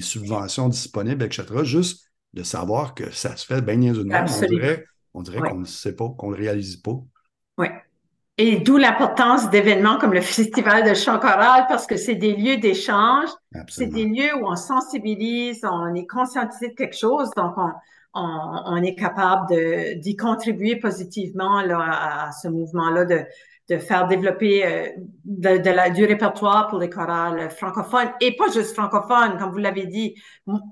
subventions 0.00 0.68
disponibles, 0.68 1.24
etc. 1.24 1.44
Juste 1.64 2.08
de 2.32 2.44
savoir 2.44 2.94
que 2.94 3.10
ça 3.10 3.36
se 3.36 3.44
fait 3.44 3.60
bien 3.60 3.74
niaiseusement. 3.74 4.24
On 4.24 4.46
dirait, 4.46 4.84
on 5.14 5.22
dirait 5.22 5.50
qu'on 5.50 5.58
ne 5.58 5.64
sait 5.64 5.96
pas, 5.96 6.08
qu'on 6.16 6.30
ne 6.30 6.36
le 6.36 6.42
réalise 6.42 6.76
pas. 6.76 6.96
Oui. 7.58 7.66
Et 8.38 8.60
d'où 8.60 8.76
l'importance 8.76 9.50
d'événements 9.50 9.98
comme 9.98 10.14
le 10.14 10.20
Festival 10.20 10.88
de 10.88 10.94
chant 10.94 11.18
choral, 11.18 11.66
parce 11.68 11.86
que 11.86 11.96
c'est 11.96 12.14
des 12.14 12.36
lieux 12.36 12.58
d'échange, 12.58 13.28
c'est 13.68 13.88
des 13.88 14.04
lieux 14.04 14.34
où 14.36 14.46
on 14.46 14.54
sensibilise, 14.54 15.64
on 15.64 15.92
est 15.94 16.06
conscientisé 16.06 16.68
de 16.68 16.74
quelque 16.74 16.96
chose, 16.96 17.28
donc 17.36 17.52
on, 17.58 17.70
on, 18.14 18.82
est 18.82 18.94
capable 18.94 19.54
d'y 20.00 20.16
contribuer 20.16 20.76
positivement 20.76 21.62
là, 21.62 22.26
à 22.26 22.32
ce 22.32 22.48
mouvement-là 22.48 23.04
de, 23.04 23.24
de 23.70 23.78
faire 23.78 24.08
développer 24.08 24.66
euh, 24.66 24.88
de, 25.24 25.70
la, 25.70 25.90
du 25.90 26.04
répertoire 26.04 26.66
pour 26.68 26.80
les 26.80 26.90
chorales 26.90 27.50
francophones 27.50 28.10
et 28.20 28.36
pas 28.36 28.50
juste 28.52 28.74
francophones, 28.74 29.38
comme 29.38 29.52
vous 29.52 29.58
l'avez 29.58 29.86
dit. 29.86 30.16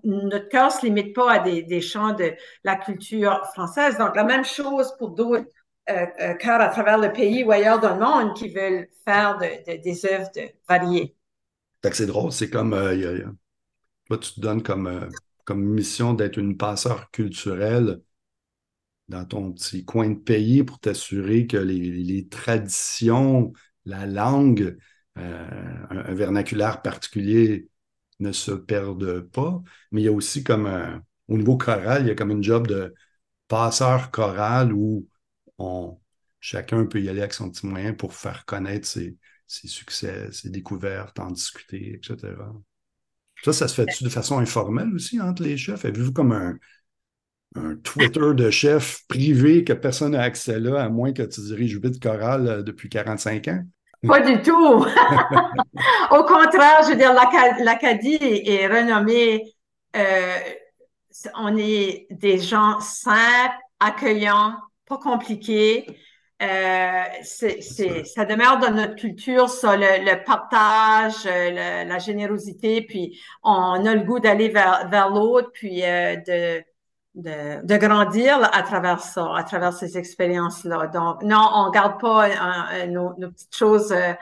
Notre 0.03 0.49
cœur 0.49 0.73
se 0.73 0.85
limite 0.85 1.15
pas 1.15 1.35
à 1.35 1.39
des, 1.39 1.63
des, 1.63 1.81
chants 1.81 2.13
de 2.13 2.33
la 2.65 2.75
culture 2.75 3.47
française. 3.55 3.97
Donc, 3.99 4.17
la 4.17 4.25
même 4.25 4.45
chose 4.45 4.93
pour 4.99 5.11
d'autres 5.11 5.47
euh, 5.89 6.07
euh 6.21 6.35
chœurs 6.35 6.61
à 6.61 6.69
travers 6.69 6.99
le 6.99 7.13
pays 7.13 7.45
ou 7.45 7.53
ailleurs 7.53 7.79
dans 7.79 7.95
le 7.95 8.01
monde 8.01 8.35
qui 8.35 8.49
veulent 8.49 8.89
faire 9.05 9.39
de, 9.39 9.81
des 9.81 10.07
œuvres 10.07 10.31
variées. 10.69 11.15
C'est 11.93 12.07
drôle, 12.07 12.33
c'est 12.33 12.51
comme, 12.51 12.75
euh, 12.75 13.23
toi, 14.07 14.19
tu 14.19 14.35
te 14.35 14.41
donnes 14.41 14.65
comme, 14.65 15.09
comme 15.49 15.65
mission 15.65 16.13
d'être 16.13 16.37
une 16.37 16.59
passeur 16.59 17.11
culturelle 17.11 18.03
dans 19.09 19.25
ton 19.25 19.53
petit 19.53 19.83
coin 19.87 20.11
de 20.11 20.19
pays 20.19 20.63
pour 20.63 20.79
t'assurer 20.79 21.47
que 21.47 21.57
les, 21.57 22.29
traditions, 22.29 23.55
la 23.87 24.05
langue, 24.05 24.77
euh, 25.17 25.87
un, 25.89 26.15
vernaculaire 26.15 26.83
particulier 26.83 27.71
ne 28.21 28.31
se 28.33 28.53
perdent 28.53 29.23
pas. 29.23 29.63
Mais 29.91 30.03
il 30.03 30.05
y 30.05 30.09
a 30.09 30.13
aussi 30.13 30.45
comme 30.45 30.67
un, 30.67 31.03
au 31.29 31.39
niveau 31.39 31.57
choral, 31.57 32.03
il 32.03 32.09
y 32.09 32.11
a 32.11 32.15
comme 32.15 32.31
une 32.31 32.43
job 32.43 32.67
de 32.67 32.95
passeur 33.49 34.11
choral 34.11 34.75
où 34.75 35.09
on, 35.57 35.99
chacun 36.41 36.85
peut 36.85 37.01
y 37.01 37.09
aller 37.09 37.21
avec 37.21 37.33
son 37.33 37.51
petit 37.51 37.67
moyen 37.67 37.95
pour 37.95 38.13
faire 38.13 38.45
connaître 38.45 38.87
ses, 38.87 39.17
succès, 39.47 40.31
ses 40.31 40.51
découvertes, 40.51 41.19
en 41.19 41.31
discuter, 41.31 41.95
etc. 41.95 42.37
Ça, 43.45 43.53
ça 43.53 43.69
se 43.69 43.75
fait-tu 43.75 44.05
de 44.05 44.09
façon 44.09 44.39
informelle 44.39 44.93
aussi 44.95 45.21
entre 45.21 45.43
les 45.43 45.57
chefs? 45.57 45.85
Avez-vous 45.85 46.13
comme 46.13 46.33
un, 46.33 46.59
Twitter 47.83 48.35
de 48.35 48.51
chef 48.51 49.01
privé 49.09 49.65
que 49.65 49.73
personne 49.73 50.13
n'a 50.13 50.23
accès 50.23 50.61
là, 50.61 50.83
à 50.83 50.89
moins 50.89 51.13
que 51.13 51.23
tu 51.23 51.41
diriges 51.41 51.81
de 51.81 51.99
chorale 51.99 52.47
euh, 52.47 52.63
depuis 52.63 52.89
45 52.89 53.49
ans? 53.49 53.63
Pas 54.07 54.21
du 54.21 54.41
tout. 54.43 54.53
Au 56.11 56.25
contraire, 56.25 56.83
je 56.85 56.91
veux 56.91 56.97
dire, 56.97 57.13
l'Acadie 57.15 58.19
est, 58.21 58.69
renommée. 58.69 59.43
Euh, 59.97 60.37
on 61.35 61.57
est 61.57 62.07
des 62.11 62.39
gens 62.39 62.79
simples, 62.81 63.57
accueillants, 63.81 64.55
pas 64.87 64.99
compliqués. 64.99 65.87
Euh, 66.41 67.03
ça 67.23 68.25
demeure 68.25 68.59
dans 68.59 68.71
notre 68.71 68.95
culture, 68.95 69.49
ça, 69.49 69.77
le, 69.77 70.25
partage, 70.25 71.25
la 71.25 71.99
générosité, 71.99 72.83
puis 72.83 73.21
on 73.43 73.85
a 73.85 73.95
le 73.95 74.03
goût 74.03 74.21
d'aller 74.21 74.49
vers, 74.49 74.89
vers 74.89 75.11
l'autre, 75.11 75.51
puis 75.53 75.81
de 75.81 76.63
de, 77.19 77.77
grandir 77.77 78.39
à 78.53 78.63
travers 78.63 79.01
ça, 79.01 79.37
à 79.37 79.43
travers 79.43 79.73
ces 79.73 79.99
expériences-là. 79.99 80.87
Donc, 80.89 81.23
non, 81.23 81.51
on 81.55 81.71
garde 81.71 82.01
pas 82.01 82.29
euh, 82.29 82.87
nos, 82.87 83.15
petites 83.31 83.57
choses 83.57 83.93
euh, 83.93 84.13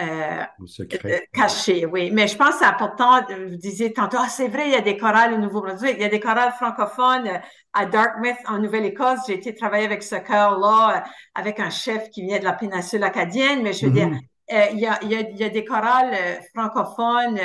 euh, 0.00 1.18
cachées, 1.32 1.86
oui. 1.86 2.10
Mais 2.10 2.26
je 2.26 2.36
pense 2.36 2.52
que 2.52 2.58
c'est 2.60 2.64
important, 2.64 3.20
vous 3.28 3.56
disiez 3.56 3.92
tantôt, 3.92 4.16
ah, 4.20 4.28
c'est 4.28 4.48
vrai, 4.48 4.66
il 4.66 4.72
y 4.72 4.76
a 4.76 4.80
des 4.80 4.96
chorales 4.96 5.34
au 5.34 5.38
Nouveau-Brunswick, 5.38 5.94
il 5.96 6.02
y 6.02 6.04
a 6.04 6.08
des 6.08 6.20
chorales 6.20 6.52
francophones 6.52 7.28
à 7.72 7.86
Dartmouth, 7.86 8.36
en 8.46 8.58
Nouvelle-Écosse. 8.58 9.20
J'ai 9.26 9.34
été 9.34 9.54
travailler 9.54 9.84
avec 9.84 10.02
ce 10.02 10.16
chœur-là, 10.16 11.04
avec 11.34 11.60
un 11.60 11.70
chef 11.70 12.10
qui 12.10 12.22
vient 12.22 12.38
de 12.38 12.44
la 12.44 12.54
péninsule 12.54 13.04
acadienne, 13.04 13.62
mais 13.62 13.72
je 13.72 13.86
veux 13.86 13.92
dire, 13.92 14.08
mm-hmm. 14.08 14.68
il, 14.72 14.78
y 14.80 14.86
a, 14.86 14.98
il, 15.02 15.10
y 15.10 15.16
a, 15.16 15.20
il 15.20 15.36
y, 15.38 15.44
a, 15.44 15.48
des 15.48 15.64
chorales 15.64 16.16
francophones 16.54 17.38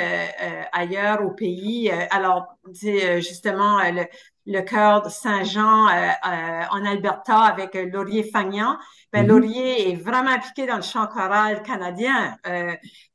ailleurs 0.72 1.24
au 1.24 1.30
pays. 1.30 1.90
alors, 2.10 2.46
justement, 2.72 3.78
le, 3.90 4.06
le 4.46 4.62
chœur 4.62 5.02
de 5.02 5.08
Saint-Jean 5.08 5.88
euh, 5.88 6.08
euh, 6.26 6.62
en 6.70 6.84
Alberta 6.84 7.40
avec 7.40 7.74
euh, 7.74 7.86
Laurier 7.86 8.22
Fagnan. 8.22 8.78
Ben, 9.12 9.24
mm-hmm. 9.24 9.26
Laurier 9.26 9.90
est 9.90 9.94
vraiment 9.96 10.30
impliqué 10.30 10.66
dans 10.66 10.76
le 10.76 10.82
chant 10.82 11.06
choral 11.06 11.62
canadien. 11.62 12.36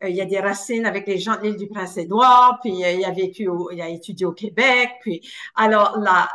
il 0.03 0.15
y 0.15 0.21
a 0.21 0.25
des 0.25 0.39
racines 0.39 0.85
avec 0.85 1.07
les 1.07 1.17
gens 1.17 1.35
de 1.37 1.43
l'île 1.43 1.57
du 1.57 1.67
Prince-Édouard, 1.67 2.59
puis 2.61 2.73
il 2.73 3.05
a 3.05 3.11
vécu, 3.11 3.47
il 3.71 3.81
a 3.81 3.89
étudié 3.89 4.25
au 4.25 4.33
Québec. 4.33 4.89
Puis 5.01 5.21
alors 5.55 5.97
là, 5.99 6.29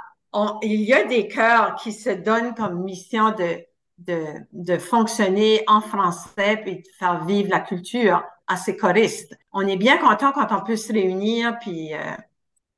il 0.62 0.82
y 0.82 0.92
a 0.92 1.04
des 1.04 1.28
chœurs 1.28 1.76
qui 1.76 1.92
se 1.92 2.10
donnent 2.10 2.54
comme 2.54 2.82
mission 2.82 3.30
de, 3.32 3.58
de, 3.98 4.24
de 4.52 4.78
fonctionner 4.78 5.62
en 5.66 5.80
français 5.80 6.58
puis 6.62 6.76
de 6.76 6.88
faire 6.98 7.24
vivre 7.24 7.50
la 7.50 7.60
culture 7.60 8.22
à 8.46 8.56
ces 8.56 8.76
choristes. 8.76 9.36
On 9.52 9.66
est 9.66 9.76
bien 9.76 9.98
content 9.98 10.32
quand 10.32 10.48
on 10.52 10.64
peut 10.64 10.76
se 10.76 10.92
réunir 10.92 11.58
puis 11.60 11.92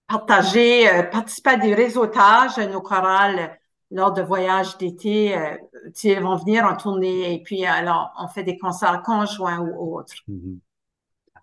partager, 0.09 0.89
euh, 0.89 1.03
participer 1.05 1.51
à 1.51 1.57
des 1.59 1.75
réseautages, 1.75 2.59
nos 2.59 2.81
chorales 2.81 3.59
lors 3.91 4.13
de 4.13 4.23
voyages 4.23 4.77
d'été, 4.79 5.37
euh, 5.37 5.57
ils 6.03 6.21
vont 6.21 6.37
venir 6.37 6.65
en 6.65 6.77
tournée 6.77 7.35
et 7.35 7.43
puis 7.43 7.65
alors 7.65 8.13
on 8.19 8.29
fait 8.29 8.45
des 8.45 8.59
concerts 8.59 9.03
conjoints 9.03 9.61
ou 9.61 9.97
autres. 9.97 10.15
Mm-hmm. 10.29 10.59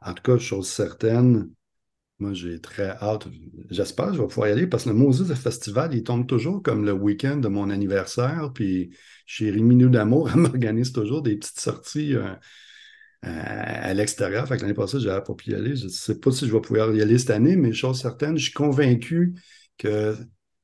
En 0.01 0.13
tout 0.13 0.23
cas, 0.23 0.37
chose 0.37 0.69
certaine, 0.69 1.49
moi 2.19 2.33
j'ai 2.33 2.61
très 2.61 2.89
hâte. 3.01 3.27
J'espère 3.71 4.07
que 4.07 4.13
je 4.13 4.21
vais 4.21 4.27
pouvoir 4.27 4.49
y 4.49 4.51
aller 4.51 4.67
parce 4.67 4.83
que 4.83 4.89
le 4.89 4.95
Moses 4.95 5.33
Festival, 5.33 5.95
il 5.95 6.03
tombe 6.03 6.27
toujours 6.27 6.61
comme 6.61 6.85
le 6.85 6.91
week-end 6.91 7.37
de 7.37 7.47
mon 7.47 7.69
anniversaire. 7.71 8.51
Puis 8.53 8.95
chez 9.25 9.49
Rimino 9.49 9.89
d'Amour, 9.89 10.29
elle 10.33 10.41
m'organise 10.41 10.91
toujours 10.91 11.23
des 11.23 11.37
petites 11.37 11.59
sorties. 11.59 12.15
Euh, 12.15 12.35
à, 13.25 13.93
l'extérieur. 13.93 14.47
Fait 14.47 14.57
que 14.57 14.61
l'année 14.61 14.73
passée, 14.73 14.99
j'avais 14.99 15.23
pas 15.23 15.33
pu 15.33 15.51
y 15.51 15.55
aller. 15.55 15.75
Je 15.75 15.85
ne 15.85 15.89
sais 15.89 16.19
pas 16.19 16.31
si 16.31 16.47
je 16.47 16.53
vais 16.53 16.61
pouvoir 16.61 16.93
y 16.93 17.01
aller 17.01 17.17
cette 17.17 17.31
année, 17.31 17.55
mais 17.55 17.73
chose 17.73 17.99
certaine, 17.99 18.37
je 18.37 18.45
suis 18.45 18.53
convaincu 18.53 19.35
que 19.77 20.15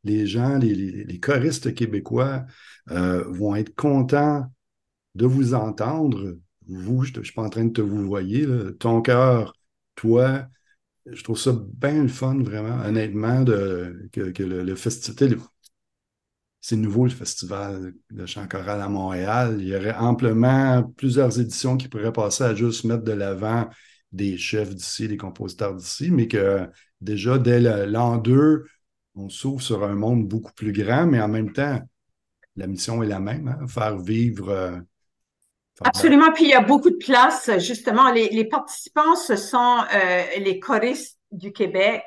les 0.03 0.25
gens, 0.27 0.57
les, 0.57 1.19
choristes 1.19 1.73
québécois 1.73 2.45
euh, 2.91 3.23
vont 3.29 3.55
être 3.55 3.75
contents 3.75 4.45
de 5.15 5.25
vous 5.25 5.53
entendre. 5.53 6.37
Vous, 6.67 7.03
je 7.03 7.17
ne 7.17 7.23
suis 7.23 7.33
pas 7.33 7.43
en 7.43 7.49
train 7.49 7.65
de 7.65 7.73
te 7.73 7.81
vous 7.81 8.05
voyer, 8.07 8.47
ton 8.79 9.01
cœur, 9.01 9.53
toi, 9.95 10.47
je 11.05 11.23
trouve 11.23 11.37
ça 11.37 11.53
bien 11.73 12.03
le 12.03 12.07
fun, 12.07 12.41
vraiment, 12.41 12.83
honnêtement, 12.85 13.41
de, 13.43 14.09
que, 14.11 14.43
le, 14.43 14.63
le 14.63 14.75
c'est 16.61 16.75
nouveau 16.75 17.05
le 17.05 17.09
festival 17.09 17.93
de 18.11 18.25
chant 18.27 18.47
choral 18.47 18.81
à 18.81 18.87
Montréal. 18.87 19.57
Il 19.59 19.67
y 19.67 19.75
aurait 19.75 19.95
amplement 19.95 20.83
plusieurs 20.95 21.39
éditions 21.39 21.75
qui 21.75 21.87
pourraient 21.87 22.13
passer 22.13 22.43
à 22.43 22.53
juste 22.53 22.83
mettre 22.83 23.03
de 23.03 23.11
l'avant 23.11 23.67
des 24.11 24.37
chefs 24.37 24.75
d'ici, 24.75 25.07
des 25.07 25.17
compositeurs 25.17 25.73
d'ici, 25.73 26.11
mais 26.11 26.27
que 26.27 26.67
déjà 27.01 27.39
dès 27.39 27.59
l'an 27.87 28.17
2, 28.17 28.65
on 29.15 29.27
s'ouvre 29.29 29.61
sur 29.61 29.83
un 29.83 29.95
monde 29.95 30.27
beaucoup 30.27 30.53
plus 30.53 30.71
grand, 30.71 31.07
mais 31.07 31.19
en 31.19 31.27
même 31.27 31.51
temps, 31.51 31.79
la 32.55 32.67
mission 32.67 33.01
est 33.01 33.07
la 33.07 33.19
même, 33.19 33.47
hein, 33.47 33.67
faire 33.67 33.97
vivre. 33.97 34.49
Euh, 34.49 34.77
Absolument. 35.83 36.31
Puis 36.31 36.45
il 36.45 36.49
y 36.49 36.53
a 36.53 36.61
beaucoup 36.61 36.91
de 36.91 36.97
place. 36.97 37.49
Justement, 37.57 38.11
les, 38.11 38.45
participants, 38.45 39.15
ce 39.15 39.35
sont 39.35 39.77
euh, 39.95 40.23
les 40.37 40.59
choristes 40.59 41.17
du 41.31 41.51
Québec 41.51 42.03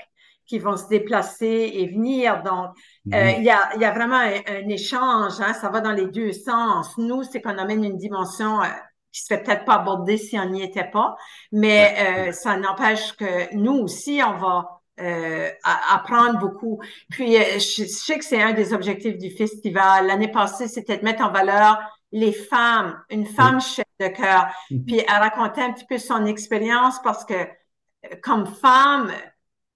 qui 0.46 0.58
vont 0.58 0.76
se 0.76 0.88
déplacer 0.88 1.70
et 1.74 1.88
venir. 1.88 2.42
Donc, 2.42 2.70
euh, 3.12 3.24
mhm. 3.24 3.34
il, 3.38 3.44
y 3.44 3.50
a, 3.50 3.74
il 3.74 3.80
y 3.80 3.84
a 3.84 3.92
vraiment 3.92 4.16
un, 4.18 4.68
échange. 4.68 5.40
Hein, 5.40 5.54
ça 5.54 5.68
va 5.68 5.80
dans 5.80 5.92
les 5.92 6.06
deux 6.06 6.32
sens. 6.32 6.96
Nous, 6.98 7.22
c'est 7.22 7.40
qu'on 7.40 7.58
amène 7.58 7.84
une 7.84 7.96
dimension 7.96 8.62
euh, 8.62 8.66
qui 9.12 9.22
serait 9.22 9.42
peut-être 9.42 9.64
pas 9.64 9.74
abordée 9.74 10.16
si 10.16 10.38
on 10.38 10.48
n'y 10.48 10.62
était 10.62 10.90
pas, 10.90 11.16
mais 11.52 12.32
ça 12.32 12.56
n'empêche 12.56 13.12
que 13.12 13.54
nous 13.54 13.74
aussi, 13.74 14.20
on 14.26 14.36
va 14.38 14.80
euh, 15.00 15.50
apprendre 15.62 16.40
beaucoup. 16.40 16.80
Puis, 17.10 17.36
je, 17.36 17.58
je 17.58 17.84
sais 17.84 18.18
que 18.18 18.24
c'est 18.24 18.42
un 18.42 18.52
des 18.52 18.72
objectifs 18.72 19.16
du 19.16 19.30
festival. 19.30 20.08
L'année 20.08 20.30
passée, 20.30 20.66
c'était 20.66 20.98
de 20.98 21.04
mettre 21.04 21.24
en 21.24 21.30
valeur 21.30 21.78
les 22.14 22.32
femmes, 22.32 23.02
une 23.10 23.26
femme 23.26 23.60
chef 23.60 23.84
de 23.98 24.06
cœur. 24.06 24.46
Mhm. 24.70 24.84
Puis 24.84 24.98
elle 25.00 25.20
racontait 25.20 25.62
un 25.62 25.72
petit 25.72 25.84
peu 25.84 25.98
son 25.98 26.24
expérience 26.26 27.02
parce 27.02 27.24
que 27.24 27.34
euh, 27.34 28.16
comme 28.22 28.46
femme, 28.46 29.10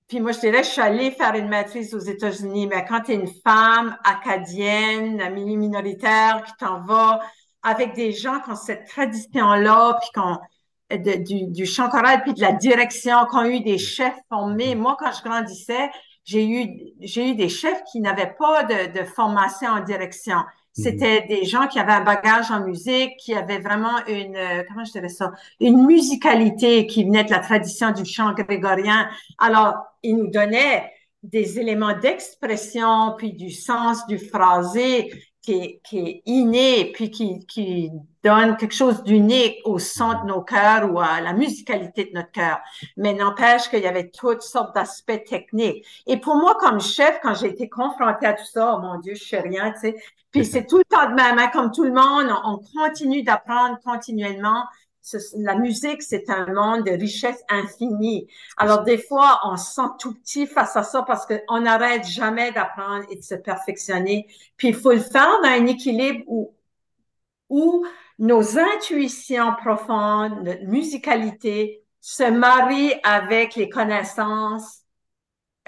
puis 0.08 0.20
moi 0.20 0.32
je 0.32 0.40
dirais, 0.40 0.62
je 0.64 0.70
suis 0.70 0.80
allée 0.80 1.10
faire 1.10 1.34
une 1.34 1.48
maîtrise 1.48 1.94
aux 1.94 1.98
États-Unis, 1.98 2.66
mais 2.66 2.84
quand 2.86 3.02
tu 3.02 3.12
es 3.12 3.14
une 3.14 3.30
femme 3.44 3.96
acadienne, 4.04 5.22
minoritaire, 5.34 6.42
qui 6.46 6.52
t'en 6.58 6.82
va 6.84 7.20
avec 7.62 7.94
des 7.94 8.12
gens 8.12 8.40
qui 8.40 8.50
ont 8.50 8.56
cette 8.56 8.86
tradition-là, 8.86 9.98
puis 10.00 10.10
qui 10.14 10.20
ont 10.20 10.38
du, 11.22 11.46
du 11.48 11.66
chant 11.66 11.90
choral, 11.90 12.22
puis 12.22 12.32
de 12.32 12.40
la 12.40 12.52
direction, 12.52 13.26
qui 13.30 13.36
ont 13.36 13.44
eu 13.44 13.60
des 13.60 13.76
chefs 13.76 14.18
formés. 14.30 14.74
Moi, 14.74 14.96
quand 14.98 15.12
je 15.12 15.22
grandissais, 15.22 15.90
j'ai 16.24 16.46
eu, 16.46 16.66
j'ai 17.00 17.30
eu 17.30 17.34
des 17.34 17.48
chefs 17.48 17.82
qui 17.92 18.00
n'avaient 18.00 18.34
pas 18.38 18.64
de, 18.64 18.98
de 18.98 19.04
formation 19.04 19.68
en 19.68 19.80
direction. 19.80 20.38
Mhm. 20.78 20.84
C'était 20.84 21.26
des 21.26 21.44
gens 21.44 21.66
qui 21.66 21.78
avaient 21.78 21.92
un 21.92 22.04
bagage 22.04 22.50
en 22.50 22.64
musique, 22.64 23.16
qui 23.18 23.34
avaient 23.34 23.58
vraiment 23.58 24.04
une, 24.06 24.36
euh, 24.36 24.62
comment 24.68 24.84
je 24.84 24.92
dirais 24.92 25.08
ça, 25.08 25.32
une 25.60 25.84
musicalité 25.84 26.86
qui 26.86 27.04
venait 27.04 27.24
de 27.24 27.30
la 27.30 27.40
tradition 27.40 27.90
du 27.90 28.04
chant 28.04 28.32
grégorien. 28.32 29.08
Alors, 29.38 29.74
ils 30.02 30.16
nous 30.16 30.30
donnaient 30.30 30.90
des 31.22 31.58
éléments 31.58 31.98
d'expression, 31.98 33.14
puis 33.18 33.32
du 33.32 33.50
sens 33.50 34.06
du 34.06 34.18
phrasé 34.18 35.10
qui 35.42 35.52
est, 35.52 35.80
qui 35.84 35.98
est 35.98 36.22
inné, 36.26 36.92
puis 36.92 37.10
qui, 37.10 37.46
qui 37.46 37.90
donne 38.22 38.56
quelque 38.56 38.74
chose 38.74 39.02
d'unique 39.04 39.56
au 39.64 39.78
son 39.78 40.22
de 40.22 40.26
nos 40.26 40.42
cœurs 40.42 40.92
ou 40.92 41.00
à 41.00 41.20
la 41.20 41.32
musicalité 41.32 42.06
de 42.06 42.14
notre 42.14 42.32
cœur. 42.32 42.58
Mais 42.96 43.14
n'empêche 43.14 43.68
qu'il 43.70 43.80
y 43.80 43.86
avait 43.86 44.10
toutes 44.10 44.42
sortes 44.42 44.74
d'aspects 44.74 45.24
techniques. 45.24 45.86
Et 46.06 46.18
pour 46.18 46.36
moi, 46.36 46.56
comme 46.60 46.80
chef, 46.80 47.18
quand 47.22 47.34
j'ai 47.34 47.48
été 47.48 47.68
confrontée 47.68 48.26
à 48.26 48.34
tout 48.34 48.44
ça, 48.44 48.74
oh 48.76 48.80
mon 48.80 48.98
Dieu, 48.98 49.14
je 49.14 49.24
sais 49.24 49.40
rien, 49.40 49.72
tu 49.72 49.80
sais, 49.80 49.96
puis 50.30 50.44
c'est 50.44 50.66
tout 50.66 50.78
le 50.78 50.84
temps 50.84 51.08
de 51.08 51.14
même, 51.14 51.38
hein, 51.38 51.48
comme 51.52 51.70
tout 51.72 51.84
le 51.84 51.92
monde, 51.92 52.30
on, 52.44 52.58
continue 52.78 53.22
d'apprendre 53.22 53.78
continuellement. 53.82 54.64
La 55.36 55.54
musique, 55.54 56.02
c'est 56.02 56.28
un 56.30 56.46
monde 56.52 56.84
de 56.84 56.92
richesse 56.92 57.42
infinie. 57.48 58.26
Alors 58.56 58.82
des 58.84 58.98
fois, 58.98 59.40
on 59.44 59.56
se 59.56 59.74
sent 59.74 59.88
tout 59.98 60.14
petit 60.14 60.46
face 60.46 60.76
à 60.76 60.82
ça 60.82 61.02
parce 61.02 61.26
qu'on 61.26 61.60
n'arrête 61.60 62.06
jamais 62.06 62.52
d'apprendre 62.52 63.04
et 63.10 63.16
de 63.16 63.22
se 63.22 63.34
perfectionner. 63.34 64.26
Puis 64.56 64.68
il 64.68 64.74
faut 64.74 64.92
le 64.92 65.00
faire 65.00 65.40
dans 65.42 65.48
un 65.48 65.66
équilibre 65.66 66.24
où, 66.26 66.54
où 67.48 67.84
nos 68.18 68.58
intuitions 68.58 69.54
profondes, 69.62 70.42
notre 70.42 70.64
musicalité 70.64 71.84
se 72.00 72.24
marient 72.24 72.94
avec 73.02 73.54
les 73.56 73.68
connaissances 73.68 74.77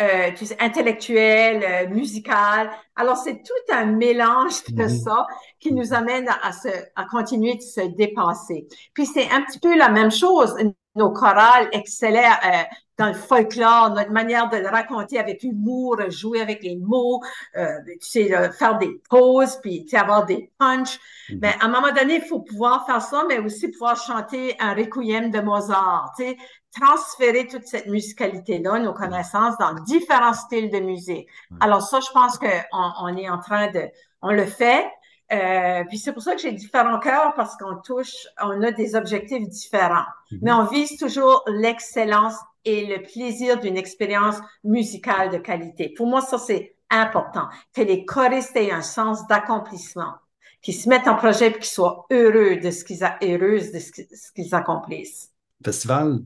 euh, 0.01 0.31
tu 0.35 0.47
sais, 0.47 0.57
intellectuelle, 0.61 1.63
euh, 1.63 1.89
musicale. 1.89 2.71
Alors, 2.97 3.19
c'est 3.19 3.43
tout 3.43 3.73
un 3.73 3.85
mélange 3.85 4.65
de 4.69 4.89
ça 4.89 5.27
qui 5.59 5.75
nous 5.75 5.93
amène 5.93 6.27
à, 6.43 6.53
se, 6.53 6.69
à 6.97 7.05
continuer 7.05 7.57
de 7.57 7.61
se 7.61 7.83
dépasser. 7.83 8.67
Puis, 8.95 9.05
c'est 9.05 9.29
un 9.31 9.43
petit 9.43 9.59
peu 9.59 9.77
la 9.77 9.91
même 9.91 10.11
chose. 10.11 10.57
Nos 10.97 11.11
chorales 11.11 11.69
excellaient 11.73 12.25
euh, 12.25 12.63
dans 12.99 13.09
le 13.09 13.15
folklore, 13.15 13.91
notre 13.91 14.11
manière 14.11 14.49
de 14.49 14.57
le 14.57 14.69
raconter 14.69 15.19
avec 15.19 15.43
humour, 15.43 15.97
jouer 16.09 16.41
avec 16.41 16.63
les 16.63 16.77
mots, 16.77 17.21
euh, 17.57 17.67
tu 18.01 18.09
sais, 18.09 18.53
faire 18.53 18.79
des 18.79 19.01
pauses, 19.09 19.57
puis 19.63 19.85
tu 19.85 19.91
sais, 19.91 19.97
avoir 19.99 20.25
des 20.25 20.51
punchs. 20.59 20.99
Mhm. 21.31 21.39
Mais 21.43 21.55
à 21.61 21.67
un 21.67 21.69
moment 21.69 21.93
donné, 21.93 22.17
il 22.17 22.23
faut 22.23 22.41
pouvoir 22.41 22.87
faire 22.87 23.03
ça, 23.03 23.25
mais 23.29 23.39
aussi 23.39 23.69
pouvoir 23.69 23.97
chanter 23.97 24.57
un 24.59 24.75
requiem 24.75 25.31
de 25.31 25.41
Mozart, 25.41 26.13
tu 26.17 26.25
sais, 26.25 26.37
transférer 26.79 27.47
toute 27.47 27.67
cette 27.67 27.87
musicalité-là, 27.87 28.79
nos 28.79 28.93
connaissances 28.93 29.57
dans 29.59 29.75
différents 29.85 30.35
styles 30.35 30.71
de 30.71 30.79
musique. 30.79 31.29
Alors 31.61 31.83
ça, 31.83 32.01
je 32.01 32.13
pense 32.13 32.39
qu'on 32.39 32.93
on 33.01 33.17
est 33.17 33.29
en 33.29 33.39
train 33.39 33.71
de, 33.71 33.89
on 34.23 34.33
le 34.33 34.45
fait. 34.45 34.87
Euh, 35.33 35.85
puis 35.89 35.99
c'est 35.99 36.13
pour 36.13 36.23
ça 36.23 36.35
que 36.35 36.41
j'ai 36.41 36.53
différents 36.53 36.99
cœurs 36.99 37.35
parce 37.37 37.57
qu'on 37.57 37.77
touche, 37.77 38.27
on 38.43 38.63
a 38.63 38.73
des 38.73 38.97
objectifs 38.97 39.49
différents. 39.49 40.07
Mhm. 40.33 40.39
Mais 40.43 40.53
on 40.53 40.65
vise 40.65 40.97
toujours 40.97 41.45
l'excellence 41.47 42.35
et 42.65 42.87
le 42.87 43.03
plaisir 43.03 43.59
d'une 43.59 43.77
expérience 43.77 44.37
musicale 44.65 45.31
de 45.31 45.39
qualité. 45.39 45.93
Pour 45.97 46.07
moi, 46.07 46.21
ça, 46.21 46.39
c'est 46.39 46.77
important. 46.91 47.49
Que 47.73 47.83
les 47.83 48.05
choristes 48.05 48.57
aient 48.57 48.73
un 48.73 48.83
sens 48.83 49.27
d'accomplissement, 49.29 50.15
qu'ils 50.63 50.75
se 50.75 50.89
mettent 50.89 51.09
en 51.09 51.15
projet 51.15 51.49
et 51.49 51.53
qu'ils 51.53 51.65
soient 51.65 52.07
heureux 52.11 52.57
de 52.57 52.71
ce 52.71 52.85
qu'ils, 52.85 53.05
heureuses 53.23 53.73
de 53.73 53.79
ce 53.79 54.33
qu'ils 54.33 54.55
accomplissent. 54.55 55.31
Festival 55.65 56.21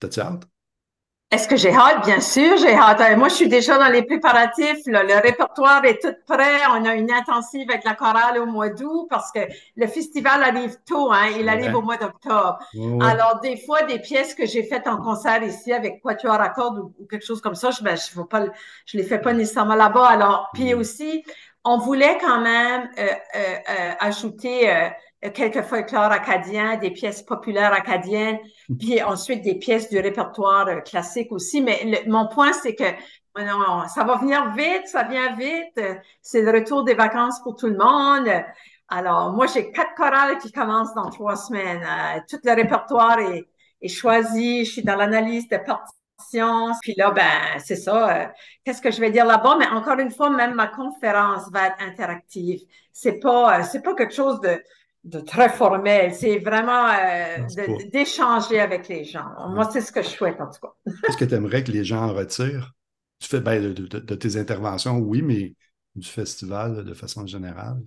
T'as-tu 0.00 0.20
hâte? 0.20 0.44
Est-ce 1.30 1.46
que 1.46 1.54
j'ai 1.54 1.72
hâte? 1.72 2.04
Bien 2.04 2.20
sûr, 2.20 2.56
j'ai 2.56 2.74
hâte. 2.74 3.00
Euh, 3.00 3.16
moi, 3.16 3.28
je 3.28 3.34
suis 3.34 3.48
déjà 3.48 3.78
dans 3.78 3.86
les 3.86 4.02
préparatifs. 4.02 4.80
Le 4.86 5.22
répertoire 5.22 5.84
est 5.84 6.02
tout 6.02 6.12
prêt. 6.26 6.58
On 6.72 6.84
a 6.84 6.94
une 6.96 7.12
intensive 7.12 7.70
avec 7.70 7.84
la 7.84 7.94
chorale 7.94 8.38
au 8.38 8.46
mois 8.46 8.70
d'août 8.70 9.06
parce 9.08 9.30
que 9.30 9.38
le 9.76 9.86
festival 9.86 10.42
arrive 10.42 10.78
tôt. 10.84 11.12
Hein? 11.12 11.28
Il 11.38 11.48
arrive 11.48 11.76
au 11.76 11.82
mois 11.82 11.98
d'octobre. 11.98 12.58
Alors, 13.00 13.38
des 13.40 13.56
fois, 13.58 13.82
des 13.84 14.00
pièces 14.00 14.34
que 14.34 14.44
j'ai 14.44 14.64
faites 14.64 14.88
en 14.88 14.96
concert 14.96 15.40
ici 15.44 15.72
avec 15.72 16.02
Quatuor 16.02 16.40
à 16.40 16.48
cordes 16.48 16.78
ou, 16.98 17.06
quelque 17.08 17.24
chose 17.24 17.40
comme 17.40 17.54
ça, 17.54 17.70
je 17.70 17.84
ben, 17.84 17.96
je, 17.96 18.20
pas, 18.22 18.46
je 18.86 18.96
les 18.96 19.04
fais 19.04 19.20
pas 19.20 19.32
nécessairement 19.32 19.76
là-bas. 19.76 20.08
Alors, 20.08 20.50
puis 20.52 20.74
aussi, 20.74 21.22
on 21.64 21.78
voulait 21.78 22.18
quand 22.20 22.40
même 22.40 22.88
euh, 22.98 23.06
euh, 23.36 23.92
ajouter 24.00 24.68
quelques 25.28 25.62
folklore 25.62 26.12
acadiens, 26.12 26.76
des 26.76 26.90
pièces 26.90 27.22
populaires 27.22 27.72
acadiennes, 27.72 28.38
puis 28.78 29.02
ensuite 29.02 29.42
des 29.42 29.56
pièces 29.56 29.90
du 29.90 29.98
répertoire 29.98 30.68
euh, 30.68 30.80
classique 30.80 31.30
aussi. 31.30 31.60
Mais 31.60 32.02
mon 32.06 32.26
point, 32.28 32.52
c'est 32.52 32.74
que 32.74 32.84
non, 33.38 33.86
ça 33.86 34.04
va 34.04 34.16
venir 34.16 34.52
vite, 34.52 34.86
ça 34.86 35.04
vient 35.04 35.36
vite. 35.36 35.80
C'est 36.20 36.42
le 36.42 36.50
retour 36.50 36.84
des 36.84 36.94
vacances 36.94 37.40
pour 37.42 37.56
tout 37.56 37.68
le 37.68 37.76
monde. 37.76 38.28
Alors, 38.88 39.32
moi, 39.32 39.46
j'ai 39.46 39.70
quatre 39.70 39.94
chorales 39.94 40.38
qui 40.38 40.50
commencent 40.50 40.94
dans 40.94 41.10
trois 41.10 41.36
semaines. 41.36 41.82
Euh, 41.82 42.20
tout 42.28 42.38
le 42.42 42.54
répertoire 42.54 43.20
est, 43.20 43.46
est 43.80 43.88
choisi. 43.88 44.64
Je 44.64 44.72
suis 44.72 44.82
dans 44.82 44.96
l'analyse 44.96 45.48
de 45.48 45.58
partitions. 45.58 46.72
Puis 46.82 46.94
là, 46.96 47.12
ben, 47.12 47.58
c'est 47.58 47.76
ça. 47.76 48.22
Euh, 48.22 48.26
qu'est-ce 48.64 48.82
que 48.82 48.90
je 48.90 49.00
vais 49.00 49.10
dire 49.10 49.26
là-bas? 49.26 49.56
Mais 49.58 49.68
encore 49.68 49.98
une 49.98 50.10
fois, 50.10 50.30
même 50.30 50.54
ma 50.54 50.66
conférence 50.66 51.50
va 51.52 51.68
être 51.68 51.80
interactive. 51.80 52.60
C'est 52.92 53.20
pas, 53.20 53.62
c'est 53.62 53.80
pas 53.82 53.94
quelque 53.94 54.12
chose 54.12 54.40
de, 54.40 54.60
de 55.04 55.20
très 55.20 55.48
formel. 55.48 56.14
C'est 56.14 56.38
vraiment 56.38 56.86
euh, 56.88 57.78
d'échanger 57.92 58.60
avec 58.60 58.88
les 58.88 59.04
gens. 59.04 59.26
Moi, 59.50 59.68
c'est 59.70 59.80
ce 59.80 59.92
que 59.92 60.02
je 60.02 60.08
souhaite, 60.08 60.40
en 60.40 60.50
tout 60.50 60.60
cas. 60.60 60.72
Qu'est-ce 61.04 61.16
que 61.16 61.24
tu 61.24 61.34
aimerais 61.34 61.64
que 61.64 61.72
les 61.72 61.84
gens 61.84 62.08
en 62.08 62.14
retirent? 62.14 62.72
Tu 63.18 63.28
fais 63.28 63.40
ben, 63.40 63.62
de, 63.62 63.86
de, 63.86 64.14
tes 64.14 64.36
interventions, 64.36 64.96
oui, 64.98 65.22
mais 65.22 65.54
du 65.94 66.08
festival 66.08 66.84
de 66.84 66.94
façon 66.94 67.26
générale? 67.26 67.82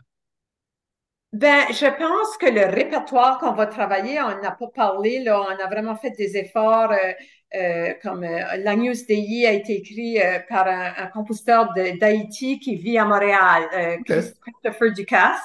Ben, 1.33 1.65
je 1.71 1.87
pense 1.87 2.37
que 2.37 2.45
le 2.45 2.65
répertoire 2.67 3.39
qu'on 3.39 3.53
va 3.53 3.65
travailler, 3.65 4.21
on 4.21 4.39
n'a 4.39 4.51
pas 4.51 4.67
parlé, 4.67 5.23
là, 5.23 5.41
on 5.41 5.63
a 5.63 5.67
vraiment 5.67 5.95
fait 5.95 6.11
des 6.11 6.37
efforts, 6.37 6.91
euh, 6.91 7.13
euh, 7.55 7.93
comme 8.03 8.23
euh, 8.23 8.57
l'Agnus 8.57 9.07
Dei 9.07 9.47
a 9.47 9.51
été 9.51 9.77
écrit 9.77 10.19
par 10.47 10.67
un, 10.67 11.07
compositeur 11.07 11.73
d'Haïti 11.73 12.59
qui 12.59 12.75
vit 12.75 12.99
à 12.99 13.05
Montréal, 13.05 13.99
Christopher 14.05 14.93
Ducasse. 14.93 15.41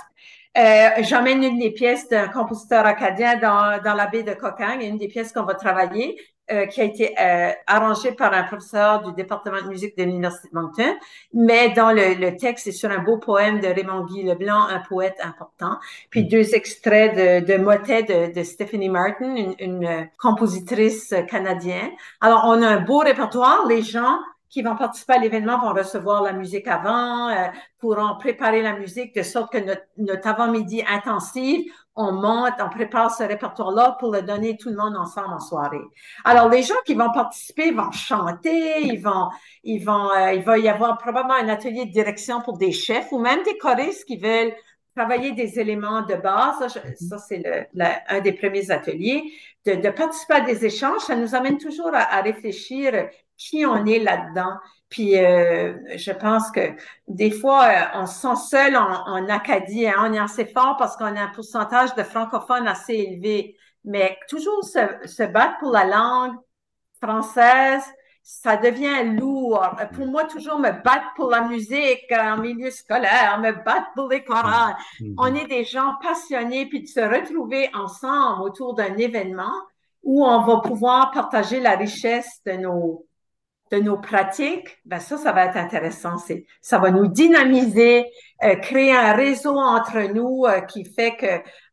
Euh, 0.59 0.89
j'emmène 1.03 1.45
une 1.45 1.59
des 1.59 1.71
pièces 1.71 2.09
d'un 2.09 2.29
compositeur 2.29 2.85
acadien 2.85 3.37
dans, 3.37 3.81
dans 3.83 3.95
la 3.95 4.07
baie 4.07 4.25
de 4.25 4.33
Cocagne, 4.35 4.83
une 4.83 4.99
des 4.99 5.07
pièces 5.07 5.33
qu'on 5.33 5.45
va 5.45 5.55
travailler, 5.55 6.21
euh, 6.51 6.67
qui 6.67 6.81
a 6.81 6.85
été 6.85 7.15
euh, 7.21 7.53
arrangée 7.69 8.11
par 8.11 8.33
un 8.33 8.43
professeur 8.43 9.03
du 9.03 9.13
département 9.13 9.63
de 9.63 9.69
musique 9.69 9.97
de 9.97 10.03
l'Université 10.03 10.49
de 10.49 10.59
Moncton. 10.59 10.97
Mais 11.33 11.69
dans 11.71 11.93
le, 11.93 12.15
le 12.15 12.37
texte, 12.37 12.65
c'est 12.65 12.73
sur 12.73 12.91
un 12.91 12.99
beau 12.99 13.19
poème 13.19 13.61
de 13.61 13.69
Raymond 13.69 14.07
Guy 14.07 14.25
Leblanc, 14.25 14.67
un 14.67 14.81
poète 14.81 15.19
important. 15.23 15.77
Puis 16.11 16.25
mm. 16.25 16.29
deux 16.29 16.55
extraits 16.55 17.15
de, 17.15 17.53
de 17.53 17.59
motets 17.59 18.03
de, 18.03 18.33
de 18.33 18.43
Stephanie 18.43 18.89
Martin, 18.89 19.37
une, 19.37 19.55
une 19.61 20.09
compositrice 20.19 21.15
canadienne. 21.31 21.91
Alors, 22.21 22.45
on 22.47 22.61
a 22.63 22.67
un 22.67 22.81
beau 22.81 22.99
répertoire. 22.99 23.65
Les 23.69 23.83
gens 23.83 24.19
qui 24.51 24.63
vont 24.63 24.77
participer 24.77 25.15
à 25.15 25.19
l'événement 25.19 25.59
vont 25.59 25.73
recevoir 25.73 26.23
la 26.23 26.33
musique 26.33 26.67
avant, 26.67 27.29
euh, 27.29 27.49
pourront 27.79 28.17
préparer 28.19 28.63
la 28.63 28.79
musique 28.79 29.15
de 29.15 29.23
sorte 29.23 29.53
que 29.53 29.59
notre, 29.59 29.83
notre 29.97 30.27
avant-midi 30.27 30.83
intensive, 30.89 31.71
on 31.95 32.13
monte, 32.13 32.55
on 32.61 32.69
prépare 32.69 33.13
ce 33.13 33.25
répertoire-là 33.25 33.97
pour 33.99 34.13
le 34.13 34.23
donner 34.23 34.57
tout 34.57 34.71
le 34.71 34.77
monde 34.77 34.97
ensemble 34.97 35.35
en 35.35 35.41
soirée. 35.41 35.83
Alors, 36.25 36.49
les 36.49 36.63
gens 36.63 36.77
qui 36.87 36.95
vont 36.95 37.11
participer 37.13 37.73
vont 37.73 37.91
chanter, 37.91 38.83
ils 38.83 39.03
vont, 39.03 39.29
ils 39.65 39.85
vont, 39.85 40.11
euh, 40.13 40.33
il 40.33 40.45
va 40.45 40.59
y 40.59 40.69
avoir 40.69 40.97
probablement 40.99 41.35
un 41.35 41.49
atelier 41.49 41.87
de 41.87 41.91
direction 41.91 42.41
pour 42.41 42.57
des 42.57 42.73
chefs 42.73 43.11
ou 43.11 43.19
même 43.19 43.43
des 43.43 43.59
choristes 43.59 44.05
qui 44.05 44.17
veulent 44.17 44.55
travailler 44.95 45.33
des 45.33 45.59
éléments 45.59 46.03
de 46.03 46.15
base. 46.15 46.69
Ça, 46.97 47.19
c'est 47.19 47.43
le, 47.45 47.85
un 48.09 48.21
des 48.21 48.33
premiers 48.33 48.71
ateliers. 48.71 49.23
De, 49.65 49.75
de, 49.75 49.91
participer 49.91 50.35
à 50.35 50.41
des 50.41 50.65
échanges, 50.65 51.01
ça 51.03 51.17
nous 51.17 51.35
amène 51.35 51.59
toujours 51.59 51.91
à, 51.93 52.17
à 52.17 52.23
réfléchir 52.23 53.09
qui 53.39 53.65
on 53.65 53.87
est 53.87 54.01
là-dedans. 54.01 54.55
Puis 54.91 55.19
euh, 55.19 55.75
je 55.97 56.13
pense 56.13 56.51
que 56.51 56.61
des 57.07 57.31
fois, 57.31 57.65
euh, 57.65 57.83
on 57.95 58.07
se 58.07 58.21
sent 58.21 58.37
seul 58.51 58.77
en, 58.77 59.07
en 59.07 59.29
Acadie. 59.29 59.87
Hein? 59.87 59.95
On 60.01 60.13
est 60.13 60.19
assez 60.19 60.47
fort 60.47 60.77
parce 60.79 60.97
qu'on 60.97 61.17
a 61.17 61.23
un 61.23 61.29
pourcentage 61.29 61.95
de 61.95 62.03
francophones 62.03 62.67
assez 62.67 62.95
élevé. 62.95 63.57
Mais 63.85 64.19
toujours 64.29 64.65
se, 64.65 64.81
se 65.07 65.23
battre 65.23 65.59
pour 65.61 65.73
la 65.73 65.85
langue 65.85 66.37
française, 67.01 67.85
ça 68.23 68.57
devient 68.57 69.17
lourd. 69.19 69.71
Pour 69.95 70.07
moi, 70.07 70.25
toujours 70.25 70.59
me 70.59 70.71
battre 70.71 71.07
pour 71.17 71.31
la 71.31 71.43
musique 71.43 72.13
en 72.13 72.39
milieu 72.39 72.71
scolaire, 72.71 73.39
me 73.41 73.53
battre 73.53 73.87
pour 73.95 74.09
les 74.09 74.23
chorales. 74.25 74.75
Mm-hmm. 75.01 75.15
On 75.17 75.35
est 75.35 75.47
des 75.47 75.65
gens 75.65 75.95
passionnés, 76.03 76.67
puis 76.67 76.83
de 76.83 76.89
se 76.89 77.01
retrouver 77.01 77.71
ensemble 77.75 78.43
autour 78.43 78.75
d'un 78.75 78.97
événement 78.97 79.53
où 80.03 80.27
on 80.27 80.43
va 80.43 80.61
pouvoir 80.61 81.11
partager 81.11 81.61
la 81.61 81.77
richesse 81.77 82.41
de 82.45 82.53
nos, 82.53 83.08
de 83.71 83.79
nos 83.79 83.99
pratiques, 83.99 84.79
ben 84.85 84.99
ça, 84.99 85.17
ça 85.17 85.33
va 85.33 85.47
être 85.47 85.57
intéressant. 85.57 86.17
Ça 86.61 86.79
va 86.79 86.91
nous 86.91 87.07
dynamiser, 87.07 88.07
euh, 88.43 88.57
créer 88.57 88.93
un 88.93 89.13
réseau 89.13 89.57
entre 89.57 90.13
nous 90.13 90.45
euh, 90.47 90.61
qui 90.61 90.85
fait 90.85 91.17
que, 91.17 91.27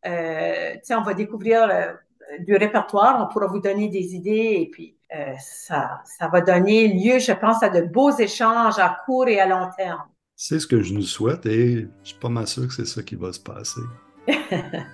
euh, 0.07 0.73
tu 0.73 0.79
sais, 0.83 0.95
on 0.95 1.03
va 1.03 1.13
découvrir 1.13 1.95
du 2.39 2.55
répertoire, 2.55 3.23
on 3.23 3.31
pourra 3.31 3.47
vous 3.47 3.59
donner 3.59 3.89
des 3.89 4.15
idées 4.15 4.57
et 4.61 4.69
puis 4.71 4.95
ça, 5.39 6.01
va 6.31 6.41
donner 6.41 6.89
lieu, 6.89 7.19
je 7.19 7.31
pense, 7.31 7.63
à 7.63 7.69
de 7.69 7.81
beaux 7.81 8.11
échanges 8.17 8.79
à 8.79 8.97
court 9.05 9.27
et 9.27 9.39
à 9.39 9.47
long 9.47 9.69
terme. 9.77 10.03
C'est 10.35 10.59
ce 10.59 10.67
que 10.67 10.81
je 10.81 10.93
nous 10.93 11.03
souhaite 11.03 11.45
et 11.45 11.87
je 12.03 12.09
suis 12.09 12.19
pas 12.19 12.27
mal 12.27 12.47
sûr 12.47 12.67
que 12.67 12.73
c'est 12.73 12.85
ça 12.85 13.01
qui 13.01 13.15
va 13.15 13.31
se 13.31 13.39
passer. 13.39 13.81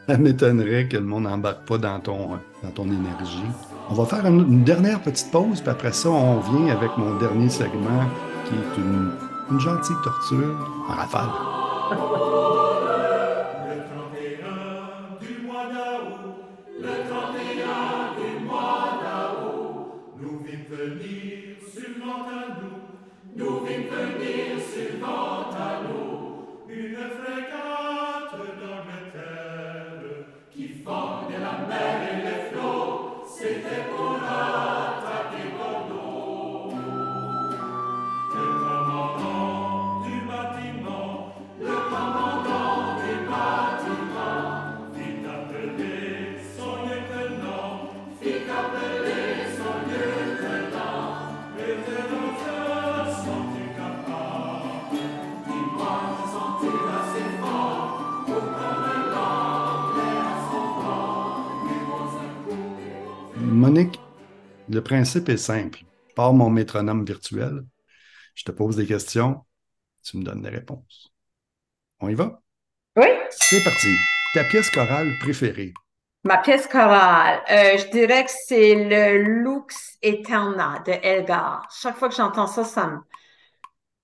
ça 0.07 0.17
m'étonnerait 0.17 0.87
que 0.87 0.97
le 0.97 1.05
monde 1.05 1.23
n'embarque 1.23 1.67
pas 1.67 1.77
dans 1.79 1.99
ton 1.99 2.85
énergie. 2.85 3.70
On 3.91 3.93
va 3.93 4.05
faire 4.05 4.25
une, 4.25 4.63
dernière 4.63 5.01
petite 5.01 5.29
pause, 5.31 5.59
puis 5.59 5.69
après 5.69 5.91
ça, 5.91 6.07
on 6.07 6.39
vient 6.39 6.73
avec 6.73 6.91
mon 6.97 7.17
dernier 7.17 7.49
segment 7.49 8.05
qui 8.45 8.53
est 8.53 8.77
une, 8.77 9.11
une 9.51 9.59
gentille 9.59 9.97
torture 10.01 10.55
en 10.87 10.93
rafale. 10.93 12.37
le 64.71 64.81
principe 64.81 65.27
est 65.29 65.37
simple. 65.37 65.83
Par 66.15 66.33
mon 66.33 66.49
métronome 66.49 67.03
virtuel, 67.05 67.65
je 68.35 68.43
te 68.43 68.51
pose 68.51 68.77
des 68.77 68.85
questions, 68.85 69.45
tu 70.01 70.17
me 70.17 70.23
donnes 70.23 70.41
des 70.41 70.49
réponses. 70.49 71.13
On 71.99 72.07
y 72.07 72.15
va? 72.15 72.41
Oui. 72.95 73.07
C'est 73.29 73.63
parti. 73.63 73.89
Ta 74.33 74.45
pièce 74.45 74.69
chorale 74.69 75.11
préférée? 75.19 75.73
Ma 76.23 76.37
pièce 76.37 76.67
chorale, 76.67 77.41
euh, 77.49 77.77
je 77.77 77.91
dirais 77.91 78.23
que 78.23 78.31
c'est 78.47 78.75
le 78.75 79.43
Lux 79.43 79.97
Eterna 80.01 80.81
de 80.85 80.91
Elgar. 81.03 81.67
Chaque 81.81 81.97
fois 81.97 82.09
que 82.09 82.15
j'entends 82.15 82.47
ça, 82.47 82.63
ça 82.63 82.87
me, 82.87 82.99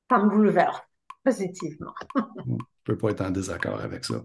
ça 0.10 0.18
me 0.18 0.30
bouleverse 0.30 0.82
positivement. 1.24 1.94
je 2.16 2.52
ne 2.52 2.58
peux 2.84 2.98
pas 2.98 3.12
être 3.12 3.22
en 3.22 3.32
désaccord 3.32 3.80
avec 3.80 4.04
ça. 4.04 4.24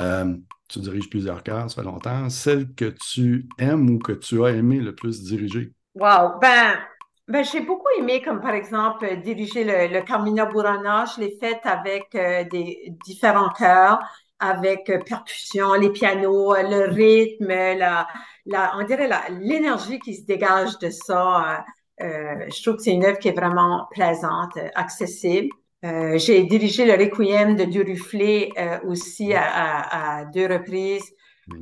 Euh, 0.00 0.36
tu 0.68 0.80
diriges 0.80 1.08
plusieurs 1.08 1.42
chœurs, 1.42 1.70
ça 1.70 1.82
fait 1.82 1.88
longtemps. 1.88 2.28
Celle 2.28 2.74
que 2.74 2.94
tu 3.12 3.48
aimes 3.58 3.88
ou 3.90 3.98
que 3.98 4.12
tu 4.12 4.44
as 4.44 4.50
aimé 4.50 4.80
le 4.80 4.94
plus 4.94 5.22
diriger? 5.22 5.72
Wow! 5.94 6.38
Ben, 6.40 6.78
ben 7.26 7.44
j'ai 7.44 7.60
beaucoup 7.60 7.88
aimé, 7.98 8.22
comme 8.22 8.40
par 8.40 8.54
exemple, 8.54 9.20
diriger 9.22 9.64
le, 9.64 9.92
le 9.92 10.02
Carmina 10.02 10.46
Burana. 10.46 11.04
Je 11.06 11.20
l'ai 11.22 11.36
fait 11.40 11.60
avec 11.64 12.14
euh, 12.14 12.44
des 12.44 12.92
différents 13.04 13.50
chœurs, 13.50 13.98
avec 14.38 14.88
euh, 14.90 14.98
percussion, 15.04 15.74
les 15.74 15.90
pianos, 15.90 16.54
le 16.54 16.90
rythme, 16.92 17.48
la, 17.48 18.06
la, 18.46 18.76
on 18.78 18.84
dirait 18.84 19.10
l'énergie 19.40 19.98
qui 19.98 20.14
se 20.14 20.24
dégage 20.24 20.78
de 20.78 20.90
ça. 20.90 21.64
Euh, 22.00 22.46
je 22.54 22.62
trouve 22.62 22.76
que 22.76 22.82
c'est 22.82 22.92
une 22.92 23.04
œuvre 23.04 23.18
qui 23.18 23.28
est 23.28 23.32
vraiment 23.32 23.88
plaisante, 23.90 24.56
accessible. 24.74 25.48
Euh, 25.84 26.18
j'ai 26.18 26.42
dirigé 26.44 26.84
le 26.84 26.94
Requiem 26.94 27.54
de 27.56 27.64
Duruflé 27.64 28.52
euh, 28.58 28.78
aussi 28.86 29.32
à, 29.32 29.44
à, 29.44 30.18
à, 30.20 30.24
deux 30.24 30.46
reprises. 30.46 31.12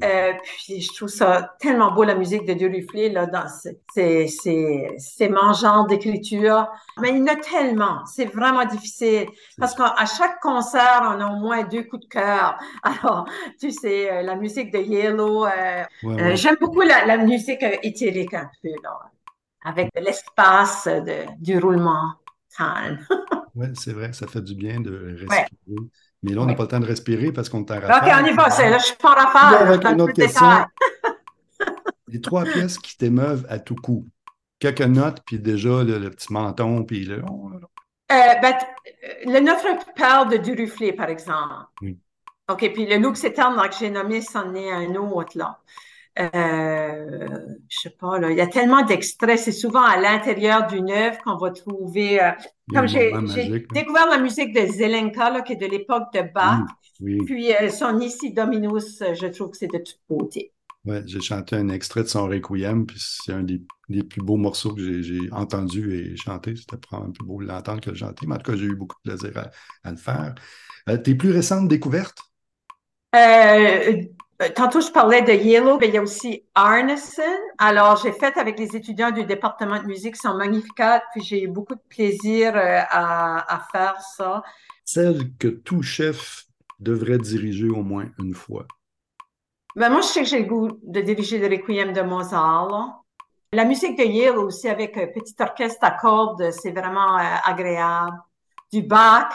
Euh, 0.03 0.33
puis 0.43 0.81
je 0.81 0.93
trouve 0.93 1.09
ça 1.09 1.55
tellement 1.61 1.93
beau 1.93 2.03
la 2.03 2.17
musique 2.17 2.45
de 2.45 2.55
Duruflé 2.55 3.09
là 3.09 3.27
dans 3.27 3.47
ces 3.49 4.27
ces 4.27 5.29
mangeants 5.29 5.87
d'écriture. 5.87 6.69
Mais 7.01 7.11
il 7.11 7.19
y 7.19 7.23
en 7.23 7.27
a 7.29 7.37
tellement, 7.37 8.05
c'est 8.05 8.25
vraiment 8.25 8.65
difficile 8.65 9.29
parce 9.59 9.75
qu'à 9.75 9.95
chaque 10.07 10.41
concert 10.41 11.03
on 11.03 11.21
a 11.21 11.27
au 11.31 11.37
moins 11.37 11.63
deux 11.65 11.85
coups 11.85 12.03
de 12.03 12.09
cœur. 12.09 12.59
Alors 12.83 13.27
tu 13.61 13.71
sais 13.71 14.11
euh, 14.11 14.23
la 14.23 14.35
musique 14.35 14.73
de 14.73 14.79
Yellow, 14.79 15.47
euh, 15.47 15.85
ouais, 16.03 16.15
ouais. 16.15 16.37
j'aime 16.37 16.57
beaucoup 16.61 16.81
la, 16.81 17.05
la 17.07 17.19
musique 17.19 17.65
éthérique 17.83 18.35
un 18.35 18.51
peu 18.63 18.71
là, 18.83 18.99
avec 19.65 19.91
l'espace 19.95 20.89
du 21.39 21.59
roulement 21.59 22.15
calme. 22.57 23.07
Oui, 23.57 23.67
c'est 23.75 23.93
vrai, 23.93 24.13
ça 24.13 24.27
fait 24.27 24.43
du 24.43 24.55
bien 24.55 24.81
de 24.81 25.17
respirer. 25.19 25.47
Ouais. 25.67 25.77
Mais 26.23 26.33
là, 26.33 26.43
on 26.43 26.45
n'a 26.45 26.53
ouais. 26.53 26.57
pas 26.57 26.65
le 26.65 26.69
temps 26.69 26.81
de 26.81 26.87
respirer 26.87 27.33
parce 27.33 27.49
qu'on 27.49 27.65
est 27.65 27.71
en 27.71 27.81
rafale. 27.81 28.05
OK, 28.05 28.23
on 28.23 28.27
y 28.27 28.33
va. 28.35 28.49
Là, 28.71 28.79
je 28.79 28.85
suis 28.85 28.97
pas 28.97 29.11
en 29.11 29.15
rafale. 29.15 29.67
Avec 29.67 29.85
une 29.85 30.01
autre 30.01 30.13
question. 30.13 30.47
Les 32.09 32.21
trois 32.21 32.45
pièces 32.45 32.79
qui 32.79 32.97
t'émeuvent 32.97 33.47
à 33.49 33.59
tout 33.59 33.75
coup. 33.75 34.07
Quelques 34.59 34.83
notes, 34.83 35.23
puis 35.27 35.39
déjà 35.39 35.83
le, 35.83 35.99
le 35.99 36.11
petit 36.11 36.33
menton, 36.33 36.85
puis 36.85 37.05
le... 37.05 37.17
Euh, 37.17 38.35
ben, 38.41 38.55
le 39.25 39.41
Notre 39.41 39.93
Père 39.95 40.27
de 40.27 40.37
Duruflé, 40.37 40.93
par 40.93 41.09
exemple. 41.09 41.67
Oui. 41.83 41.99
OK, 42.49 42.73
puis 42.73 42.87
le 42.87 42.97
Lux 42.97 43.25
Éterne 43.25 43.61
que 43.69 43.75
j'ai 43.79 43.91
nommé, 43.91 44.21
c'en 44.21 44.55
est 44.55 44.71
un 44.71 44.95
autre, 44.95 45.37
là. 45.37 45.59
Euh, 46.19 47.29
je 47.69 47.81
sais 47.81 47.91
pas, 47.91 48.19
là, 48.19 48.31
il 48.31 48.37
y 48.37 48.41
a 48.41 48.47
tellement 48.47 48.83
d'extraits. 48.85 49.39
C'est 49.39 49.53
souvent 49.53 49.83
à 49.83 50.01
l'intérieur 50.01 50.67
d'une 50.67 50.91
œuvre 50.91 51.19
qu'on 51.23 51.37
va 51.37 51.51
trouver. 51.51 52.23
Euh, 52.23 52.31
comme 52.73 52.89
j'ai 52.89 53.13
découvert 53.73 54.09
la 54.09 54.19
musique 54.19 54.55
de 54.55 54.67
Zelenka, 54.67 55.31
là, 55.31 55.43
qui 55.43 55.53
est 55.53 55.57
de 55.57 55.67
l'époque 55.67 56.13
de 56.15 56.23
Bach. 56.35 56.61
Oui, 57.01 57.19
oui. 57.19 57.27
Puis 57.27 57.55
euh, 57.55 57.69
son 57.69 58.01
Ici 58.01 58.33
Dominus, 58.33 59.03
je 59.13 59.27
trouve 59.27 59.51
que 59.51 59.57
c'est 59.59 59.67
de 59.67 59.79
toute 59.79 60.01
beauté. 60.09 60.53
Oui, 60.87 60.99
j'ai 61.07 61.21
chanté 61.21 61.57
un 61.57 61.69
extrait 61.69 62.05
de 62.05 62.09
son 62.09 62.27
Requiem, 62.27 62.87
puis 62.87 62.97
c'est 63.01 63.33
un 63.33 63.43
des, 63.43 63.61
des, 63.89 64.05
plus 64.05 64.23
beaux 64.23 64.37
morceaux 64.37 64.73
que 64.73 65.03
j'ai 65.03 65.21
entendu 65.33 65.93
et 65.93 66.17
chanté. 66.17 66.55
C'était 66.55 66.77
probablement 66.77 67.13
plus 67.13 67.27
beau 67.27 67.43
de 67.43 67.49
l'entendre 67.49 67.81
que 67.81 67.91
de 67.91 67.97
chanter, 67.97 68.25
mais 68.27 68.37
en 68.37 68.39
tout 68.39 68.53
cas, 68.53 68.57
j'ai 68.57 68.67
eu 68.67 68.77
beaucoup 68.77 68.97
de 69.05 69.11
plaisir 69.11 69.37
à, 69.37 69.51
à 69.89 69.91
le 69.91 69.97
faire. 69.97 70.35
Euh, 70.89 70.97
tes 70.97 71.17
plus 71.17 71.33
récentes 71.33 71.67
découvertes? 71.67 72.23
Euh, 74.43 74.49
Tantôt, 74.55 74.81
je 74.81 74.91
parlais 74.91 75.23
de 75.23 75.33
Yellow, 75.33 75.79
mais 75.79 75.89
il 75.89 75.95
y 75.95 75.99
a 75.99 76.03
aussi 76.03 76.45
Arneson. 76.55 77.23
Alors, 77.59 77.97
j'ai 77.97 78.13
fait 78.13 78.37
avec 78.37 78.59
les 78.59 78.77
étudiants 78.77 79.11
du 79.11 79.25
département 79.25 79.81
de 79.81 79.87
musique, 79.87 80.17
sont 80.17 80.35
magnifiques, 80.35 80.75
puis 81.13 81.23
j'ai 81.23 81.45
eu 81.45 81.49
beaucoup 81.49 81.75
de 81.75 81.81
plaisir 81.89 82.53
à, 82.55 83.55
à, 83.55 83.61
faire 83.73 84.01
ça. 84.01 84.43
Celle 84.85 85.35
que 85.39 85.49
tout 85.49 85.83
chef 85.83 86.45
devrait 86.79 87.19
diriger 87.19 87.69
au 87.69 87.83
moins 87.83 88.07
une 88.19 88.35
fois. 88.35 88.67
Ben, 89.75 89.91
moi, 89.91 90.01
je 90.03 90.07
sais 90.07 90.23
que 90.23 90.29
j'ai 90.29 90.41
le 90.41 90.47
goût 90.47 90.81
de 90.83 91.01
diriger 91.01 91.39
le 91.39 91.49
Requiem 91.49 91.93
de 91.93 92.03
Mozart. 92.03 92.69
Là. 92.69 93.01
La 93.53 93.65
musique 93.65 93.97
de 93.97 94.05
Yale 94.05 94.39
aussi 94.39 94.69
avec 94.69 94.97
un 94.97 95.07
petit 95.07 95.35
orchestre 95.39 95.83
à 95.83 95.93
cordes, 95.93 96.51
c'est 96.51 96.73
vraiment 96.73 97.17
agréable. 97.17 98.19
Du 98.73 98.83
Bach, 98.83 99.31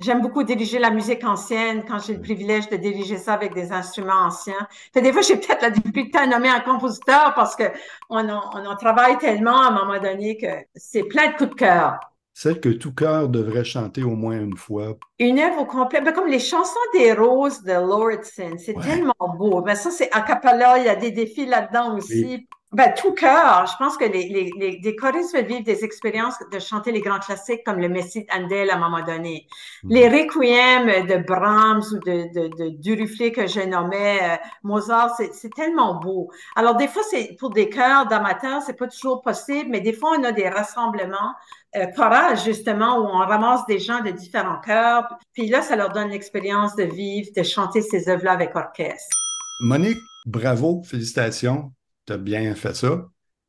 J'aime 0.00 0.22
beaucoup 0.22 0.42
diriger 0.42 0.78
la 0.78 0.90
musique 0.90 1.24
ancienne 1.24 1.84
quand 1.86 1.98
j'ai 1.98 2.14
le 2.14 2.22
privilège 2.22 2.70
de 2.70 2.76
diriger 2.76 3.18
ça 3.18 3.34
avec 3.34 3.54
des 3.54 3.70
instruments 3.70 4.26
anciens. 4.26 4.66
des 4.94 5.12
fois, 5.12 5.20
j'ai 5.20 5.36
peut-être 5.36 5.60
la 5.60 5.70
difficulté 5.70 6.18
à 6.18 6.26
nommer 6.26 6.48
un 6.48 6.60
compositeur 6.60 7.34
parce 7.34 7.54
que 7.54 7.64
on 8.08 8.26
en, 8.28 8.40
on 8.54 8.64
en 8.64 8.76
travaille 8.76 9.18
tellement 9.18 9.60
à 9.60 9.68
un 9.68 9.70
moment 9.72 10.00
donné 10.00 10.38
que 10.38 10.46
c'est 10.74 11.04
plein 11.04 11.28
de 11.32 11.36
coups 11.36 11.50
de 11.50 11.54
cœur. 11.54 12.00
Celle 12.32 12.60
que 12.60 12.70
tout 12.70 12.94
cœur 12.94 13.28
devrait 13.28 13.64
chanter 13.64 14.02
au 14.02 14.14
moins 14.14 14.40
une 14.40 14.56
fois. 14.56 14.96
Une 15.18 15.38
œuvre 15.38 15.60
au 15.60 15.64
complet, 15.66 16.00
ben, 16.00 16.14
comme 16.14 16.28
les 16.28 16.38
chansons 16.38 16.78
des 16.94 17.12
roses 17.12 17.62
de 17.62 17.72
Lordson, 17.72 18.56
c'est 18.56 18.80
tellement 18.80 19.36
beau. 19.36 19.60
Ben, 19.60 19.74
ça, 19.74 19.90
c'est 19.90 20.10
a 20.12 20.22
cappella, 20.22 20.78
il 20.78 20.86
y 20.86 20.88
a 20.88 20.96
des 20.96 21.10
défis 21.10 21.44
là-dedans 21.44 21.98
aussi. 21.98 22.48
Ben, 22.72 22.94
tout 22.96 23.12
cœur. 23.14 23.66
Je 23.66 23.76
pense 23.78 23.96
que 23.96 24.04
les, 24.04 24.28
les, 24.28 24.52
les, 24.56 24.80
les 24.80 24.96
choristes 24.96 25.34
veulent 25.34 25.44
vivre 25.44 25.64
des 25.64 25.84
expériences 25.84 26.36
de 26.52 26.58
chanter 26.60 26.92
les 26.92 27.00
grands 27.00 27.18
classiques 27.18 27.64
comme 27.66 27.80
le 27.80 27.88
Messie 27.88 28.26
d'Andel 28.26 28.70
à 28.70 28.76
un 28.76 28.78
moment 28.78 29.04
donné. 29.04 29.48
Mm. 29.82 29.92
Les 29.92 30.08
requiem 30.08 31.06
de 31.06 31.16
Brahms 31.26 31.82
ou 31.92 31.98
de, 31.98 32.32
de, 32.32 32.48
de 32.48 32.68
Duruflé 32.80 33.32
que 33.32 33.48
je 33.48 33.58
nommais, 33.60 34.20
euh, 34.22 34.36
Mozart, 34.62 35.16
c'est 35.32 35.52
tellement 35.52 35.98
beau. 35.98 36.30
Alors, 36.54 36.76
des 36.76 36.86
fois, 36.86 37.02
c'est 37.10 37.36
pour 37.40 37.50
des 37.50 37.68
chœurs 37.68 38.06
d'amateurs, 38.06 38.62
c'est 38.62 38.78
pas 38.78 38.86
toujours 38.86 39.20
possible, 39.20 39.68
mais 39.68 39.80
des 39.80 39.92
fois, 39.92 40.16
on 40.16 40.22
a 40.22 40.30
des 40.30 40.48
rassemblements 40.48 41.34
euh, 41.74 41.86
chorales, 41.96 42.38
justement, 42.38 42.98
où 42.98 43.06
on 43.06 43.18
ramasse 43.18 43.66
des 43.66 43.80
gens 43.80 44.00
de 44.00 44.10
différents 44.10 44.60
chœurs. 44.60 45.08
Puis 45.32 45.48
là, 45.48 45.62
ça 45.62 45.74
leur 45.74 45.88
donne 45.88 46.10
l'expérience 46.10 46.76
de 46.76 46.84
vivre, 46.84 47.30
de 47.36 47.42
chanter 47.42 47.82
ces 47.82 48.08
œuvres-là 48.08 48.30
avec 48.30 48.54
orchestre. 48.54 49.16
Monique, 49.58 49.98
bravo, 50.24 50.82
félicitations 50.84 51.72
tu 52.16 52.18
bien 52.18 52.54
fait 52.54 52.74
ça. 52.74 53.08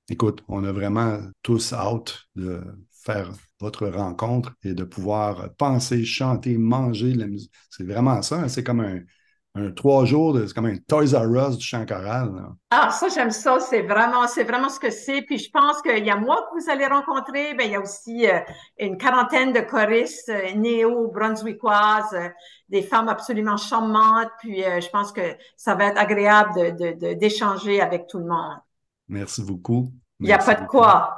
Écoute, 0.10 0.44
on 0.48 0.64
a 0.64 0.72
vraiment 0.72 1.20
tous 1.42 1.74
hâte 1.74 2.26
de 2.36 2.62
faire 2.92 3.32
votre 3.60 3.88
rencontre 3.88 4.54
et 4.64 4.74
de 4.74 4.84
pouvoir 4.84 5.54
penser, 5.56 6.04
chanter, 6.06 6.58
manger 6.58 7.14
la 7.14 7.28
musique. 7.28 7.52
C'est 7.70 7.84
vraiment 7.86 8.22
ça. 8.22 8.42
Hein. 8.42 8.48
C'est 8.50 8.64
comme 8.64 8.82
un, 8.82 9.02
un 9.54 9.72
trois 9.72 10.06
jours, 10.06 10.38
c'est 10.48 10.54
comme 10.54 10.68
un 10.68 10.78
Toys 10.78 11.14
R 11.14 11.50
Us 11.50 11.58
du 11.58 11.66
chant 11.66 11.86
choral. 11.86 12.32
Ah, 12.70 12.90
ça, 12.90 13.10
j'aime 13.10 13.32
ça. 13.32 13.60
C'est 13.60 13.82
vraiment, 13.82 14.26
c'est 14.28 14.46
vraiment 14.46 14.70
ce 14.70 14.80
que 14.80 14.90
c'est. 14.90 15.22
Puis 15.24 15.40
je 15.40 15.50
pense 15.52 15.82
qu'il 15.82 16.06
y 16.06 16.10
a 16.10 16.16
moi 16.16 16.38
que 16.38 16.60
vous 16.60 16.70
allez 16.70 16.86
rencontrer. 16.86 17.54
mais 17.56 17.66
il 17.66 17.72
y 17.72 17.76
a 17.76 17.82
aussi 17.82 18.30
euh, 18.30 18.40
une 18.80 18.98
quarantaine 18.98 19.52
de 19.52 19.60
choristes 19.60 20.30
euh, 20.30 20.54
néo-brunswickoises, 20.56 22.14
euh, 22.14 22.30
des 22.70 22.82
femmes 22.82 23.10
absolument 23.10 23.58
charmantes. 23.58 24.32
Puis 24.40 24.62
je 24.62 24.90
pense 24.90 25.12
que 25.12 25.36
ça 25.58 25.76
va 25.76 25.88
être 25.88 26.00
agréable 26.00 26.78
d'échanger 27.20 27.78
de, 27.78 27.84
avec 27.84 28.08
tout 28.08 28.20
le 28.20 28.26
monde. 28.26 28.58
Merci 29.10 29.44
beaucoup. 29.44 29.92
Il 30.22 30.28
n'y 30.28 30.34
a 30.34 30.38
pas 30.38 30.56
de 30.56 30.66
quoi. 30.66 31.18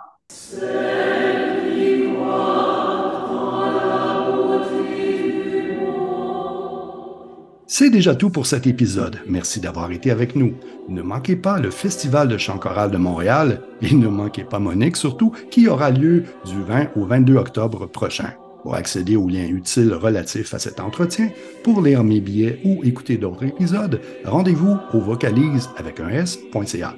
C'est 7.75 7.89
déjà 7.89 8.13
tout 8.13 8.29
pour 8.29 8.45
cet 8.45 8.67
épisode. 8.67 9.17
Merci 9.27 9.59
d'avoir 9.59 9.91
été 9.91 10.11
avec 10.11 10.35
nous. 10.35 10.53
Ne 10.89 11.01
manquez 11.01 11.35
pas 11.35 11.57
le 11.59 11.71
Festival 11.71 12.27
de 12.27 12.37
chant 12.37 12.59
choral 12.59 12.91
de 12.91 12.97
Montréal 12.97 13.61
et 13.81 13.95
ne 13.95 14.07
manquez 14.07 14.43
pas 14.43 14.59
Monique 14.59 14.95
surtout 14.95 15.31
qui 15.49 15.67
aura 15.67 15.89
lieu 15.89 16.25
du 16.45 16.61
20 16.61 16.89
au 16.95 17.07
22 17.07 17.35
octobre 17.35 17.87
prochain. 17.87 18.29
Pour 18.61 18.75
accéder 18.75 19.15
aux 19.15 19.27
liens 19.27 19.47
utiles 19.47 19.91
relatifs 19.91 20.53
à 20.53 20.59
cet 20.59 20.79
entretien, 20.79 21.31
pour 21.63 21.81
lire 21.81 22.03
mes 22.03 22.21
billets 22.21 22.59
ou 22.63 22.83
écouter 22.83 23.17
d'autres 23.17 23.45
épisodes, 23.45 23.99
rendez-vous 24.23 24.77
au 24.93 24.99
vocalise 24.99 25.67
avec 25.75 25.99
un 25.99 26.09
s.ca 26.09 26.93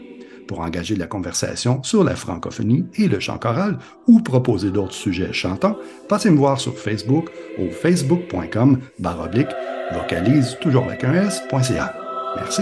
pour 0.48 0.60
engager 0.60 0.96
la 0.96 1.08
conversation 1.08 1.82
sur 1.84 2.04
la 2.04 2.16
francophonie 2.16 2.86
et 2.96 3.08
le 3.08 3.20
chant 3.20 3.38
choral 3.38 3.78
ou 4.08 4.22
proposer 4.22 4.72
d'autres 4.72 4.94
sujets 4.94 5.34
chantants, 5.34 5.78
passez 6.08 6.30
me 6.30 6.38
voir 6.38 6.60
sur 6.60 6.78
Facebook 6.78 7.30
au 7.60 7.70
facebook.com 7.70 8.80
baroblique 9.00 9.52
vocalise 9.94 10.58
toujours 10.62 10.86
avec 10.86 11.04
s.ca. 11.04 11.96
Merci. 12.36 12.62